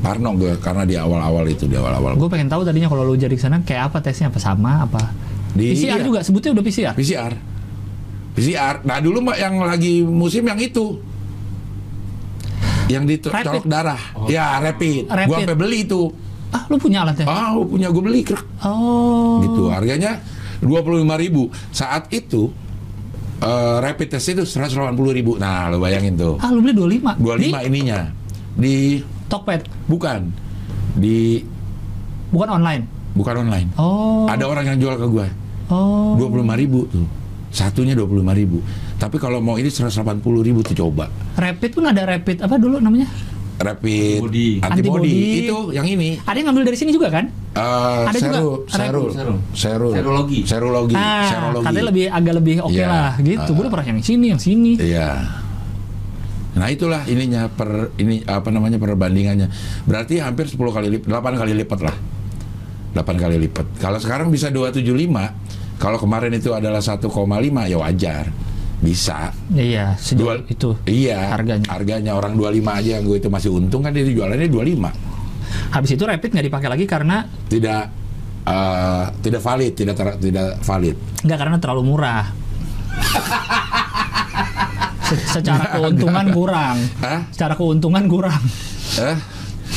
[0.01, 2.15] Parno gue karena di awal-awal itu di awal-awal.
[2.15, 5.11] Gue pengen tahu tadinya kalau lu jadi ke sana kayak apa tesnya apa sama apa?
[5.59, 6.07] Di- PCR iya.
[6.07, 6.95] juga sebutnya udah PCR.
[6.95, 7.33] PCR.
[8.39, 8.75] PCR.
[8.87, 11.03] Nah dulu mbak yang lagi musim yang itu.
[12.87, 13.47] Yang di Rapid.
[13.47, 14.03] colok darah.
[14.31, 15.11] Ya rapid.
[15.11, 15.35] Gue Rapid.
[15.43, 16.30] sampai beli itu.
[16.51, 17.25] Ah, lu punya alatnya?
[17.25, 18.21] Ah punya gue beli.
[18.23, 18.43] krek.
[18.61, 19.39] Oh.
[19.41, 20.19] gitu harganya
[20.61, 21.07] 25.000
[21.71, 22.53] saat itu
[23.41, 24.93] eh, rapid test itu 180.000
[25.37, 27.17] nah lo bayangin tuh Ah, lu beli 25.
[27.17, 28.11] 25 ininya
[28.53, 29.63] di Di Tokped.
[29.87, 30.27] bukan
[30.93, 31.41] di
[32.31, 32.83] Bukan online.
[33.11, 34.27] bukan online Oh.
[34.27, 35.27] ada orang yang jual ke gua
[35.71, 36.19] Oh.
[36.19, 37.07] 25.000 tuh
[37.51, 38.59] satunya 25.000
[38.99, 40.23] tapi kalau mau ini 180.000
[40.63, 43.07] tuh coba Rapid pun ada rapid apa dulu namanya?
[43.61, 44.49] Rapid Antibody.
[44.59, 45.17] antibody, Antibody.
[45.45, 47.25] itu yang ini Ada yang ngambil dari sini juga kan?
[47.51, 49.39] eh Ada juga seru, serul, Serum.
[49.53, 50.39] serul, Serologi.
[50.45, 51.65] serologi, ah, serologi.
[51.67, 52.87] katanya lebih agak lebih oke Iya.
[52.89, 53.43] lah gitu.
[53.43, 53.53] Ah.
[53.53, 54.73] Gue udah pernah yang sini, yang sini.
[54.75, 55.11] Iya.
[56.51, 59.49] Nah itulah ininya per ini apa namanya perbandingannya.
[59.85, 61.97] Berarti hampir 10 kali lipat, 8 kali lipat lah.
[62.93, 63.79] 8 kali lipat.
[63.79, 65.31] Kalau sekarang bisa 275,
[65.77, 67.07] kalau kemarin itu adalah 1,5
[67.67, 68.25] ya wajar.
[68.81, 69.29] Bisa.
[69.51, 70.73] Iya, sejauh Dua- itu.
[70.85, 71.31] Iya.
[71.31, 71.69] Harganya.
[71.69, 74.89] Harganya orang 25 aja yang gue itu masih untung kan dia jualannya 25.
[75.71, 77.83] Habis itu rapid nggak dipakai lagi karena Tidak
[78.43, 80.97] eh, tidak valid, tidak ter- tidak valid.
[81.21, 82.25] nggak karena terlalu murah.
[85.03, 86.77] Se- secara keuntungan kurang.
[87.01, 87.21] Hah?
[87.29, 88.41] Secara keuntungan kurang.
[88.97, 89.17] Eh?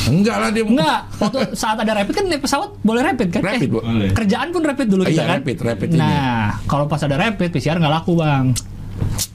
[0.04, 3.40] Enggak lah dia Enggak, waktu saat ada rapid kan naik pesawat boleh rapid kan?
[3.42, 3.80] Rapid, Bu.
[3.80, 4.10] Boleh.
[4.12, 5.36] kerjaan pun rapid dulu kita Iya, kan?
[5.38, 5.98] rapid, rapid ini.
[5.98, 8.52] nah, kalau pas ada rapid, PCR nggak laku bang.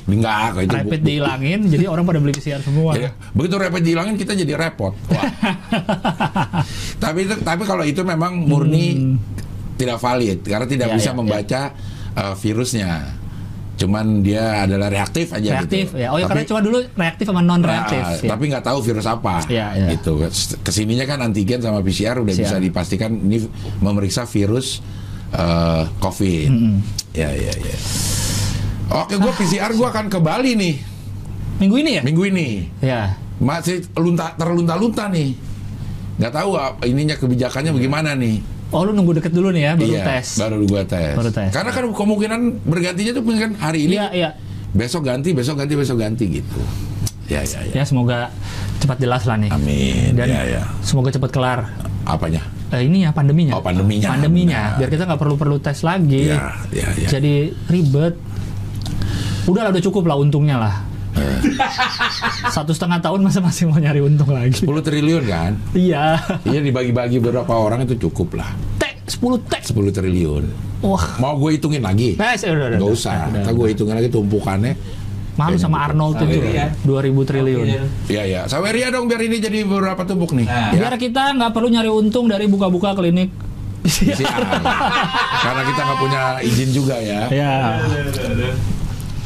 [0.10, 2.98] Enggak, itu rapid dihilangin, jadi orang pada beli PCR semua.
[2.98, 4.98] Jadi, begitu rapid dihilangin kita jadi repot.
[5.14, 5.23] Wah.
[7.03, 9.15] tapi itu, tapi kalau itu memang murni
[9.80, 10.95] tidak valid karena tidak Hmm.
[10.95, 11.61] Ya, bisa ya, membaca
[12.18, 12.91] uh, virusnya.
[13.80, 16.03] Cuman dia adalah reaktif aja reaktif gitu.
[16.03, 16.11] ya.
[16.11, 18.03] Oh ya tapi, karena cuma dulu reaktif sama non reaktif.
[18.03, 18.27] nah, ya.
[18.27, 19.36] tapi nggak tahu virus apa.
[19.48, 19.88] Ya, ya.
[19.95, 20.11] Gitu.
[20.60, 23.48] Ke sininya kan antigen sama PCR udah bisa dipastikan ini
[23.80, 24.84] memeriksa virus
[25.31, 26.49] uh, COVID.
[27.15, 27.77] Ya ya ya.
[28.89, 30.75] Oke, gue PCR gue akan ke Bali nih
[31.59, 32.01] Minggu ini ya?
[32.01, 32.47] minggu ini.
[32.79, 33.19] Ya.
[33.37, 35.35] Masih lunta terlunta-lunta nih.
[36.19, 38.39] nggak tahu ah, ininya kebijakannya bagaimana nih.
[38.71, 40.27] Oh lu nunggu deket dulu nih ya baru iya, tes.
[40.39, 41.15] baru gua tes.
[41.15, 41.51] Baru tes.
[41.51, 44.29] Karena kan kemungkinan bergantinya tuh kan hari ini, Iya iya.
[44.71, 46.59] besok ganti, besok ganti, besok ganti gitu.
[47.27, 47.73] Ya ya ya.
[47.81, 48.29] Ya semoga
[48.79, 49.51] cepat jelas lah nih.
[49.51, 50.11] Amin.
[50.15, 50.63] Dan ya ya.
[50.83, 51.59] semoga cepat kelar.
[52.03, 52.43] Apanya?
[52.69, 53.57] Eh, ini ya pandeminya.
[53.57, 54.13] Oh, pandeminya.
[54.13, 54.61] Pandeminya.
[54.75, 54.79] Benar.
[54.79, 56.29] Biar kita nggak perlu perlu tes lagi.
[56.29, 57.07] Ya ya ya.
[57.09, 58.15] Jadi ribet.
[59.49, 60.76] Udah lah, udah cukup lah untungnya lah.
[61.17, 61.41] Eh.
[62.53, 64.61] Satu setengah tahun masa masih mau nyari untung lagi.
[64.61, 65.57] 10 triliun kan?
[65.73, 66.21] Iya.
[66.45, 68.53] Iya dibagi-bagi beberapa orang itu cukup lah.
[68.77, 69.61] Tek 10 tek.
[69.65, 70.43] 10 triliun.
[70.85, 71.17] Wah.
[71.17, 72.15] Mau gue hitungin lagi?
[72.15, 73.27] Nah, udah, udah, Gak usah.
[73.34, 74.73] Udah, gue hitungin lagi tumpukannya.
[75.35, 75.88] Malu sama.
[75.88, 76.76] Arnold tuh Saweria.
[76.84, 76.99] juga.
[77.09, 77.65] 2000 triliun.
[78.11, 78.41] Iya iya.
[78.45, 80.45] Saweria dong biar ini jadi beberapa tumpuk nih.
[80.45, 80.76] Nah.
[80.76, 80.88] Ya.
[80.88, 83.31] Biar kita nggak perlu nyari untung dari buka-buka klinik.
[83.80, 84.43] PCR.
[85.39, 87.31] Karena kita nggak punya izin juga ya.
[87.31, 87.80] ya.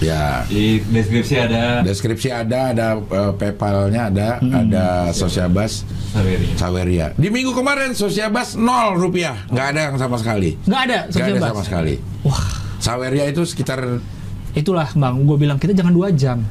[0.02, 0.44] Ya.
[0.49, 6.53] Di deskripsi ada Deskripsi ada, ada eh, PayPal-nya ada, ada Sosiabas Saweria.
[6.57, 7.07] Saweria.
[7.18, 10.57] Di minggu kemarin Sosiabas nol rupiah, nggak ada yang sama sekali.
[10.65, 11.94] Nggak ada Nggak sosial ada sama sekali.
[12.22, 12.45] Wah,
[12.78, 13.80] Saweria itu sekitar
[14.53, 15.15] itulah bang.
[15.26, 16.41] Gue bilang kita jangan dua jam.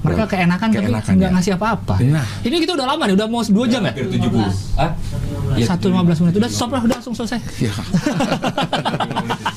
[0.00, 1.34] Mereka keenakan, Keenakan, tapi nggak ya.
[1.36, 2.00] ngasih apa-apa.
[2.08, 2.24] Nah.
[2.40, 3.92] Ini kita udah lama nih, udah mau dua jam ya?
[3.92, 4.80] Hampir 70.
[4.80, 4.96] Ah?
[5.60, 6.40] Iya, Satu lima belas menit.
[6.40, 7.36] Udah stop lah, udah langsung selesai.
[7.60, 7.72] Ya.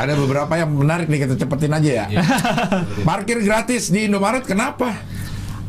[0.00, 2.04] Ada beberapa yang menarik nih kita cepetin aja ya.
[2.08, 2.22] Iya.
[3.08, 4.96] Parkir gratis di Indomaret kenapa?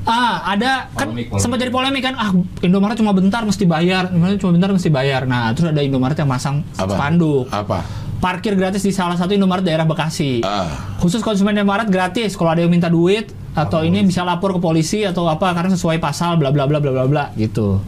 [0.02, 2.16] Ah, ada kan Polemik, sempat jadi polemik kan.
[2.18, 2.32] Ah,
[2.64, 4.10] Indomaret cuma bentar mesti bayar.
[4.10, 5.28] Indomaret cuma bentar mesti bayar.
[5.28, 6.96] Nah, terus ada Indomaret yang masang Apa?
[6.96, 7.46] spanduk.
[7.52, 7.84] Apa?
[8.24, 10.42] Parkir gratis di salah satu Indomaret daerah Bekasi.
[10.48, 12.34] Ah, Khusus konsumen Indomaret gratis.
[12.34, 16.00] Kalau ada yang minta duit atau ini bisa lapor ke polisi atau apa karena sesuai
[16.00, 17.84] pasal bla bla bla bla bla bla gitu.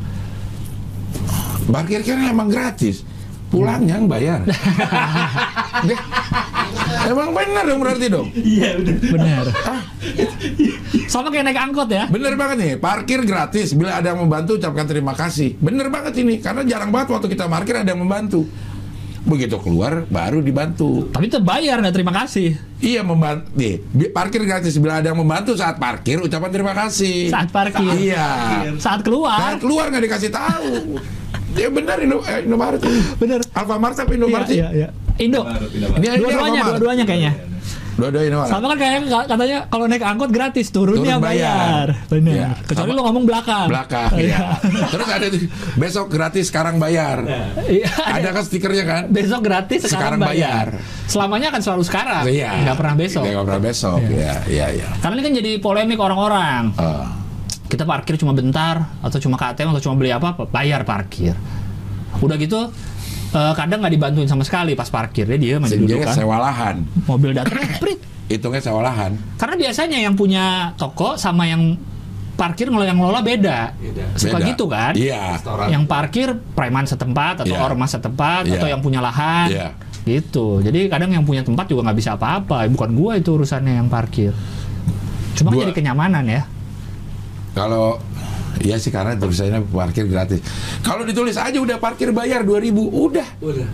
[1.71, 3.07] parkir kan emang gratis.
[3.53, 4.41] Pulangnya yang bayar.
[5.87, 5.99] Deh.
[7.05, 8.27] Emang benar dong berarti dong.
[9.13, 9.45] Benar.
[11.05, 12.09] Sama kayak naik angkot ya.
[12.09, 13.77] Bener banget nih, parkir gratis.
[13.77, 15.53] Bila ada yang membantu, ucapkan terima kasih.
[15.61, 18.49] Bener banget ini, karena jarang banget waktu kita parkir ada yang membantu.
[19.23, 21.07] Begitu keluar, baru dibantu.
[21.13, 23.47] Tapi tetap bayar nggak terima kasih Iya membantu.
[23.55, 23.79] Nih,
[24.11, 24.75] parkir gratis.
[24.75, 27.31] Bila ada yang membantu saat parkir, ucapan terima kasih.
[27.31, 27.87] saat parkir.
[27.95, 28.27] Iya.
[28.75, 29.39] Saat keluar.
[29.39, 30.99] Saat keluar nggak dikasih tahu.
[31.53, 32.99] Ya benar Indo, eh, Indomaret ini.
[33.15, 33.39] Bener.
[33.51, 34.57] Alfamart apa Indomaret sih?
[34.57, 34.87] Iya, iya.
[35.15, 35.45] Indo.
[35.45, 37.33] Ini, Dua-duanya, dua-duanya kayaknya.
[37.93, 38.49] Dua-dua Indomaret.
[38.49, 38.99] Sama kan kayak
[39.29, 41.53] katanya kalau naik angkot gratis, turunnya Turun bayar.
[41.93, 42.09] bayar.
[42.09, 42.33] Benar.
[42.33, 42.49] Iya.
[42.65, 43.67] Kecuali Sama- lo ngomong belakang.
[43.69, 44.33] Belakang, Iya.
[44.33, 44.47] ya.
[44.89, 45.27] Terus ada
[45.77, 47.17] besok gratis, sekarang bayar.
[47.69, 47.89] Iya.
[48.01, 49.01] Ada kan stikernya kan?
[49.07, 50.67] Besok gratis, sekarang, Sekarang bayar.
[50.73, 51.05] bayar.
[51.05, 52.23] Selamanya akan selalu sekarang.
[52.25, 52.49] Iya.
[52.65, 53.21] Nggak pernah besok.
[53.23, 53.99] Nggak pernah besok.
[54.03, 54.87] Iya, iya, iya.
[54.97, 56.61] Karena ini kan jadi polemik orang-orang.
[56.73, 57.05] Eh,
[57.73, 61.33] Kita parkir cuma bentar, atau cuma ke ATM, atau cuma beli apa, bayar parkir.
[62.21, 62.69] Udah gitu,
[63.33, 65.25] eh, kadang nggak dibantuin sama sekali pas parkir.
[65.25, 66.13] Dia diem aja duduk kan.
[66.13, 66.85] sewa lahan.
[67.09, 67.97] Mobil datang, prit.
[68.29, 69.17] Hitungnya sewa lahan.
[69.35, 71.73] Karena biasanya yang punya toko sama yang
[72.33, 73.73] parkir kalau yang ngelola beda.
[73.73, 74.05] Beda.
[74.15, 74.47] Suka Beda.
[74.47, 74.93] gitu kan?
[74.93, 75.37] Iya.
[75.37, 75.67] Restoran.
[75.69, 77.61] Yang parkir preman setempat atau Iya.
[77.63, 78.57] ormas setempat Iya.
[78.57, 79.49] atau yang punya lahan.
[79.49, 79.67] Iya.
[80.03, 80.61] Gitu.
[80.61, 82.69] Jadi kadang yang punya tempat juga nggak bisa apa-apa.
[82.69, 84.29] Bukan gua itu urusannya yang parkir.
[85.33, 86.45] Cuma Gua- jadi kenyamanan ya.
[87.53, 88.01] Kalau
[88.63, 90.39] Iya sih karena tulisannya parkir gratis.
[90.85, 93.27] Kalau ditulis aja udah parkir bayar 2000, udah.
[93.41, 93.69] Udah.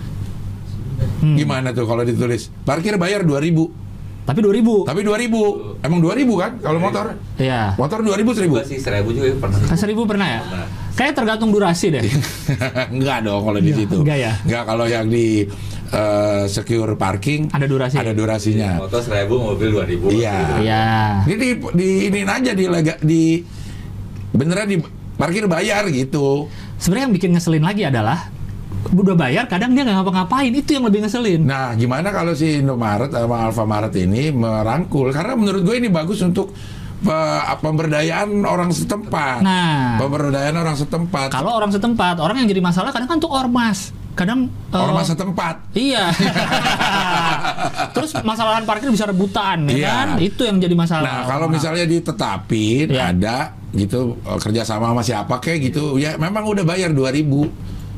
[1.20, 1.36] Hmm.
[1.36, 2.48] Gimana tuh kalau ditulis?
[2.64, 3.70] Parkir bayar 2000.
[4.24, 4.86] Tapi 2000.
[4.86, 5.84] Tapi 2000.
[5.84, 7.06] Emang 2000 kan kalau motor?
[7.42, 7.74] Iya.
[7.76, 8.50] Motor 2000 1000.
[8.50, 9.58] Gua sih seribu juga pernah.
[9.66, 10.42] Kan 1000 pernah ya?
[10.46, 10.68] Pernah.
[10.94, 12.04] Kayak tergantung durasi deh.
[12.96, 13.98] enggak dong kalau di situ.
[14.06, 14.34] enggak ya?
[14.46, 15.48] Enggak kalau yang di
[15.90, 17.96] eh, secure parking Ada durasi.
[17.98, 18.78] ada durasinya.
[18.78, 20.08] Motor seribu, mobil dua ribu.
[20.14, 20.38] Iya.
[20.62, 20.84] Iya.
[21.26, 23.42] Ini di, di ini aja di lega, di
[24.32, 24.78] beneran di
[25.16, 26.48] parkir bayar gitu.
[26.80, 28.32] Sebenarnya yang bikin ngeselin lagi adalah
[28.80, 31.44] udah bayar kadang dia nggak ngapa-ngapain itu yang lebih ngeselin.
[31.44, 35.12] Nah, gimana kalau si Indomaret sama Alfamaret ini merangkul?
[35.12, 36.56] Karena menurut gue ini bagus untuk
[37.04, 39.44] pe- pemberdayaan orang setempat.
[39.44, 40.00] Nah.
[40.00, 41.28] Pemberdayaan orang setempat.
[41.36, 43.92] Kalau orang setempat, orang yang jadi masalah kadang kan tuh ormas.
[44.14, 45.56] Kadang eh, Ormas setempat.
[45.72, 46.12] Iya.
[47.96, 49.90] Terus masalah parkir bisa rebutan, ya Iya.
[49.90, 50.08] kan?
[50.20, 51.04] Itu yang jadi masalah.
[51.04, 53.12] Nah, kalau misalnya ditetapin Iya.
[53.12, 53.38] ada
[53.72, 57.48] gitu eh, kerjasama sama siapa kayak gitu, ya memang udah bayar 2000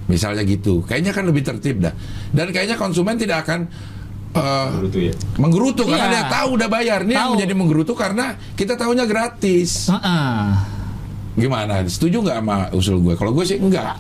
[0.06, 0.84] misalnya gitu.
[0.84, 1.94] Kayaknya kan lebih tertib dah.
[2.30, 3.66] Dan kayaknya konsumen tidak akan
[4.32, 5.14] eh, Begitu ya.
[5.38, 6.14] menggerutu karena Iya.
[6.14, 7.00] dia tahu udah bayar.
[7.02, 7.34] Ini yang Tahu.
[7.36, 9.90] menjadi menggerutu karena kita tahunya gratis.
[9.90, 10.46] Heeh.
[11.32, 11.80] Gimana?
[11.88, 13.16] Setuju nggak sama usul gue?
[13.16, 13.96] Kalau gue sih enggak.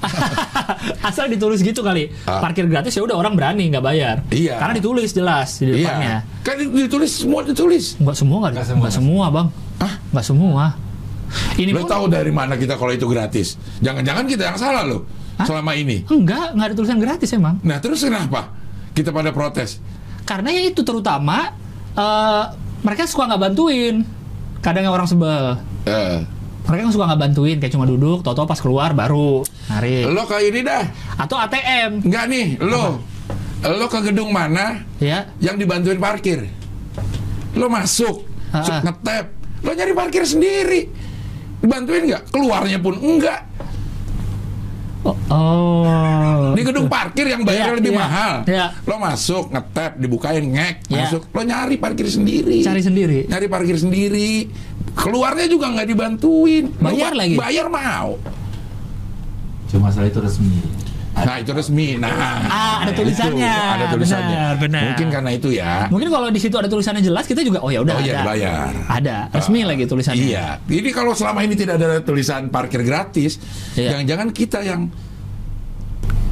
[1.07, 2.11] Asal ditulis gitu kali.
[2.27, 2.43] Ah.
[2.43, 4.15] Parkir gratis ya udah orang berani nggak bayar.
[4.27, 4.59] Iya.
[4.59, 6.27] Karena ditulis jelas di depannya.
[6.27, 6.43] iya.
[6.43, 7.95] Kan ditulis semua ditulis.
[7.97, 9.23] Enggak semua enggak, Nggak enggak semua.
[9.23, 9.47] semua, Bang.
[9.79, 9.93] Hah?
[10.11, 10.63] Enggak semua.
[11.55, 13.55] Ini Lo tahu dari mana kita kalau itu gratis?
[13.79, 15.07] Jangan-jangan kita yang salah loh
[15.39, 15.47] Hah?
[15.47, 16.03] selama ini.
[16.11, 17.55] enggak, enggak ada tulisan gratis emang.
[17.63, 18.51] Nah terus kenapa
[18.91, 19.79] kita pada protes?
[20.27, 21.55] Karena ya itu terutama
[21.95, 22.43] eh,
[22.83, 24.03] mereka suka nggak bantuin.
[24.59, 25.55] Kadang yang orang sebel.
[25.87, 26.19] Eh,
[26.63, 30.05] mereka kan suka nggak bantuin kayak cuma duduk, toto pas keluar baru narik.
[30.07, 30.83] Lo ke ini dah.
[31.15, 33.01] Atau ATM, Enggak nih, lo.
[33.61, 35.29] Lo ke gedung mana ya.
[35.37, 36.49] yang dibantuin parkir?
[37.53, 39.25] Lo masuk, suk- ngetep.
[39.61, 40.89] Lo nyari parkir sendiri.
[41.59, 42.23] Dibantuin nggak?
[42.29, 43.45] Keluarnya pun enggak.
[45.01, 46.53] Oh, oh.
[46.53, 48.33] Di gedung parkir yang bayarnya Iya, lebih iya, mahal.
[48.45, 48.65] iya.
[48.83, 51.09] Lo masuk, ngetep, dibukain, ngek, Iya.
[51.09, 51.21] masuk.
[51.27, 52.61] Lo nyari parkir sendiri.
[52.61, 53.25] cari sendiri.
[53.25, 54.45] Nyari parkir sendiri.
[54.93, 56.69] Keluarnya juga nggak dibantuin.
[56.71, 57.33] Lo Bayar ba- lagi?
[57.33, 58.21] Bayar mau.
[59.67, 60.61] Cuma masalah itu resmi.
[61.11, 61.95] Nah itu resmi.
[61.95, 62.07] Nah,
[62.41, 63.51] Ah, ada itu, tulisannya.
[63.51, 64.39] ada tulisannya.
[64.47, 64.83] Benar, benar.
[64.87, 65.73] Mungkin karena itu ya.
[65.87, 68.19] Mungkin kalau di situ ada tulisannya jelas, kita juga oh ya udah Oh iya ada.
[68.21, 68.71] dibayar.
[68.87, 70.23] Ada, resmi lagi tulisannya.
[70.23, 70.47] Iya.
[70.61, 73.37] Jadi kalau selama ini tidak ada tulisan parkir gratis,
[73.73, 73.93] Iya.
[73.93, 74.87] jangan-jangan kita yang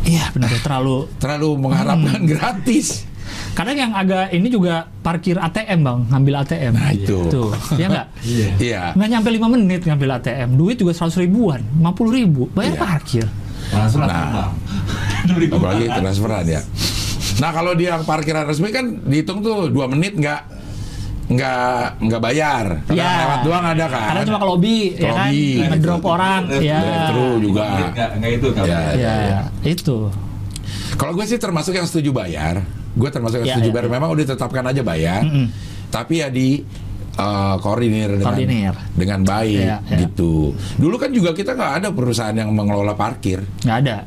[0.01, 2.25] Iya, benar terlalu terlalu mengharapkan Hmm.
[2.25, 3.05] gratis.
[3.51, 6.73] Kadang yang agak ini juga parkir ATM bang, ngambil ATM.
[6.73, 7.19] Nah, itu.
[7.29, 8.07] Tuh, ya nggak?
[8.23, 8.47] Iya.
[8.65, 8.81] Iya.
[8.95, 10.49] Nggak nyampe 5 menit ngambil ATM.
[10.55, 12.49] Duit juga 100 ribuan, 50 ribu.
[12.49, 12.81] Bayar Iya.
[12.81, 13.25] parkir.
[13.71, 14.49] Langsung Nah.
[15.51, 16.61] Apalagi transferan ya.
[17.37, 20.41] Nah kalau di yang parkiran resmi kan dihitung tuh dua menit nggak
[21.29, 22.65] nggak nggak bayar.
[22.83, 23.21] Kadang Ya.
[23.21, 24.07] lewat doang ada kan.
[24.09, 25.29] Karena cuma ke lobby, Ke ya kan?
[25.29, 26.09] lobby, Ngedrop gitu.
[26.09, 26.79] orang, ya.
[26.81, 27.65] Drive-thru juga.
[27.85, 28.63] Enggak, enggak itu kan.
[28.65, 29.39] Ya, Ya, ya.
[29.63, 29.97] itu.
[30.91, 32.65] Kalau gue sih termasuk yang setuju bayar.
[32.91, 33.85] Gue termasuk yang Ya, setuju ya, bayar.
[33.85, 33.93] ya.
[33.93, 35.21] Memang udah ditetapkan aja bayar.
[35.21, 35.45] Mm-mm.
[35.87, 36.65] Tapi ya di
[37.19, 38.73] uh, koordinir dengan Koordinir.
[38.95, 39.97] dengan baik Ya, ya.
[40.07, 40.55] gitu.
[40.79, 43.43] Dulu kan juga kita nggak ada perusahaan yang mengelola parkir.
[43.61, 43.97] Nggak ada.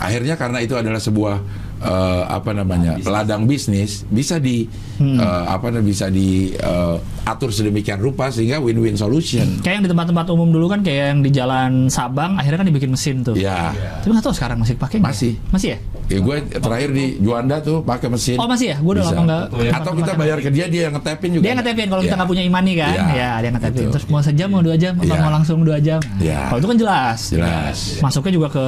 [0.00, 1.36] Akhirnya karena itu adalah sebuah
[1.82, 5.18] uh, apa namanya ladang bisnis bisa di Hmm.
[5.18, 6.94] uh, apa namanya bisa di uh,
[7.26, 9.58] atur sedemikian rupa sehingga win-win solution.
[9.58, 12.92] Kayak yang di tempat-tempat umum dulu kan kayak yang di Jalan Sabang, akhirnya kan dibikin
[12.92, 13.34] mesin tuh.
[13.34, 15.10] Ya, Tapi nggak tahu sekarang masih pakai nggak?
[15.10, 15.32] Masih.
[15.50, 15.78] Masih ya?
[16.06, 18.36] ya gue terakhir di Juanda tuh pakai mesin.
[18.38, 18.76] Oh masih ya?
[18.78, 19.44] Gue udah lama nggak.
[19.74, 21.42] Atau kita bayar ke dia dia yang ngetepin juga.
[21.42, 22.18] Dia ngetepin kalau kita Ya.
[22.22, 23.80] nggak punya imani kan, Iya, ya dia ngetepin.
[23.82, 23.90] gitu.
[23.98, 25.18] Terus mau sejam mau dua jam, apa Iya.
[25.18, 25.98] mau langsung dua jam.
[26.22, 26.40] Iya.
[26.46, 27.18] Kalau itu kan jelas.
[27.26, 27.78] Jelas.
[27.98, 28.66] Masuknya juga ke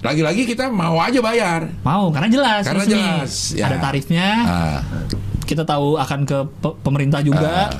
[0.00, 1.68] Lagi-lagi kita mau aja bayar.
[1.82, 2.62] mau karena jelas.
[2.64, 2.94] Karena resmi.
[2.96, 3.64] jelas, ya.
[3.68, 4.28] Ada tarifnya.
[4.42, 4.78] Ah,
[5.44, 7.68] Kita tahu akan ke pe- pemerintah juga.
[7.68, 7.70] ah.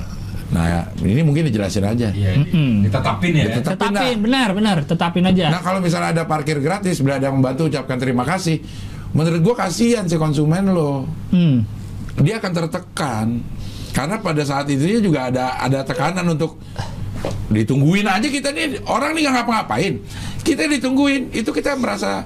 [0.51, 2.11] nah, ya, ini mungkin dijelasin aja.
[2.11, 2.83] Iya, Mm-mm.
[2.85, 3.45] ditetapin ya.
[3.57, 5.47] Tetapin tetapin, benar benar, tetapin aja.
[5.49, 8.59] Nah, kalau misalnya ada parkir gratis, bila ada yang membantu ucapkan terima kasih.
[9.11, 11.07] Menurut gua kasihan si konsumen lo.
[11.31, 11.63] Hmm.
[12.19, 13.27] Dia akan tertekan.
[13.91, 16.59] Karena pada saat itu juga ada ada tekanan untuk
[17.49, 19.95] ditungguin aja kita nih orang nih nggak ngapa-ngapain.
[20.41, 22.25] Kita ditungguin, itu kita merasa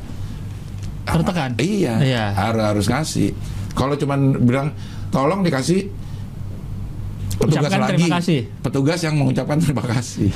[1.05, 1.53] Tertekan.
[1.57, 2.25] Iya, Iya.
[2.33, 3.29] harus harus ngasih.
[3.73, 4.73] Kalau cuman bilang
[5.11, 5.91] tolong dikasih
[7.35, 8.41] petugas Ucapkan lagi, terima kasih.
[8.61, 10.31] petugas yang mengucapkan terima kasih.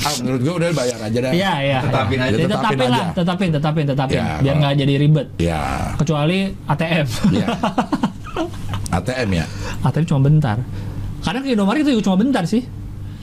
[0.00, 1.32] ah, menurut gue udah bayar aja dah.
[1.34, 1.78] Iya, iya.
[1.82, 2.30] Tetapin aja.
[2.30, 3.04] Ya, Tetapin tetapin lah, aja.
[3.12, 4.16] tetapin, tetapin, tetapin.
[4.16, 5.26] Ya, Biar nggak jadi ribet.
[5.36, 5.62] Ya,
[5.98, 7.06] Kecuali ATM.
[7.34, 7.46] ya.
[8.96, 9.46] ATM ya.
[9.82, 10.56] ATM cuma bentar.
[11.28, 12.64] Kadang ke Indomaret itu cuma bentar sih.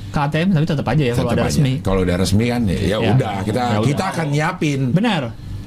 [0.07, 1.49] Ke ATM tapi tetap aja ya kalau ada aja.
[1.49, 1.73] resmi.
[1.81, 2.97] Kalau udah resmi kan ya, ya Ya.
[3.11, 3.89] udah kita Ya udah.
[3.89, 4.81] kita akan nyiapin.
[4.93, 5.21] Benar.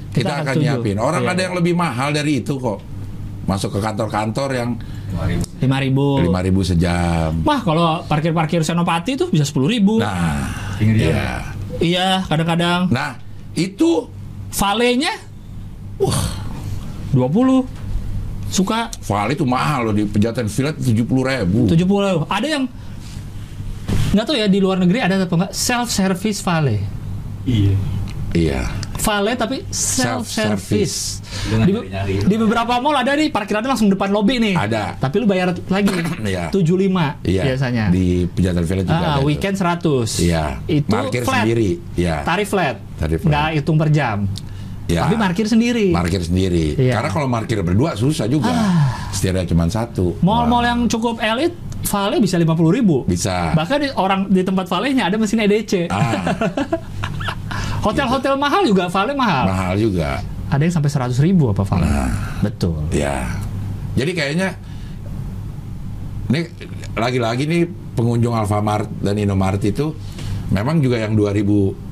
[0.09, 0.63] Kita, akan setuju.
[0.63, 0.95] nyiapin.
[0.97, 1.31] Orang Iya.
[1.31, 2.79] ada yang lebih mahal dari itu kok.
[3.45, 4.69] Masuk ke kantor-kantor yang
[5.11, 5.43] 2000.
[5.59, 6.07] lima ribu.
[6.23, 7.31] 5000 sejam.
[7.43, 9.99] Wah kalau parkir-parkir Senopati tuh bisa sepuluh ribu.
[9.99, 10.47] Nah,
[10.79, 11.11] Tinggi dia.
[11.11, 11.29] ya.
[11.77, 12.87] Iya kadang-kadang.
[12.89, 13.19] Nah,
[13.53, 14.07] itu
[14.49, 15.13] Valenya,
[15.97, 16.21] wah
[17.11, 17.65] 20
[18.49, 21.65] suka Vale itu mahal loh di Pejaten Villa tujuh puluh ribu.
[21.65, 22.63] 70 ada yang
[24.09, 26.81] nggak tahu ya di luar negeri ada apa enggak self service vale
[27.45, 27.77] Iya.
[28.29, 28.61] Iya.
[28.99, 31.69] vale tapi self service Lu nggak
[32.05, 34.97] di, di beberapa mall ada nih parkirannya langsung depan lobby nih Ada.
[34.97, 35.93] tapi lu bayar lagi
[36.25, 36.49] Iya.
[36.49, 37.43] 75 Iya.
[37.45, 39.21] biasanya Di Pejaten Villa juga ah, ada.
[39.23, 40.43] weekend 100 Iya.
[40.67, 41.69] itu Parkir flat sendiri.
[41.95, 42.15] Iya.
[42.21, 43.29] tarif flat Tarif flat.
[43.29, 44.17] nggak hitung per jam.
[44.89, 45.05] Ya.
[45.05, 46.73] tapi parkir sendiri Parkir sendiri.
[46.89, 46.97] Ah.
[46.97, 48.49] Karena kalau parkir berdua susah juga.
[49.13, 50.17] Setidaknya cuma satu.
[50.19, 53.55] mall-mall yang cukup elit vale bisa 50 ribu bisa.
[53.55, 56.35] bahkan di, orang di tempat valenya ada mesin EDC Ah,
[57.85, 59.47] Hotel-hotel mahal juga Vale mahal.
[59.47, 60.19] mahal juga.
[60.49, 61.85] Ada yang sampai 100 ribu apa Vale?
[61.85, 62.11] Nah.
[62.41, 62.81] Betul.
[62.91, 63.29] Ya.
[63.95, 64.57] Jadi kayaknya
[66.27, 66.41] ini
[66.93, 67.63] lagi-lagi nih
[67.95, 69.93] pengunjung Alfamart dan Indomart itu
[70.49, 71.88] memang juga yang 2000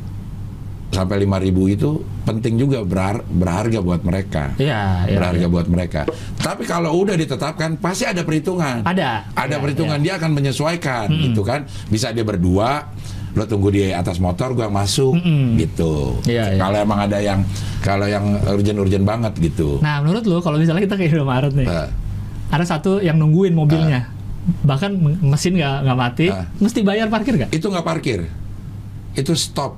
[0.88, 1.90] sampai 5000 itu
[2.24, 4.56] penting juga berhar- berharga buat mereka.
[4.56, 5.16] Iya, iya.
[5.16, 5.50] berharga iya.
[5.50, 6.02] buat mereka.
[6.38, 8.82] Tapi kalau udah ditetapkan pasti ada perhitungan.
[8.82, 9.28] Ada.
[9.34, 10.06] Ada Iya, perhitungan iya.
[10.06, 11.68] dia akan menyesuaikan gitu kan.
[11.88, 12.88] Bisa dia berdua
[13.34, 15.60] lo tunggu di atas motor gua masuk Mm-mm.
[15.60, 16.18] gitu.
[16.26, 16.58] Iya.
[16.58, 17.46] Kalau emang ada yang
[17.80, 19.78] kalau yang urgent-urgent banget gitu.
[19.78, 21.86] Nah, menurut lo kalau misalnya kita ke Indomaret nih, Nah,
[22.50, 24.10] ada satu yang nungguin mobilnya.
[24.64, 26.48] Bahkan m- mesin nggak nggak mati, Ah.
[26.58, 27.52] mesti bayar parkir nggak?
[27.52, 28.20] itu nggak parkir.
[29.14, 29.78] Itu stop.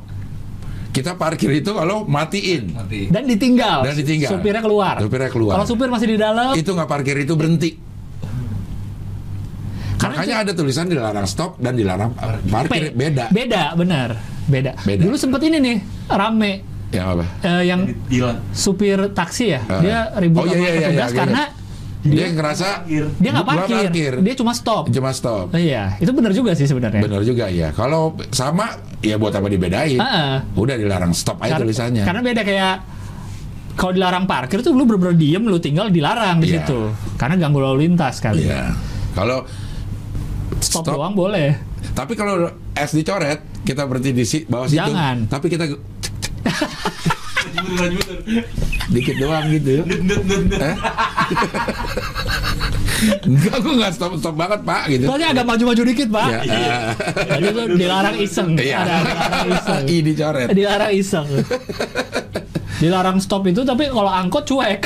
[0.89, 2.73] Kita parkir itu kalau matiin.
[2.73, 3.07] Nanti.
[3.07, 3.83] Dan ditinggal.
[3.83, 4.29] Dan ditinggal.
[4.31, 4.95] Supirnya keluar.
[4.97, 5.53] Supirnya keluar.
[5.53, 7.71] Kalau supir masih di dalam, Itu nggak parkir itu berhenti.
[9.95, 12.15] karena Makanya ada tulisan dilarang stop dan dilarang
[12.47, 12.95] parkir P.
[12.95, 13.25] beda.
[13.29, 14.15] Beda, benar.
[14.47, 14.71] Beda.
[14.81, 15.01] Beda.
[15.03, 16.51] Dulu sempet ini nih rame
[16.89, 17.25] Yang apa?
[17.43, 18.35] eh, yang Dilan.
[18.49, 19.77] supir taksi ya, Ah.
[19.77, 21.41] dia ribut Oh, iya, sama iya, iya, petugas iya, karena
[22.09, 24.87] Dia, ngerasa dia nggak Nggak parkir, dia cuma stop.
[24.87, 25.49] cuma stop.
[25.49, 26.99] Oh, iya, itu benar juga sih sebenarnya.
[26.99, 27.69] Benar juga ya.
[27.69, 29.95] Kalau sama ya buat apa dibedain?
[29.95, 30.33] Ah, ah.
[30.53, 32.03] Udah dilarang stop aja Kar- tulisannya.
[32.03, 32.73] Karena beda kayak
[33.73, 36.61] kalau dilarang parkir tuh lu bener-bener diem, lu tinggal dilarang di Iya.
[36.61, 36.77] situ.
[37.15, 38.43] Karena ganggu lalu lintas kali.
[38.43, 38.73] Iya.
[39.11, 39.43] Kalau
[40.59, 41.55] Stop, stop, doang boleh.
[41.93, 44.77] tapi kalau S dicoret, kita berhenti di si, bawah situ.
[44.77, 45.15] Jangan.
[45.25, 45.63] Tapi kita.
[48.89, 49.85] dikit doang gitu.
[50.57, 50.75] Eh?
[53.23, 55.07] Enggak, gue nggak stop stop banget pak gitu.
[55.07, 56.27] Soalnya agak maju-maju dikit, Pak.
[56.27, 56.79] Ya, eh,
[57.31, 58.49] Jadi tuh dilarang iseng.
[58.59, 58.77] Iya.
[58.83, 59.83] Ada dilarang iseng.
[59.93, 60.47] I dicoret.
[60.51, 61.27] dilarang iseng.
[62.79, 64.81] dilarang stop itu tapi kalau angkot cuek.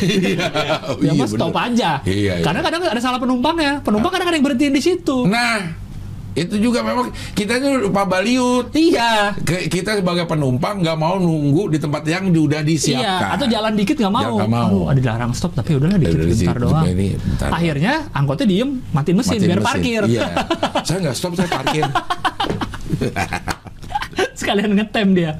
[0.00, 0.46] Iya.
[0.90, 1.66] Oh, ya iya, mas stop bener.
[1.74, 1.90] aja.
[2.06, 2.44] Iya, iya.
[2.46, 3.82] Karena kadang ada salah penumpangnya.
[3.82, 5.26] Penumpang kadang ada yang berhentiin di situ.
[5.26, 5.76] Nah,
[6.32, 8.70] itu juga memang kita ini lupa baliut.
[8.70, 9.34] Iya.
[9.36, 13.02] Ke- Kita sebagai penumpang nggak mau nunggu di tempat yang udah disiapkan.
[13.02, 14.22] Iya, atau jalan dikit nggak mau.
[14.22, 14.68] Ya, nggak mau.
[14.70, 16.84] Aduh, ada dilarang stop tapi udahlah dikit udah bentar situ, doang.
[16.86, 17.48] ini bentar.
[17.50, 19.68] Akhirnya angkotnya diem, matiin mesin Matiin biar mesin.
[19.68, 20.02] parkir.
[20.06, 20.26] Iya.
[20.80, 21.84] saya nggak stop, saya parkir.
[24.34, 25.32] Sekalian ngetem dia.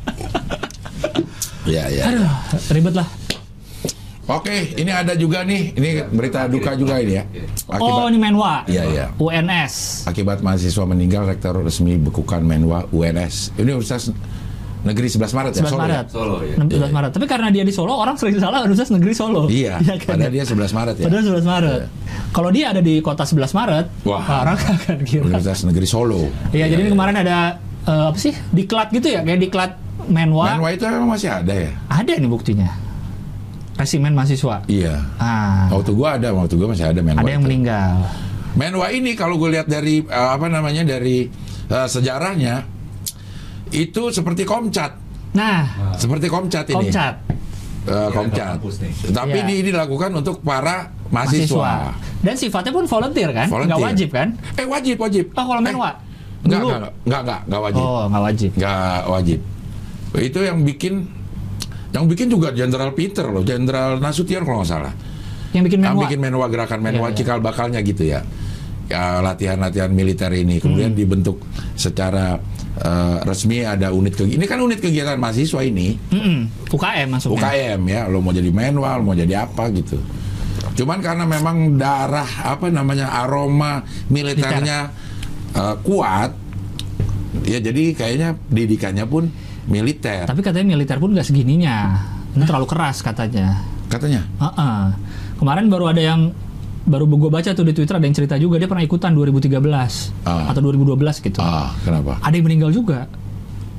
[1.64, 2.02] Iya, iya.
[2.08, 2.26] Aduh,
[2.70, 3.08] ribet lah.
[4.30, 7.24] Oke, ini ada juga nih, ini berita duka juga ini ya.
[7.82, 8.62] Oh, ini Menwa.
[8.70, 9.06] Iya, iya.
[9.18, 10.06] UNS.
[10.06, 13.58] Akibat mahasiswa meninggal, rektor resmi bekukan Menwa UNS.
[13.58, 14.14] Ini Universitas
[14.80, 15.82] Negeri 11 Maret ya, 11 Solo ya?
[15.82, 16.06] Maret.
[16.08, 16.54] Solo, ya.
[16.56, 17.10] 11 Maret.
[17.18, 19.42] Tapi karena dia di Solo, orang sering salah Universitas Negeri Solo.
[19.50, 19.76] Iya,
[20.06, 20.14] kan?
[20.16, 21.04] padahal dia 11 Maret ya.
[21.10, 21.80] Padahal 11 Maret.
[22.30, 24.46] Kalau dia ada di kota 11 Maret, Wah.
[24.46, 25.26] orang akan kira.
[25.26, 26.30] Universitas Negeri Solo.
[26.54, 28.32] Iya, jadi ini kemarin ada eh, apa sih?
[28.54, 29.74] Diklat gitu ya, kayak diklat
[30.06, 30.56] Menwa.
[30.56, 31.74] Menwa itu memang masih ada ya?
[31.90, 32.89] Ada nih buktinya.
[33.80, 34.60] Resimen mahasiswa.
[34.66, 35.00] Iya.
[35.16, 37.18] Ah, Waktu gua ada, waktu gua masih ada Menwa.
[37.18, 37.48] ada yang itu.
[37.48, 37.92] meninggal.
[38.52, 41.24] Menwa ini kalau gue lihat dari eh, apa namanya dari
[41.66, 42.66] eh, sejarahnya
[43.70, 44.92] itu seperti Komcat,
[45.30, 46.90] Nah, seperti Komcat ini.
[46.90, 47.14] Komcat.
[47.80, 48.54] Eh, Iya, Komcat.
[48.60, 48.92] nih.
[49.08, 49.46] Tapi Iya.
[49.46, 51.94] ini dilakukan untuk para mahasiswa.
[52.20, 53.46] Dan sifatnya pun volunteer kan?
[53.48, 53.72] Volunteer.
[53.72, 54.28] Nggak wajib kan?
[54.52, 55.24] Eh wajib wajib.
[55.32, 55.88] Oh, kalau Menwa?
[55.88, 55.96] Eh,
[56.44, 57.80] enggak, enggak, enggak, enggak, enggak wajib.
[57.80, 58.50] Oh, nggak wajib.
[58.52, 59.38] Enggak wajib.
[60.20, 60.94] Itu yang bikin
[61.90, 64.94] yang bikin juga Jenderal Peter loh, Jenderal Nasution kalau nggak salah.
[65.50, 66.02] Yang bikin Yang Menwa.
[66.06, 67.16] bikin Menwa gerakan Menwa Iya, iya.
[67.18, 68.20] cikal bakalnya gitu ya.
[68.86, 70.98] Ya latihan-latihan militer ini kemudian Hmm.
[70.98, 71.42] dibentuk
[71.74, 72.38] secara
[72.72, 74.38] eh, resmi ada unit kegiatan.
[74.38, 76.70] Ini kan unit kegiatan mahasiswa ini, Mm-mm.
[76.70, 77.42] UKM masuknya.
[77.42, 78.00] UKM ya.
[78.06, 79.98] Lo mau jadi Menwa, lo mau jadi apa gitu.
[80.74, 84.94] Cuman karena memang darah apa namanya aroma militernya
[85.50, 86.30] eh, kuat,
[87.42, 89.28] ya jadi kayaknya didikannya pun
[89.70, 91.76] militer Tapi katanya militer pun nggak segininya.
[92.30, 93.62] Ini terlalu keras katanya.
[93.86, 94.22] katanya.
[94.38, 94.82] Heeh.
[95.34, 96.30] Kemarin baru ada yang
[96.80, 100.46] baru gue baca tuh di Twitter ada yang cerita juga dia pernah ikutan 2013 Ah.
[100.46, 101.38] atau 2012 gitu.
[101.38, 102.18] Ah, kenapa?
[102.20, 103.10] Ada yang meninggal juga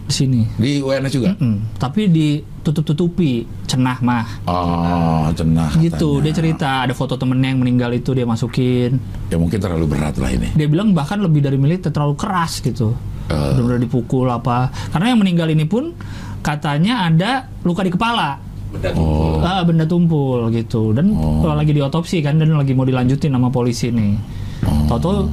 [0.02, 0.42] di sini.
[0.54, 1.32] Di UNS juga?
[1.34, 3.32] Mm, tapi ditutup-tutupi
[3.66, 4.28] cenah mah.
[4.46, 5.72] Oh, cenah.
[5.76, 6.24] Gitu, katanya.
[6.24, 9.00] dia cerita ada foto temennya yang meninggal itu dia masukin.
[9.28, 10.52] Ya mungkin terlalu berat lah ini.
[10.54, 12.94] Dia bilang bahkan lebih dari militer terlalu keras gitu.
[13.32, 13.52] Eh.
[13.56, 14.68] Benar-benar dipukul apa.
[14.92, 15.96] Karena yang meninggal ini pun
[16.42, 18.38] katanya ada luka di kepala.
[18.72, 18.96] Benda Oh.
[18.96, 19.40] tumpul.
[19.44, 21.44] Ah, benda tumpul gitu dan Oh.
[21.44, 24.16] kalau lagi diotopsi kan dan lagi mau dilanjutin sama polisi nih.
[24.64, 24.88] Oh.
[24.88, 25.28] Toto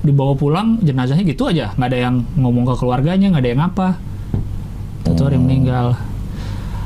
[0.00, 3.88] dibawa pulang jenazahnya gitu aja, nggak ada yang ngomong ke keluarganya, nggak ada yang apa.
[5.02, 5.48] Toto ada yang Oh.
[5.48, 5.86] meninggal.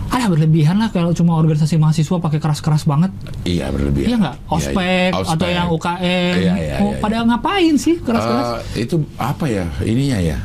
[0.09, 3.13] Ada berlebihan lah kalau cuma organisasi mahasiswa pakai keras-keras banget.
[3.45, 4.09] Iya berlebihan.
[4.09, 4.37] Iya nggak?
[4.49, 5.21] Ospek, iya.
[5.37, 6.35] atau yang UKM.
[6.41, 8.65] Iya, iya, oh, iya, pada ngapain sih keras-keras?
[8.73, 10.39] Eh, itu apa ya ininya ya?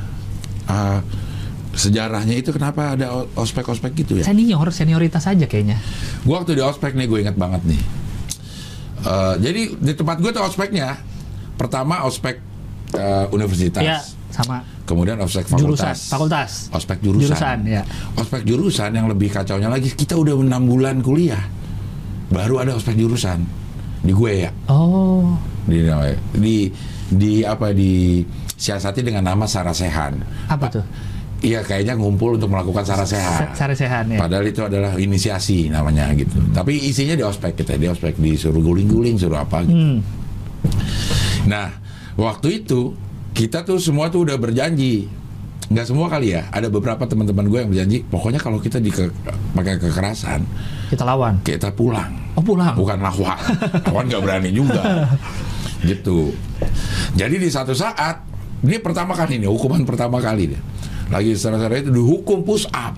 [0.74, 1.00] Ah,
[1.74, 4.26] sejarahnya itu kenapa ada ospek-ospek gitu ya?
[4.26, 5.78] Senior, senioritas aja kayaknya.
[6.22, 7.82] Gua waktu di ospek nih gue ingat banget nih.
[9.04, 10.96] Eh, jadi di tempat gue tuh ospeknya
[11.54, 12.40] pertama ospek
[12.94, 16.52] eh, universitas, Iya, sama kemudian ospek jurusan, fakultas, fakultas.
[16.72, 17.34] ospek jurusan.
[17.34, 17.82] Jurusan, ya.
[18.16, 21.42] Ospek jurusan yang lebih kacaunya lagi kita udah enam bulan kuliah,
[22.30, 23.44] baru ada ospek jurusan
[24.04, 25.36] di gue ya, Oh,
[25.68, 25.84] di
[26.38, 26.56] di
[27.10, 28.24] di apa di
[28.64, 30.24] siasati dengan nama Sarasehan.
[30.48, 30.86] apa tuh?
[31.44, 33.52] Iya kayaknya ngumpul untuk melakukan sarasehan.
[33.52, 34.16] Se- Sarasehan ya.
[34.16, 36.40] Padahal itu adalah inisiasi namanya gitu.
[36.56, 39.76] Tapi isinya di ospek kita, di ospek disuruh guling-guling, suruh apa gitu.
[39.76, 40.00] Hmm.
[41.44, 41.68] Nah,
[42.16, 42.96] waktu itu
[43.36, 45.12] kita tuh semua tuh udah berjanji.
[45.68, 48.94] Nggak semua kali ya, ada beberapa teman-teman gue yang berjanji, pokoknya kalau kita di
[49.52, 50.44] pakai kekerasan,
[50.88, 51.40] Kita lawan.
[51.42, 52.14] kita pulang.
[52.36, 52.72] Oh pulang.
[52.78, 53.36] Bukan lawan.
[53.90, 55.12] lawan nggak berani juga.
[55.90, 56.32] gitu.
[57.16, 58.22] Jadi di satu saat,
[58.64, 60.62] dia pertama kali ini, hukuman pertama kali dia.
[61.12, 62.96] Lagi saudara-saudara itu dihukum push up.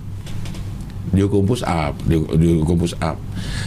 [1.09, 3.17] Dihukum push up, di- dihukum push up.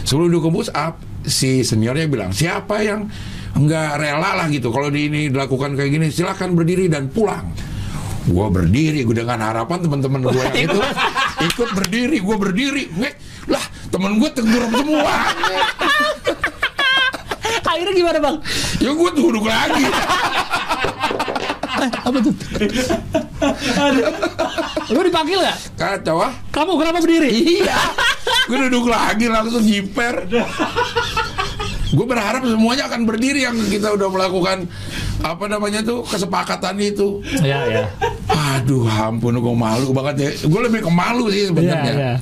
[0.03, 3.11] Sebelum dihukum push up, si seniornya bilang, siapa yang
[3.49, 7.49] nggak rela lah gitu kalau di ini dilakukan kayak gini silahkan berdiri dan pulang
[8.29, 10.79] gue berdiri gue dengan harapan teman-teman gue yang itu
[11.49, 13.13] ikut berdiri gue berdiri Ngek,
[13.49, 15.33] lah temen gue tenggelam semua
[17.65, 18.35] Akhirnya gimana bang?
[18.77, 19.85] ya gue duduk lagi
[21.79, 22.33] Apa tuh?
[24.89, 25.57] Lu dipanggil nggak?
[25.75, 27.29] kacau ah Kamu kenapa berdiri?
[27.61, 27.77] iya
[28.45, 30.25] gue duduk lagi langsung jiper
[31.89, 34.65] gue berharap semuanya akan berdiri yang kita udah melakukan
[35.21, 37.85] apa namanya tuh kesepakatan itu Ya ya.
[38.29, 40.29] Aduh, ampun, gue malu banget ya.
[40.45, 41.81] Gue lebih ke malu sih sebenarnya.
[41.85, 42.13] Iya, iya.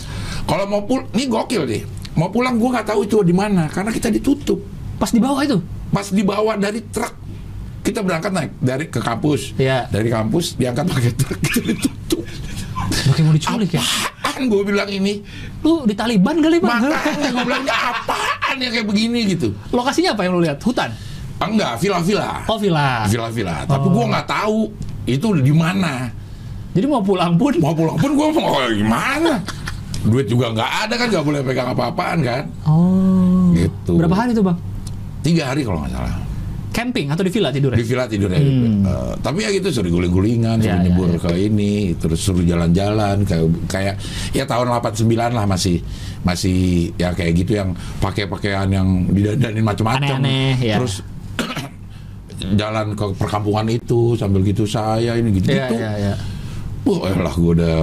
[0.43, 1.81] Kalau mau pul, ini gokil nih.
[2.15, 4.59] Mau pulang gue nggak tahu itu di mana karena kita ditutup.
[4.95, 5.57] Pas di bawah itu.
[5.89, 7.13] Pas dibawa dari truk,
[7.87, 9.55] kita berangkat naik dari ke kampus.
[9.55, 9.87] Iya.
[9.87, 12.23] Dari kampus diangkat pakai truk kita ditutup.
[13.07, 13.83] Pakai mau diculik ya?
[14.19, 15.23] Apaan gue bilang ini?
[15.63, 16.83] Lu di Taliban kali bang?
[16.83, 19.55] Makanya gue bilangnya apaan yang kayak begini gitu?
[19.71, 20.59] Lokasinya apa yang lu lihat?
[20.59, 20.91] Hutan?
[21.39, 22.43] Ah, enggak, villa-villa.
[22.45, 23.07] Oh villa.
[23.07, 23.63] Villa-villa.
[23.63, 23.93] Tapi Oh.
[23.95, 24.59] gue nggak tahu
[25.07, 26.11] itu di mana.
[26.75, 29.39] Jadi mau pulang pun Mau pulang pun gue mau gimana?
[30.03, 32.43] Duit juga nggak ada kan, nggak boleh pegang apa-apaan kan?
[32.67, 33.55] Oh.
[33.55, 33.95] Gitu.
[33.95, 34.57] Berapa hari tuh bang?
[35.23, 36.26] Tiga hari kalau nggak salah.
[36.77, 38.37] Camping atau di villa tidur Di villa tidurnya.
[38.37, 40.85] Eh, tapi ya gitu suruh guling-gulingan, suruh Hmm.
[40.85, 41.17] Ya, ya, nyebur ya.
[41.25, 43.95] ke ini, terus suruh jalan-jalan kayak kayak
[44.29, 45.81] ya tahun 89 lah masih
[46.21, 50.21] masih ya kayak gitu yang pakai pakaian yang didandanin macam-macam.
[50.61, 50.77] Ya.
[50.77, 51.01] Terus
[52.61, 55.75] jalan ke perkampungan itu sambil gitu saya ini gitu Iya gitu.
[55.81, 56.13] iya iya.
[56.85, 57.77] Wah, elah gue udah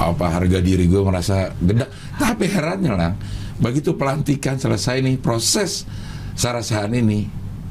[0.00, 1.84] apa harga diri gue merasa gede.
[2.16, 3.12] Tapi herannya lah,
[3.60, 5.84] begitu pelantikan selesai nih proses
[6.34, 7.28] sarasahan ini,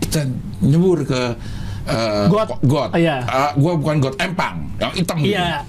[0.10, 0.26] kita
[0.65, 1.22] nyebur ke
[1.86, 2.49] eh, Got.
[2.65, 2.90] got.
[2.98, 3.22] Iya.
[3.30, 5.38] Eh, gua bukan got empang, yang hitam gitu.
[5.38, 5.61] Iya.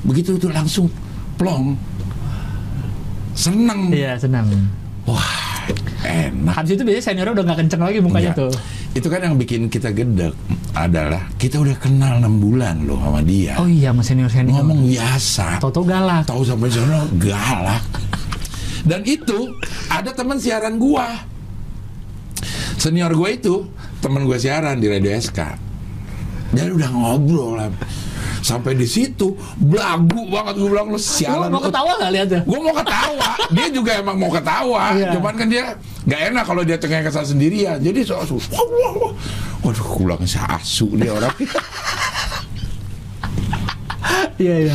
[0.00, 0.88] Begitu itu langsung
[1.36, 1.76] plong.
[3.36, 3.92] Seneng.
[3.92, 4.48] Iya senang.
[5.04, 5.68] Wah,
[6.04, 6.56] enak.
[6.56, 8.42] Habis itu biasanya seniornya udah nggak kenceng lagi mukanya Enggak.
[8.48, 8.52] tuh.
[8.90, 10.34] Itu kan yang bikin kita gedek
[10.74, 13.54] adalah kita udah kenal enam bulan loh sama dia.
[13.60, 14.60] Oh iya sama senior senior.
[14.60, 15.62] Ngomong biasa.
[15.62, 16.26] Toto galak.
[16.26, 17.84] tahu sampai sana galak.
[18.82, 19.52] Dan itu
[19.92, 21.06] ada teman siaran gua.
[22.80, 23.54] Senior gue itu
[24.00, 25.38] teman gue siaran di Radio SK.
[26.56, 27.68] Dia udah ngobrol lah.
[28.40, 31.52] Sampai di situ belagu banget gue bilang lu Lu sialan.
[31.52, 32.40] mau ketawa nggak lihatnya?
[32.48, 34.96] Gue mau ketawa, dia juga emang mau ketawa.
[34.96, 35.12] Iya.
[35.12, 35.64] Cuman kan dia
[36.08, 37.76] nggak enak kalau dia tengah kesal sendirian.
[37.84, 39.12] Jadi so, so wah, wah, wah.
[39.60, 41.36] waduh, gue bilang si asu dia orang.
[44.40, 44.74] Iya iya.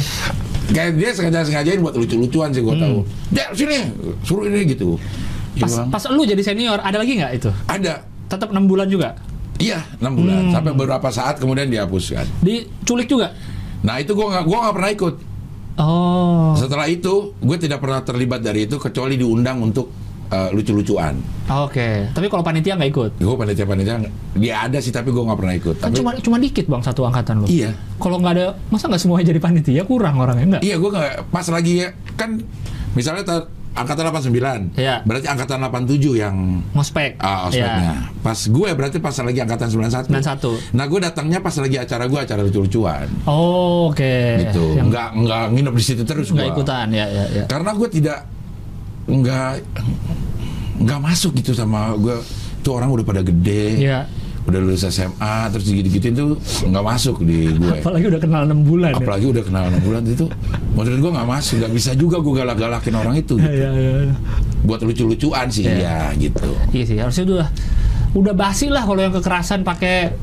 [0.70, 3.02] Kayak dia sengaja-sengajain buat lucu-lucuan sih gue tahu.
[3.34, 3.82] Dia sini,
[4.22, 5.02] suruh ini gitu.
[5.56, 7.50] Pas, pas lu jadi senior ada lagi nggak itu?
[7.66, 8.04] ada.
[8.26, 9.16] Tetap enam bulan juga.
[9.56, 10.36] Iya, enam bulan.
[10.42, 10.52] Hmm.
[10.52, 12.28] Sampai beberapa saat kemudian dihapuskan.
[12.40, 13.32] Diculik juga.
[13.82, 15.16] Nah itu gue nggak gua nggak pernah ikut.
[15.76, 16.56] Oh.
[16.56, 19.92] Setelah itu gue tidak pernah terlibat dari itu kecuali diundang untuk
[20.26, 21.20] eh, lucu-lucuan.
[21.48, 22.10] Oke.
[22.10, 23.12] Tapi kalau panitia nggak ikut.
[23.16, 23.96] Gue panitia-panitia
[24.34, 25.76] dia ada sih tapi gue nggak pernah ikut.
[25.78, 27.48] Kan Tapi cuma cuma dikit bang satu angkatan lu.
[27.48, 30.64] iya, Kalau nggak ada, masa nggak semuanya jadi panitia kurang orangnya nggak?
[30.64, 32.40] iya gue nggak pas lagi ya, kan
[32.92, 33.24] misalnya
[33.76, 35.04] angkatan 89, Iya.
[35.04, 37.20] berarti angkatan 87 yang Ngospek.
[37.20, 38.08] Ah, ospeknya.
[38.20, 40.08] Pas gue berarti pas lagi angkatan 91.
[40.08, 40.56] 91.
[40.72, 43.06] Nah, gue datangnya pas lagi acara gue acara lucu-lucuan.
[43.24, 44.16] Oh, oke.
[44.42, 44.74] gitu.
[44.74, 46.56] Yang Nggak nggak nginep di situ terus nggak gua.
[46.56, 47.44] ikutan ya ya ya.
[47.46, 48.20] Karena gue tidak
[49.06, 49.52] nggak
[50.82, 52.16] nggak masuk gitu sama gue.
[52.62, 53.86] Tuh orang udah pada gede.
[53.86, 54.00] Iya.
[54.46, 56.26] Udah lulus SMA terus gitu-gitu itu
[56.64, 57.82] nggak masuk di gue.
[57.82, 58.94] Apalagi udah kenal enam bulan.
[58.94, 59.02] ya.
[59.02, 60.26] Apalagi udah kenal enam bulan itu,
[60.72, 63.36] menurut gue nggak masuk, nggak bisa juga gue galak-galakin orang itu.
[63.36, 63.58] Ya, Gitu.
[63.58, 64.14] ya, ya.
[64.62, 65.78] Buat lucu-lucuan sih, Iya.
[65.80, 66.50] ya gitu.
[66.70, 67.48] Iya sih, harusnya udah
[68.16, 70.14] udah basi lah kalau yang kekerasan pakai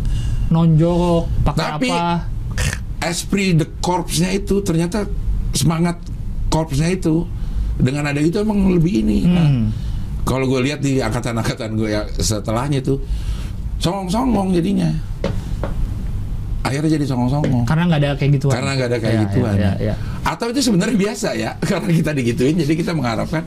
[0.48, 2.26] nonjok, pakai Tapi apa.
[3.02, 5.04] esprit de corpsnya itu ternyata
[5.50, 5.98] semangat
[6.46, 7.26] korpsnya itu
[7.74, 9.18] dengan ada itu emang lebih ini.
[9.24, 9.66] Nah, Hmm.
[10.22, 13.02] kalau gue lihat di angkatan-angkatan gue ya setelahnya itu
[13.82, 14.90] songong-songong jadinya.
[16.62, 17.66] Akhirnya jadi songong-songong.
[17.66, 18.54] Karena nggak ada kayak gituan.
[18.54, 19.54] Karena nggak ada kayak Ya, gituan.
[19.58, 19.94] ya, ya, ya.
[20.22, 23.42] Atau itu sebenarnya biasa ya, karena kita digituin, jadi kita mengharapkan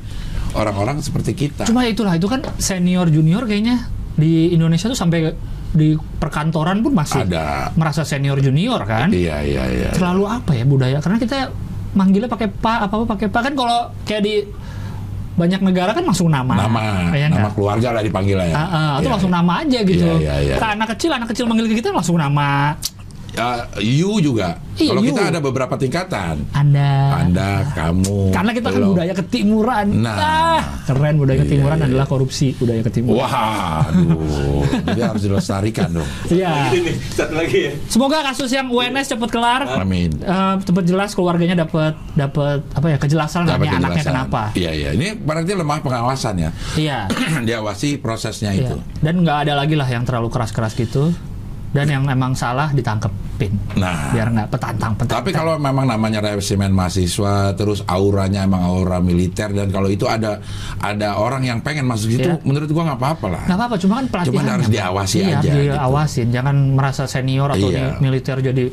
[0.52, 1.64] orang-orang seperti kita.
[1.64, 3.88] Cuma itulah itu kan senior junior kayaknya
[4.20, 5.32] di Indonesia tuh sampai
[5.76, 7.72] di perkantoran pun masih Ada.
[7.76, 9.12] merasa senior junior kan.
[9.12, 9.90] Iya, iya, iya.
[9.92, 11.00] Terlalu apa ya budaya?
[11.00, 11.52] Karena kita
[11.96, 14.36] manggilnya pakai pak apa apa pakai pak kan kalau kayak di
[15.36, 16.56] banyak negara kan langsung nama.
[16.56, 18.56] Nama, ya nama keluarga lah dipanggil lah ya.
[18.56, 19.38] Ah, ah, itu Iya, langsung iya.
[19.44, 20.06] nama aja gitu.
[20.08, 20.56] Iya, iya, iya.
[20.56, 22.74] Ke anak kecil, anak kecil manggil kita langsung nama.
[23.36, 24.58] Eh, you juga.
[24.76, 26.52] Iya, Kalau kita ada beberapa tingkatan.
[26.52, 26.92] Anda.
[27.18, 28.28] Anda, kamu.
[28.30, 28.88] Karena kita kan lo.
[28.92, 29.88] budaya ketimuran.
[30.04, 30.18] Nah.
[30.20, 31.92] Ah, keren budaya ketimuran Iya, iya.
[31.96, 33.16] adalah korupsi budaya ketimuran.
[33.18, 34.68] Wah, aduh.
[34.84, 36.10] Jadi harus dilestarikan dong.
[36.28, 36.52] Iya.
[36.70, 37.72] Ini nih, satu lagi ya.
[37.88, 39.62] Semoga kasus yang UNS cepat kelar.
[39.80, 40.12] Amin.
[40.18, 44.12] Eh, cepat jelas keluarganya dapat dapat apa ya kejelasan Dapat anaknya anaknya kejelasan.
[44.12, 44.42] kenapa.
[44.54, 44.90] Iya, iya.
[44.92, 46.50] Ini berarti lemah pengawasan ya.
[46.76, 47.00] Iya.
[47.48, 48.68] Diawasi prosesnya Iya.
[48.68, 48.76] itu.
[49.00, 51.16] Dan nggak ada lagi lah yang terlalu keras-keras gitu.
[51.76, 53.52] Dan yang memang salah ditangkepin.
[53.76, 54.16] Nah.
[54.16, 55.20] Biar nggak petantang petantang.
[55.20, 60.40] Tapi kalau memang namanya resimen mahasiswa, terus auranya emang aura militer dan kalau itu ada
[60.80, 62.40] ada orang yang pengen masuk situ, Iya.
[62.42, 63.42] menurut gua nggak apa-apa lah.
[63.44, 64.32] nggak apa-apa, cuma kan pelatihan.
[64.32, 65.60] Cuman harus diawasi iya, aja, gitu.
[65.76, 67.76] diawasin, jangan merasa senior atau Iya.
[67.76, 68.64] di- militer jadi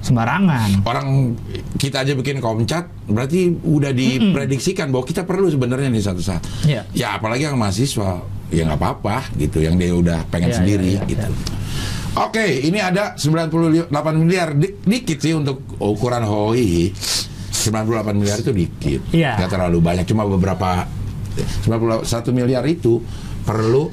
[0.00, 0.84] sembarangan.
[0.84, 1.32] Orang
[1.78, 6.42] kita aja bikin komcat, berarti udah diprediksikan bahwa kita perlu sebenarnya nih satu saat.
[6.66, 6.82] Iya.
[6.92, 8.20] Ya apalagi yang mahasiswa,
[8.52, 11.24] ya nggak apa-apa gitu, yang dia udah pengen Iya, sendiri iya, iya, gitu.
[11.30, 11.62] iya.
[12.16, 16.94] Oke, ini ada 98 miliar Di- dikit sih untuk ukuran HOI.
[17.50, 19.00] 98 miliar itu dikit.
[19.10, 19.34] Iya.
[19.34, 20.86] Nggak terlalu banyak, cuma beberapa
[21.62, 23.02] 91 miliar itu
[23.42, 23.90] perlu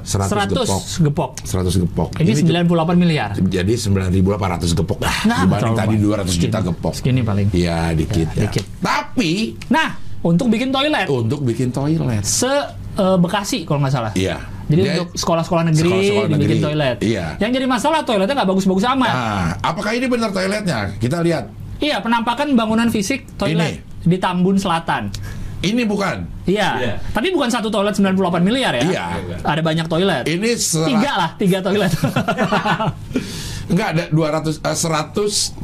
[0.00, 0.82] 100, 100 gepok.
[1.02, 1.30] gepok.
[1.42, 2.08] 100 gepok.
[2.16, 3.30] Ini, cu- 98 miliar.
[3.36, 6.26] jadi 9.800 gepok lah Nah, dibanding tadi banyak.
[6.26, 6.68] 200 juta Segini.
[6.68, 6.92] gepok.
[6.94, 7.46] Segini paling.
[7.50, 8.42] Iya, dikit Ya, ya.
[8.46, 8.64] dikit.
[8.78, 9.30] Tapi
[9.68, 9.88] Nah,
[10.20, 12.22] untuk bikin toilet untuk bikin toilet.
[12.22, 12.50] se
[12.92, 14.12] eh, Bekasi kalau nggak salah.
[14.14, 14.38] Iya.
[14.64, 16.62] Jadi Dia- untuk sekolah-sekolah negeri Sekolah-sekolah dibikin negeri.
[16.62, 16.96] toilet.
[17.00, 17.26] Iya.
[17.36, 19.10] Yang jadi masalah toiletnya nggak bagus-bagus amat.
[19.10, 20.78] Nah, apakah ini benar toiletnya?
[20.96, 21.44] Kita lihat.
[21.78, 25.10] Iya, penampakan bangunan fisik toilet di Tambun Selatan.
[25.62, 26.26] Ini bukan.
[26.42, 26.68] Iya.
[26.76, 26.94] Iya.
[27.10, 28.82] Tapi bukan satu toilet 98 miliar ya.
[28.84, 29.04] Iya.
[29.40, 30.22] Ada banyak toilet.
[30.26, 31.90] Ini sera- Tiga lah, tiga toilet.
[33.70, 35.54] Enggak ada 200 eh, 100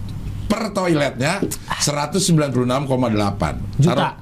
[0.49, 1.43] per toiletnya
[1.77, 2.17] 196,8
[3.77, 3.93] Juta.
[3.93, 4.13] Taruh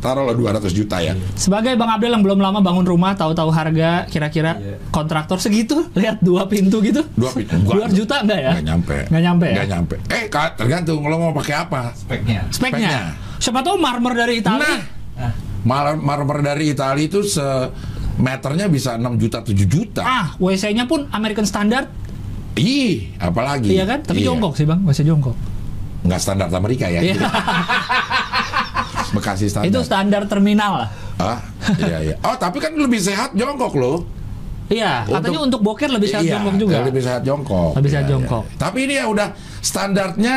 [0.00, 1.12] taruhlah 200 juta ya.
[1.34, 4.76] Sebagai Bang Abdel yang belum lama bangun rumah, tahu-tahu harga kira-kira Iya.
[4.88, 7.04] kontraktor segitu, lihat dua pintu gitu.
[7.12, 7.54] Dua pintu.
[7.62, 8.50] Dua juta enggak ya?
[8.52, 8.96] Nggak nyampe.
[9.06, 9.54] Nggak nyampe ya?
[9.54, 9.94] Nggak nyampe.
[10.08, 11.92] Eh, Kak, tergantung lo mau pakai apa.
[11.94, 12.40] Speknya.
[12.48, 12.88] Speknya.
[12.88, 13.02] Speknya.
[13.36, 14.64] Siapa tahu marmer dari Italia.
[14.66, 14.80] Nah,
[15.12, 15.32] Nah,
[15.62, 17.44] mar- marmer dari Italia itu se
[18.16, 20.00] meternya bisa 6 juta 7 juta.
[20.00, 21.88] Ah, WC-nya pun American Standard,
[22.54, 23.68] Ih, apalagi.
[23.70, 24.00] iya kan?
[24.00, 24.32] Tapi Iya.
[24.32, 25.36] jongkok sih bang, WC jongkok.
[26.00, 27.00] Nggak standar Amerika ya.
[27.02, 27.16] Iya.
[29.10, 29.68] Bekasi standar.
[29.68, 30.88] Itu standar terminal lah.
[31.20, 31.38] Ah,
[31.82, 32.16] iya iya.
[32.24, 34.06] Oh, tapi kan lebih sehat jongkok loh.
[34.70, 36.76] Iya, katanya untuk boker lebih sehat Iya, jongkok juga.
[36.86, 37.74] Lebih sehat jongkok.
[37.74, 38.44] Lebih sehat Iya, jongkok.
[38.46, 38.56] iya.
[38.56, 39.28] Tapi ini ya udah
[39.60, 40.34] standarnya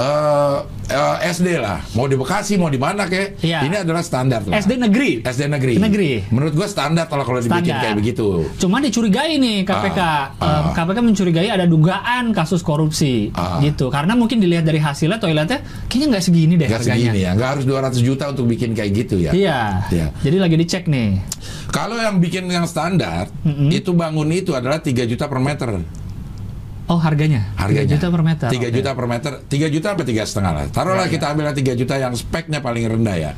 [0.00, 0.56] eh,
[0.88, 1.78] eh, SD lah.
[1.92, 3.38] Mau di Bekasi, mau di mana kek.
[3.40, 3.62] Iya.
[3.62, 4.56] Ini adalah standar lah.
[4.56, 5.20] SD negeri.
[5.20, 5.74] SD negeri.
[5.76, 6.10] Negeri.
[6.28, 8.48] Menurut gua standar kalau kalau dibikin kayak begitu.
[8.56, 10.00] Cuma dicurigai nih KPK.
[10.00, 10.72] Ah, Eh, ah.
[10.72, 13.60] KPK mencurigai ada dugaan kasus korupsi Ah.
[13.60, 13.88] gitu.
[13.88, 16.96] Karena mungkin dilihat dari hasilnya toiletnya kayaknya nggak segini deh Gak harganya.
[16.96, 19.30] segini ya, nggak harus 200 juta untuk bikin kayak gitu ya.
[19.30, 19.60] Iya.
[19.90, 20.06] Iya.
[20.20, 21.20] Jadi lagi dicek nih.
[21.70, 23.30] Kalau yang bikin yang standar,
[23.68, 25.70] itu bangun itu adalah 3 juta per meter.
[26.90, 27.54] Oh harganya?
[27.54, 28.48] Harganya 3 juta per meter.
[28.50, 28.68] 3 Oke.
[28.74, 30.64] juta per meter, 3 juta apa tiga setengah lah.
[30.74, 33.32] Taruhlah Ya, kita ambil 3 juta yang speknya paling rendah ya.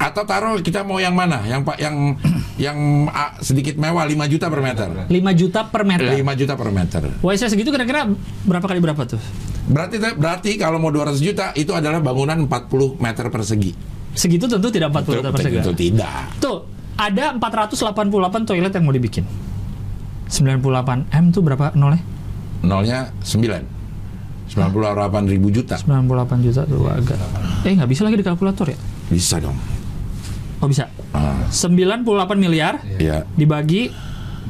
[0.00, 1.44] Atau taruh kita mau yang mana?
[1.44, 2.16] Yang pak yang
[2.64, 2.78] yang
[3.12, 4.88] ah, sedikit mewah 5 juta per meter.
[5.04, 6.16] 5 juta per meter.
[6.16, 7.02] 5 juta per meter.
[7.20, 8.08] WC segitu kira-kira
[8.48, 9.20] berapa kali berapa tuh?
[9.68, 13.72] Berarti berarti kalau mau 200 juta itu adalah bangunan 40 meter persegi.
[14.16, 15.56] Segitu tentu tidak 40 meter persegi.
[15.60, 16.40] Tentu tidak.
[16.40, 16.64] Tuh,
[16.96, 19.24] ada 488 toilet yang mau dibikin.
[20.32, 22.00] 98 M tuh berapa nolnya?
[22.62, 24.52] Nolnya 9.
[24.52, 25.80] 98 ribu juta.
[25.80, 27.16] 98 juta tuh agak.
[27.64, 28.78] Eh nggak bisa lagi di kalkulator ya?
[29.08, 29.56] Bisa dong.
[30.60, 30.86] Oh bisa.
[31.10, 32.04] Ah, 98
[32.36, 33.24] miliar ya.
[33.34, 33.88] dibagi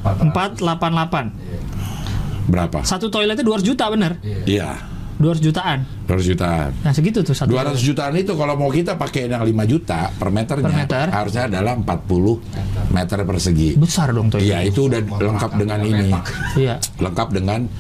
[0.03, 0.59] 400.
[0.61, 2.51] 488.
[2.51, 2.83] Berapa?
[2.83, 4.19] Satu toiletnya 200 juta bener.
[4.45, 4.91] Iya.
[5.23, 5.87] 200 jutaan.
[6.11, 6.71] 200 jutaan.
[6.83, 7.55] Nah segitu tuh satu.
[7.55, 11.07] 200 jutaan itu kalau mau kita pakai yang 5 juta per meternya Per meter.
[11.15, 12.43] harusnya adalah 40
[12.91, 13.79] meter persegi.
[13.79, 14.51] Besar dong toilet.
[14.51, 16.11] Iya, itu udah lengkap dengan ini.
[16.59, 16.83] Iya.
[16.99, 17.71] Lengkap dengan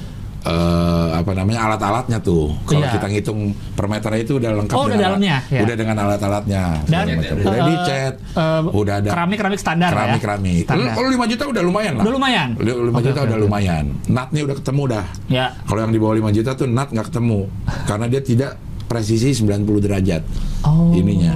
[0.42, 2.50] eh, apa namanya alat-alatnya tuh.
[2.64, 2.92] Kalau Iya.
[2.92, 3.40] kita ngitung
[3.72, 5.60] per meternya itu udah lengkap Oh, udah dengan dalamnya, alat- ya.
[5.62, 6.62] Udah dengan alat-alatnya.
[6.84, 7.34] Dan macam.
[7.38, 9.94] udah eh, dicat, eh, udah ada keramik-keramik standar ya.
[9.94, 10.64] keramik-keramik.
[10.64, 10.92] Standar.
[10.92, 12.02] Kalau 5 juta udah lumayan lah.
[12.02, 12.48] Udah lumayan.
[12.56, 13.44] 5 Oke, juta oke, udah oke.
[13.44, 13.84] lumayan.
[14.06, 15.04] Natnya udah ketemu dah.
[15.26, 15.46] Ya.
[15.62, 17.40] Kalau yang di bawah 5 juta tuh nat nggak ketemu
[17.84, 18.52] karena dia tidak
[18.84, 20.22] presisi 90 derajat
[20.62, 20.90] Oh.
[20.92, 21.32] ininya.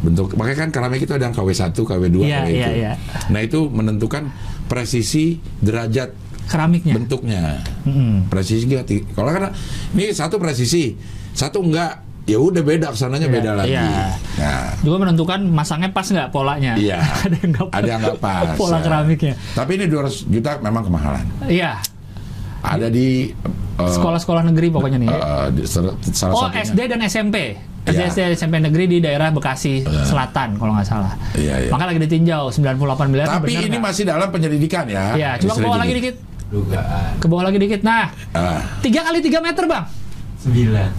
[0.00, 2.72] Bentuk makanya kan keramik itu ada yang KW1, KW2, Iya, KW iya, itu.
[2.76, 2.92] iya.
[3.26, 4.28] Nah, itu menentukan
[4.64, 5.24] presisi
[5.58, 6.12] derajat
[6.46, 6.92] Keramiknya.
[6.94, 7.42] bentuknya.
[7.82, 8.26] Mm-mm.
[8.26, 9.50] Presisi enggak ti- kalau karena
[9.90, 10.92] ini satu presisi,
[11.30, 13.72] satu enggak, ya udah beda ke sananya Iya, beda lagi.
[13.72, 14.12] iya.
[14.36, 16.72] Nah, Juga menentukan masangnya pas nggak polanya.
[16.74, 17.00] Iya.
[17.24, 18.54] ada yang nggak ada yang nggak pas.
[18.54, 18.80] Pola ya.
[18.82, 19.34] keramiknya.
[19.52, 21.24] Tapi ini 200 juta memang kemahalan.
[21.44, 21.80] Iya.
[22.60, 23.28] Ada di
[23.76, 25.08] eh, Sekolah-sekolah negeri pokoknya nih.
[25.08, 25.92] eh, di- salah
[26.32, 26.64] oh satunya.
[26.64, 27.36] SD dan SMP.
[27.84, 28.08] SD, Iya.
[28.08, 31.12] SD SMP negeri di daerah Bekasi Selatan kalau nggak salah.
[31.34, 31.70] Iya, iya.
[31.70, 33.28] Maka lagi ditinjau 98 miliar.
[33.30, 33.84] Tapi ini nggak?
[33.84, 35.12] masih dalam penyelidikan ya.
[35.12, 36.16] Iya, coba ke bawah lagi dikit.
[36.54, 37.18] Dugaan.
[37.18, 37.82] Ke bawah lagi dikit.
[37.82, 39.84] Nah, Ah, tiga kali tiga meter bang.
[40.38, 40.90] Sembilan.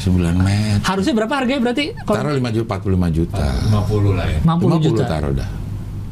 [0.00, 0.80] 9 meter.
[0.80, 1.92] Harusnya berapa harganya berarti?
[1.92, 3.44] Taruh 5 juta, 45 juta.
[3.68, 4.38] 50 lah ya.
[4.40, 5.02] 50 juta.
[5.04, 5.50] taruh dah.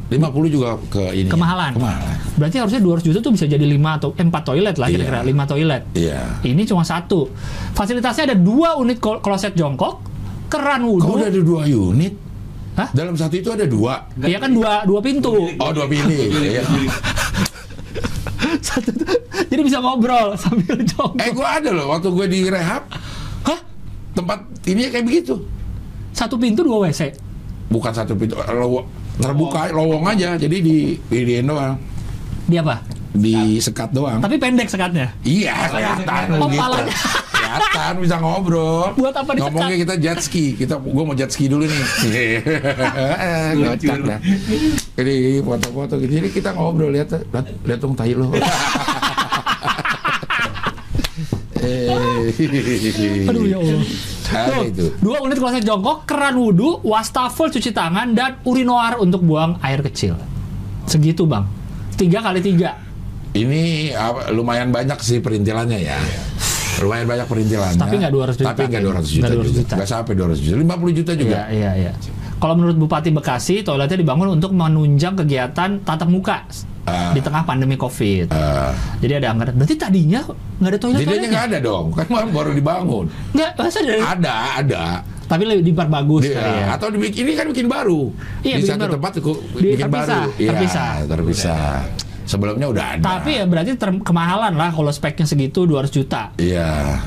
[0.09, 1.25] 50 juga ke ini.
[1.25, 1.73] Kemahalan.
[1.73, 2.15] Kemahalan.
[2.37, 4.93] Berarti harusnya 200 juta tuh bisa jadi 5 atau eh, 4 toilet lah Iya.
[4.93, 5.83] kira-kira 5 toilet.
[5.97, 6.21] Iya.
[6.45, 7.33] Ini cuma satu.
[7.73, 10.05] Fasilitasnya ada dua unit kloset jongkok,
[10.45, 11.09] keran Kok wudhu.
[11.17, 12.13] udah ada dua unit?
[12.77, 12.89] Hah?
[12.93, 14.05] Dalam satu itu ada dua.
[14.15, 15.33] Iya kan dua dua pintu.
[15.57, 16.29] Oh, dua pilih.
[18.67, 21.19] Satu tuh- jadi bisa ngobrol sambil jongkok.
[21.19, 22.87] Eh, gua ada loh waktu gue di rehab.
[23.43, 23.59] Hah?
[24.15, 25.35] Tempat ini kayak begitu.
[26.15, 27.13] Satu pintu dua WC.
[27.69, 28.87] Bukan satu pintu, lowo-
[29.19, 30.35] terbuka lowong aja.
[30.35, 31.77] Jadi di di doang.
[32.47, 32.81] Di apa?
[33.09, 34.21] Di sekat doang.
[34.21, 35.09] Tapi pendek sekatnya.
[35.25, 36.61] Iya, kelihatan Oh, gitu.
[36.61, 36.93] palanya.
[37.33, 38.93] Kelihatan bisa ngobrol.
[38.93, 39.49] Buat apa disekat?
[39.49, 40.45] Ngomongnya kita jet ski.
[40.53, 41.81] Kita gua mau jet ski dulu nih.
[43.65, 44.19] Kocak dah.
[44.93, 46.11] Jadi foto-foto gitu.
[46.21, 48.29] Jadi kita ngobrol lihat lihat, lihat dong tai lo.
[51.59, 53.27] Eh.
[53.29, 53.83] Aduh ya Allah.
[54.29, 54.85] Tuh, itu.
[55.03, 60.15] Dua unit kloset jongkok, keran wudhu, wastafel cuci tangan, dan urinoir untuk buang air kecil.
[60.87, 61.45] Segitu bang.
[61.99, 62.77] Tiga kali tiga.
[63.29, 63.61] Ini
[63.93, 65.99] apa, lumayan banyak sih perintilannya ya.
[66.79, 67.77] Lumayan banyak perintilannya.
[67.77, 68.47] Tapi nggak 200 juta.
[68.47, 69.19] Tapi nggak 200 juta.
[69.19, 69.59] Nggak 200 juga.
[69.59, 69.73] juta.
[69.75, 70.55] Nggak sampai 200 juta.
[70.57, 71.35] 50 juta juga.
[71.35, 71.91] Iya, iya, iya.
[72.39, 76.47] Kalau menurut Bupati Bekasi, toiletnya dibangun untuk menunjang kegiatan tatap muka
[76.87, 77.13] Ah.
[77.13, 78.31] di tengah pandemi COVID.
[78.31, 79.53] Eh, Jadi ada anggaran.
[79.53, 80.23] Berarti tadinya
[80.57, 81.29] nggak ada toilet toiletnya?
[81.29, 81.85] nggak ada dong.
[81.93, 83.05] Kan baru dibangun.
[83.29, 84.83] Nggak, masa dari, Ada, ada.
[85.29, 86.65] tapi lebih diperbagus Iya, kali ya.
[86.73, 88.09] Atau dibikin ini kan bikin baru.
[88.41, 88.93] Iya, di bikin satu baru.
[88.97, 90.29] tempat Di- bikin terpisah, baru.
[90.33, 90.89] Iya, terpisah.
[91.05, 91.75] terpisah.
[92.29, 93.01] Sebelumnya udah ada.
[93.01, 93.73] Tapi ya berarti
[94.05, 96.29] kemahalan lah kalau speknya segitu 200 juta.
[96.37, 97.01] Iya.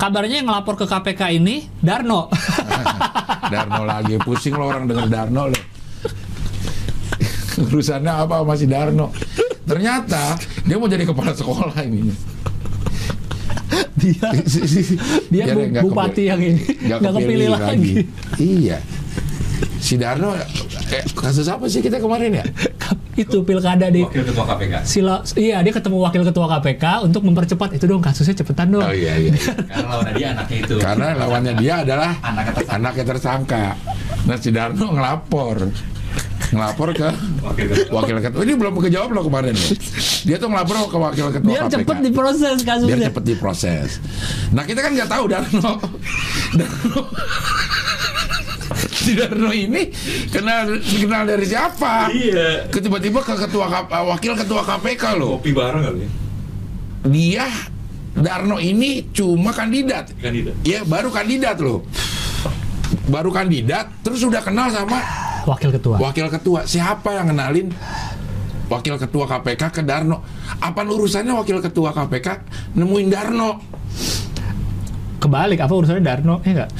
[0.00, 2.32] Kabarnya yang ngelapor ke KPK ini Darno.
[3.52, 5.60] Darno lagi pusing lo orang denger Darno lo.
[7.60, 9.12] Urusannya apa masih Darno?
[9.68, 12.08] Ternyata dia mau jadi kepala sekolah ini.
[13.98, 14.30] dia
[15.28, 17.92] dia Biar bu- bupati kepilih- yang ini nggak nggak kepilih lagi.
[18.38, 18.78] Iya.
[19.78, 20.42] Si Darno, eh,
[21.12, 22.44] kasus apa sih kita kemarin ya?
[23.16, 24.74] itu pilkada di Wakil Ketua KPK.
[24.82, 28.80] Sila, iya dia ketemu wakil ketua KPK untuk mempercepat itu dong kasusnya cepetan dong.
[28.80, 29.32] Oh iya iya.
[29.32, 29.52] iya.
[29.66, 30.74] Karena lawan dia anaknya itu.
[30.78, 32.74] Karena lawannya dia adalah Anaknya tersangka.
[32.76, 33.62] anaknya tersangka.
[34.22, 35.56] Nah si Darno ngelapor,
[36.48, 37.08] ngelapor ke
[37.40, 37.92] Wakil Ketua.
[37.92, 38.40] wakil ketua.
[38.40, 39.54] Ini belum kejawab loh kemarin.
[40.20, 41.74] Dia tuh ngelapor ke wakil ketua Biar KPK.
[41.74, 43.06] cepet diproses biar kasusnya.
[43.10, 43.88] cepet diproses.
[44.50, 45.72] Nah kita kan nggak tahu Darno,
[46.58, 47.00] Darno,
[48.98, 49.88] si Darno ini
[50.28, 52.12] kenal kenal dari siapa?
[52.12, 52.68] Iya.
[52.68, 55.40] Tiba-tiba ke ketua K- wakil ketua KPK loh.
[55.40, 56.10] Kopi bareng kali ya.
[57.08, 57.46] Dia
[58.12, 60.12] Darno ini cuma kandidat.
[60.18, 60.54] Kandidat.
[60.62, 61.86] Ya baru kandidat loh.
[63.08, 65.00] Baru kandidat, terus sudah kenal sama
[65.48, 65.96] Wakil ketua.
[65.96, 66.60] wakil ketua.
[66.64, 67.72] Siapa yang kenalin
[68.68, 70.20] wakil ketua KPK ke Darno?
[70.60, 72.44] Apa urusannya wakil ketua KPK
[72.76, 73.50] nemuin Darno?
[75.18, 76.44] Kebalik apa urusannya Darno?
[76.44, 76.70] Iya enggak?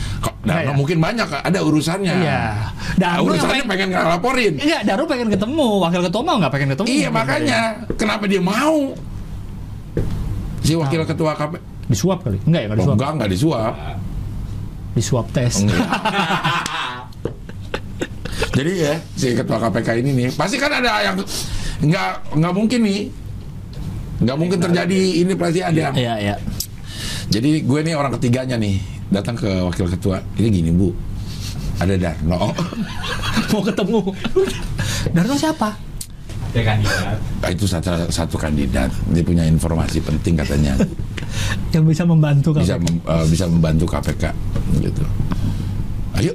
[0.49, 0.77] Enggak Darno ya?
[0.81, 2.15] mungkin banyak ada urusannya.
[2.25, 2.41] Iya.
[2.41, 4.55] Nah, Darno yang urusannya pengen, pengen ngelaporin.
[4.57, 5.69] Enggak, Darno pengen ketemu.
[5.85, 6.87] Wakil ketua mau nggak pengen ketemu?
[6.89, 7.61] Iya makanya
[8.01, 8.97] kenapa dia mau?
[10.65, 12.37] Si wakil ketua KPK Disuap kali?
[12.45, 12.97] Enggak ya, enggak oh, disuap.
[12.97, 13.75] enggak enggak disuap.
[14.93, 15.55] Disuap tes.
[15.65, 15.81] Enggak.
[18.59, 21.17] Jadi ya si ketua KPK ini nih pasti kan ada yang
[21.79, 23.01] nggak nggak mungkin nih
[24.19, 25.95] nggak mungkin terjadi ini pasti ada.
[25.97, 26.37] Iya, iya.
[27.29, 30.21] Jadi gue nih orang ketiganya nih datang ke wakil ketua.
[30.37, 30.93] Ini gini bu.
[31.79, 32.51] Ada Darno.
[33.55, 34.01] Mau ketemu.
[35.15, 35.71] Darno siapa?
[36.51, 37.19] Dia kandidat.
[37.45, 38.89] Ah, itu satu, satu kandidat.
[39.13, 40.75] Dia punya informasi penting katanya.
[41.77, 42.65] Yang bisa membantu kamu.
[42.65, 44.25] bisa mem- eh, bisa membantu KPK
[44.81, 45.05] gitu.
[46.17, 46.33] Ayo.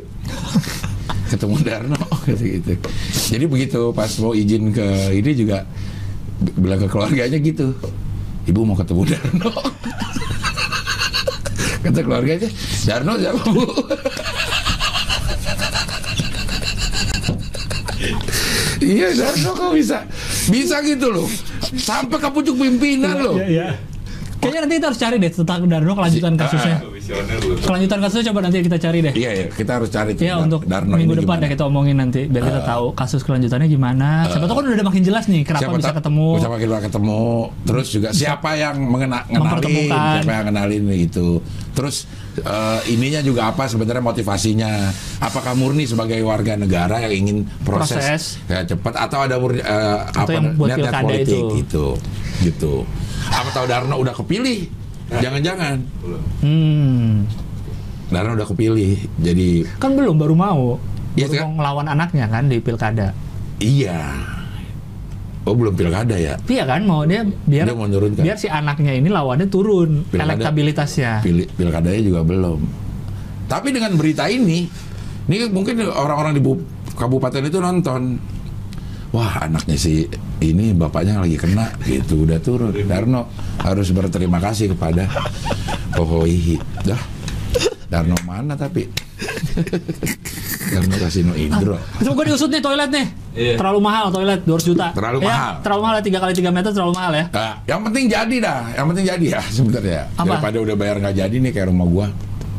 [1.34, 1.98] Ketemu Darno
[2.30, 2.72] gitu gitu.
[3.34, 4.86] Jadi begitu pas mau izin ke
[5.18, 5.66] ini juga
[6.56, 7.74] bilang ke keluarganya gitu.
[8.46, 9.50] Ibu mau ketemu Darno
[11.84, 12.50] kata keluarganya
[12.88, 13.64] Darno siapa bu
[18.84, 19.98] iya Darno kok bisa
[20.50, 21.28] bisa gitu loh
[21.76, 23.68] sampai ke pucuk pimpinan loh Iya, iya.
[24.44, 26.78] Kayaknya nanti kita harus cari deh tentang Darno kelanjutan kasusnya.
[27.64, 29.14] Kelanjutan kasusnya coba nanti kita cari deh.
[29.14, 31.46] Iya, iya, kita harus cari tuh Ya Dar- untuk Darno minggu ini depan gimana.
[31.46, 34.28] ya kita omongin nanti biar kita tahu kasus kelanjutannya gimana.
[34.28, 36.28] Siapa tahu kan udah makin jelas nih kenapa Siapa bisa ketemu.
[36.40, 37.22] Siapa kita ketemu.
[37.64, 40.14] Terus juga siapa yang mengena, ngenalin, Mempertemukan.
[40.18, 41.28] siapa yang kenalin itu.
[41.74, 41.96] Terus
[42.38, 44.72] eh, ininya juga apa sebenarnya motivasinya?
[45.20, 48.24] Apakah murni sebagai warga negara yang ingin proses, Proses.
[48.48, 51.48] ya, cepat atau ada murni eh, apa yang buat niat-niat pilkada politik itu.
[51.60, 51.86] gitu.
[52.42, 52.74] Gitu.
[53.24, 54.83] Apa tahu Darno udah kepilih?
[55.10, 55.78] Jangan-jangan.
[56.40, 57.28] Hmm.
[58.08, 58.96] Darno udah kepilih.
[59.18, 60.78] Jadi Kan belum baru mau.
[61.14, 61.44] Iya, Baru kan?
[61.44, 63.14] mau ngelawan anaknya kan di pilkada.
[63.58, 64.00] iya.
[65.44, 66.40] Oh belum pilkada ya?
[66.42, 68.24] Iya kan mau dia biar Dia mau nurunkan.
[68.24, 70.40] biar si anaknya ini lawannya turun Pilkada.
[70.40, 71.20] elektabilitasnya.
[71.20, 72.64] Pilih pilkadanya juga belum.
[73.46, 74.72] Tapi dengan berita ini,
[75.26, 76.64] ini mungkin orang-orang di Bu-
[76.96, 78.02] kabupaten itu nonton.
[79.14, 80.10] Wah anaknya si
[80.42, 82.74] ini bapaknya lagi kena gitu udah turun.
[82.90, 83.30] Darno
[83.62, 85.06] harus berterima kasih kepada
[85.94, 86.58] Pohoihi.
[86.82, 86.98] Dah,
[87.86, 88.90] Darno mana tapi?
[90.74, 91.78] Darno Kasino Indro.
[92.02, 93.06] Coba gue diusut nih toilet nih.
[93.38, 93.56] Iya.
[93.62, 94.88] Terlalu mahal toilet 200 juta.
[94.98, 95.54] Terlalu Ya, mahal.
[95.62, 97.26] Terlalu mahal 3 kali 3 meter terlalu mahal ya.
[97.30, 100.02] Nah, yang penting jadi dah, yang penting jadi ya sebenarnya.
[100.18, 102.08] Daripada udah bayar nggak jadi nih kayak rumah gua.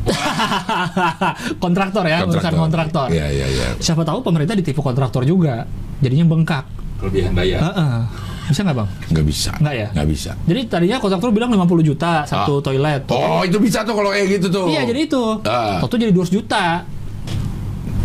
[1.62, 3.08] kontraktor ya, urusan kontraktor.
[3.08, 3.66] Iya iya iya.
[3.78, 5.64] Siapa tahu pemerintah ditipu kontraktor juga.
[5.98, 6.64] Jadinya bengkak.
[7.00, 7.60] Kelebihan bayar.
[7.62, 7.96] Heeh.
[8.44, 8.88] Bisa nggak bang?
[9.08, 9.50] Nggak bisa.
[9.56, 9.88] Nggak ya?
[9.96, 10.30] Nggak bisa.
[10.44, 12.62] Jadi tadinya kontraktor bilang 50 juta satu Ah.
[12.62, 13.02] toilet.
[13.08, 14.66] Oh itu bisa tuh kalau kayak gitu tuh.
[14.68, 15.22] Iya jadi itu.
[15.44, 15.80] Ah.
[15.80, 16.84] Toto jadi 200 juta.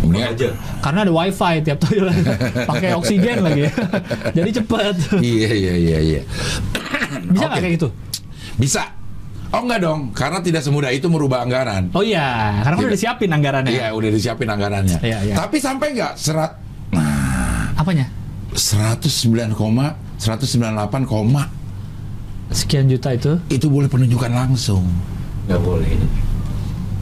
[0.00, 0.48] Mendingan- aja.
[0.80, 2.24] Karena ada wifi tiap toilet.
[2.72, 3.68] Pakai oksigen lagi.
[4.36, 4.94] jadi cepet.
[5.20, 6.20] Iya iya iya iya.
[7.28, 7.60] Bisa nggak Oke.
[7.60, 7.88] kayak gitu?
[8.56, 8.82] Bisa.
[9.50, 11.90] Oh enggak dong, karena tidak semudah itu merubah anggaran.
[11.90, 13.02] Oh iya, karena kan udah Tidak.
[13.02, 13.72] disiapin anggarannya.
[13.74, 14.98] Iya, udah disiapin anggarannya.
[15.02, 15.34] Iya, iya.
[15.34, 16.52] Tapi sampai nggak serat
[17.74, 18.06] Apanya?
[18.52, 19.00] 109,
[19.54, 21.48] koma 198, koma
[22.50, 23.38] Sekian juta itu.
[23.48, 24.84] itu boleh penunjukan langsung
[25.46, 25.88] Nggak boleh.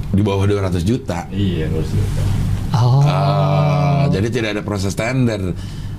[0.08, 1.28] di bawah 200 juta.
[1.28, 2.22] Iya, harus juta.
[2.70, 3.00] Oh.
[3.02, 5.52] Ah, jadi tidak ada proses tender.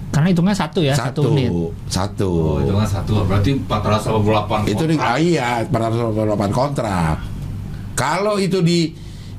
[0.10, 1.52] Karena hitungnya satu ya, satu, satu, unit.
[1.86, 2.30] satu.
[2.34, 3.12] Oh, itu kan satu.
[3.24, 5.14] Berarti 488 itu di kontrak.
[5.14, 7.18] ah, iya 488 kontrak.
[7.94, 8.90] Kalau itu di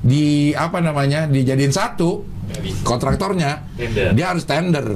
[0.01, 2.23] di apa namanya dijadiin satu
[2.81, 4.15] kontraktornya Tender.
[4.15, 4.87] dia harus tender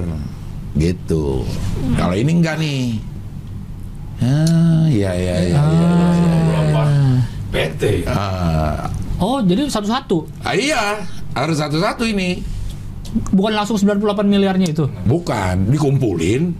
[0.73, 1.43] gitu.
[1.93, 2.83] Kalau ini enggak nih.
[4.15, 5.61] Ah, iya iya iya iya.
[5.61, 6.59] iya, iya.
[6.71, 7.83] 488 PT.
[8.07, 10.27] Ah, Oh, jadi satu-satu.
[10.43, 10.99] ah, iya,
[11.31, 12.43] harus satu-satu ini.
[13.31, 14.85] Bukan langsung 98 miliarnya itu.
[15.03, 16.51] Bukan dikumpulin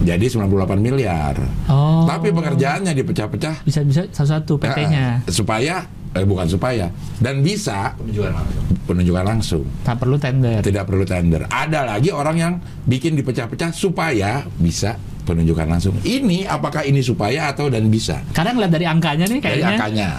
[0.00, 0.48] jadi 98
[0.78, 1.36] miliar.
[1.68, 2.04] Oh.
[2.04, 5.20] Tapi pengerjaannya dipecah-pecah bisa bisa satu-satu PT-nya.
[5.20, 6.88] Ah, supaya eh, bukan supaya
[7.18, 8.64] dan bisa Penunjukan langsung.
[8.88, 10.64] penunjukan langsung Tak perlu tender.
[10.64, 14.96] tidak perlu tender ada lagi orang yang bikin dipecah-pecah supaya bisa
[15.28, 19.60] penunjukan langsung ini apakah ini supaya atau dan bisa Kadang lihat dari angkanya nih dari
[19.60, 19.76] kayaknya.
[19.76, 20.10] angkanya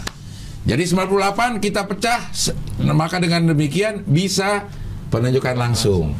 [0.61, 2.21] jadi 98 kita pecah
[2.93, 4.69] maka dengan demikian bisa
[5.09, 6.13] penunjukan langsung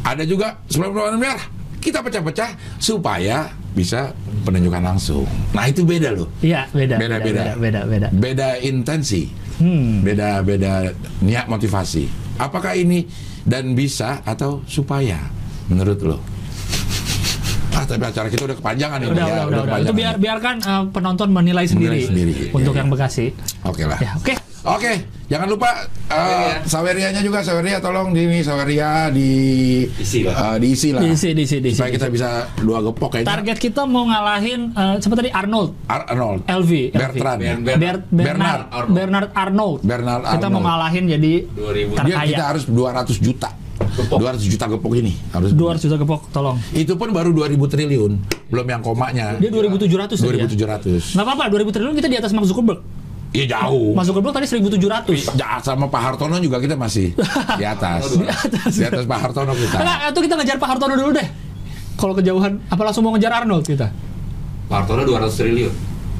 [0.00, 1.38] ada juga 98 miliar
[1.78, 4.12] kita pecah-pecah supaya bisa
[4.42, 6.96] penunjukan langsung nah itu beda loh Iya, beda.
[6.96, 7.22] Beda, beda.
[7.22, 8.08] beda, beda, beda.
[8.10, 9.24] beda intensi
[9.60, 10.00] Hmm.
[10.00, 10.88] beda beda
[11.20, 13.04] niat motivasi apakah ini
[13.42, 15.20] dan bisa atau supaya
[15.68, 16.16] menurut lo
[17.70, 19.78] ah tapi acara kita udah kepanjangan ini Udah, ya, udah, udah, udah.
[19.80, 22.32] Itu biar biarkan uh, penonton menilai sendiri, sendiri.
[22.50, 22.88] untuk Iya, yang.
[22.88, 23.24] Bekasi.
[23.62, 24.34] oke lah Ya, oke.
[24.62, 24.92] Oke
[25.26, 25.70] jangan lupa
[26.06, 29.30] uh, sawerianya juga saweria tolong di ini saweria di
[29.94, 30.34] Isi lah.
[30.34, 32.16] uh, diisi lah Diisi, diisi, diisi, supaya kita diisi.
[32.18, 32.28] bisa
[32.58, 37.38] dua gepok kayaknya Target kita mau ngalahin uh, siapa tadi Arnold Ar- Arnold LV, Bertrand
[37.38, 38.90] Ber- Ber- Ber- Bernard Bernard Arnold.
[38.92, 39.78] Bernard Arnold.
[39.80, 40.64] Bernard Kita mau Arnold.
[40.66, 41.94] ngalahin jadi 2000.
[41.94, 43.50] Ter- dia kita harus 200 juta
[43.80, 44.18] Gepok.
[44.22, 46.54] 200 juta gepok ini harus 200 juta gepok, tolong.
[46.70, 48.12] Itu pun baru 2000 triliun,
[48.46, 49.34] belum yang komanya.
[49.34, 50.46] Dia 2700 tadi ya.
[50.46, 51.16] 2700.
[51.16, 52.99] Nggak apa-apa, 2000 triliun kita di atas Mark Zuckerberg.
[53.30, 53.94] Iya jauh.
[53.94, 55.38] Mark Zuckerberg tadi 1700.
[55.38, 57.14] Ja, sama Pak Hartono juga kita masih
[57.54, 58.10] di atas.
[58.74, 59.06] di atas.
[59.06, 59.78] Pak Hartono kita.
[59.78, 61.28] Enggak, itu kita ngejar Pak Hartono dulu deh.
[61.94, 63.86] Kalau kejauhan, apa langsung mau ngejar Arnold kita?
[64.66, 65.72] Pak Hartono 200 triliun.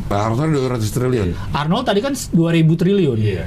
[0.06, 1.28] Pak Hartono 200 triliun.
[1.50, 3.18] Arnold tadi kan 2000 triliun.
[3.18, 3.46] Iya.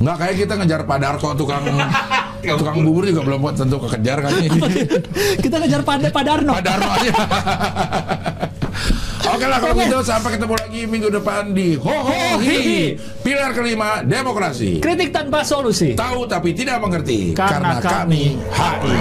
[0.00, 1.64] Enggak kayak kita ngejar Pak Darko tukang
[2.60, 4.48] tukang bubur juga belum tentu kekejar kan ini.
[5.44, 6.56] kita ngejar pada pada Arnold.
[6.60, 7.12] Pak Darno aja.
[9.20, 12.96] Oke lah kalau gitu sampai ketemu lagi minggu depan di Ho Ho Hi.
[13.20, 14.80] Pilar kelima demokrasi.
[14.80, 15.92] Kritik tanpa solusi.
[15.92, 18.96] Tahu tapi tidak mengerti Karena kami HI.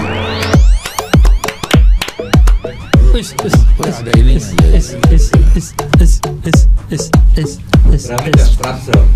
[3.09, 4.37] Is, is, Wah, ada ini.
[4.37, 5.27] is, is, is, is,
[5.57, 6.11] is, is,
[6.45, 6.59] is,
[6.93, 7.03] is,
[7.35, 7.51] is,
[7.89, 8.03] is.
[8.05, 8.21] jam?
[8.23, 9.09] 100 dong.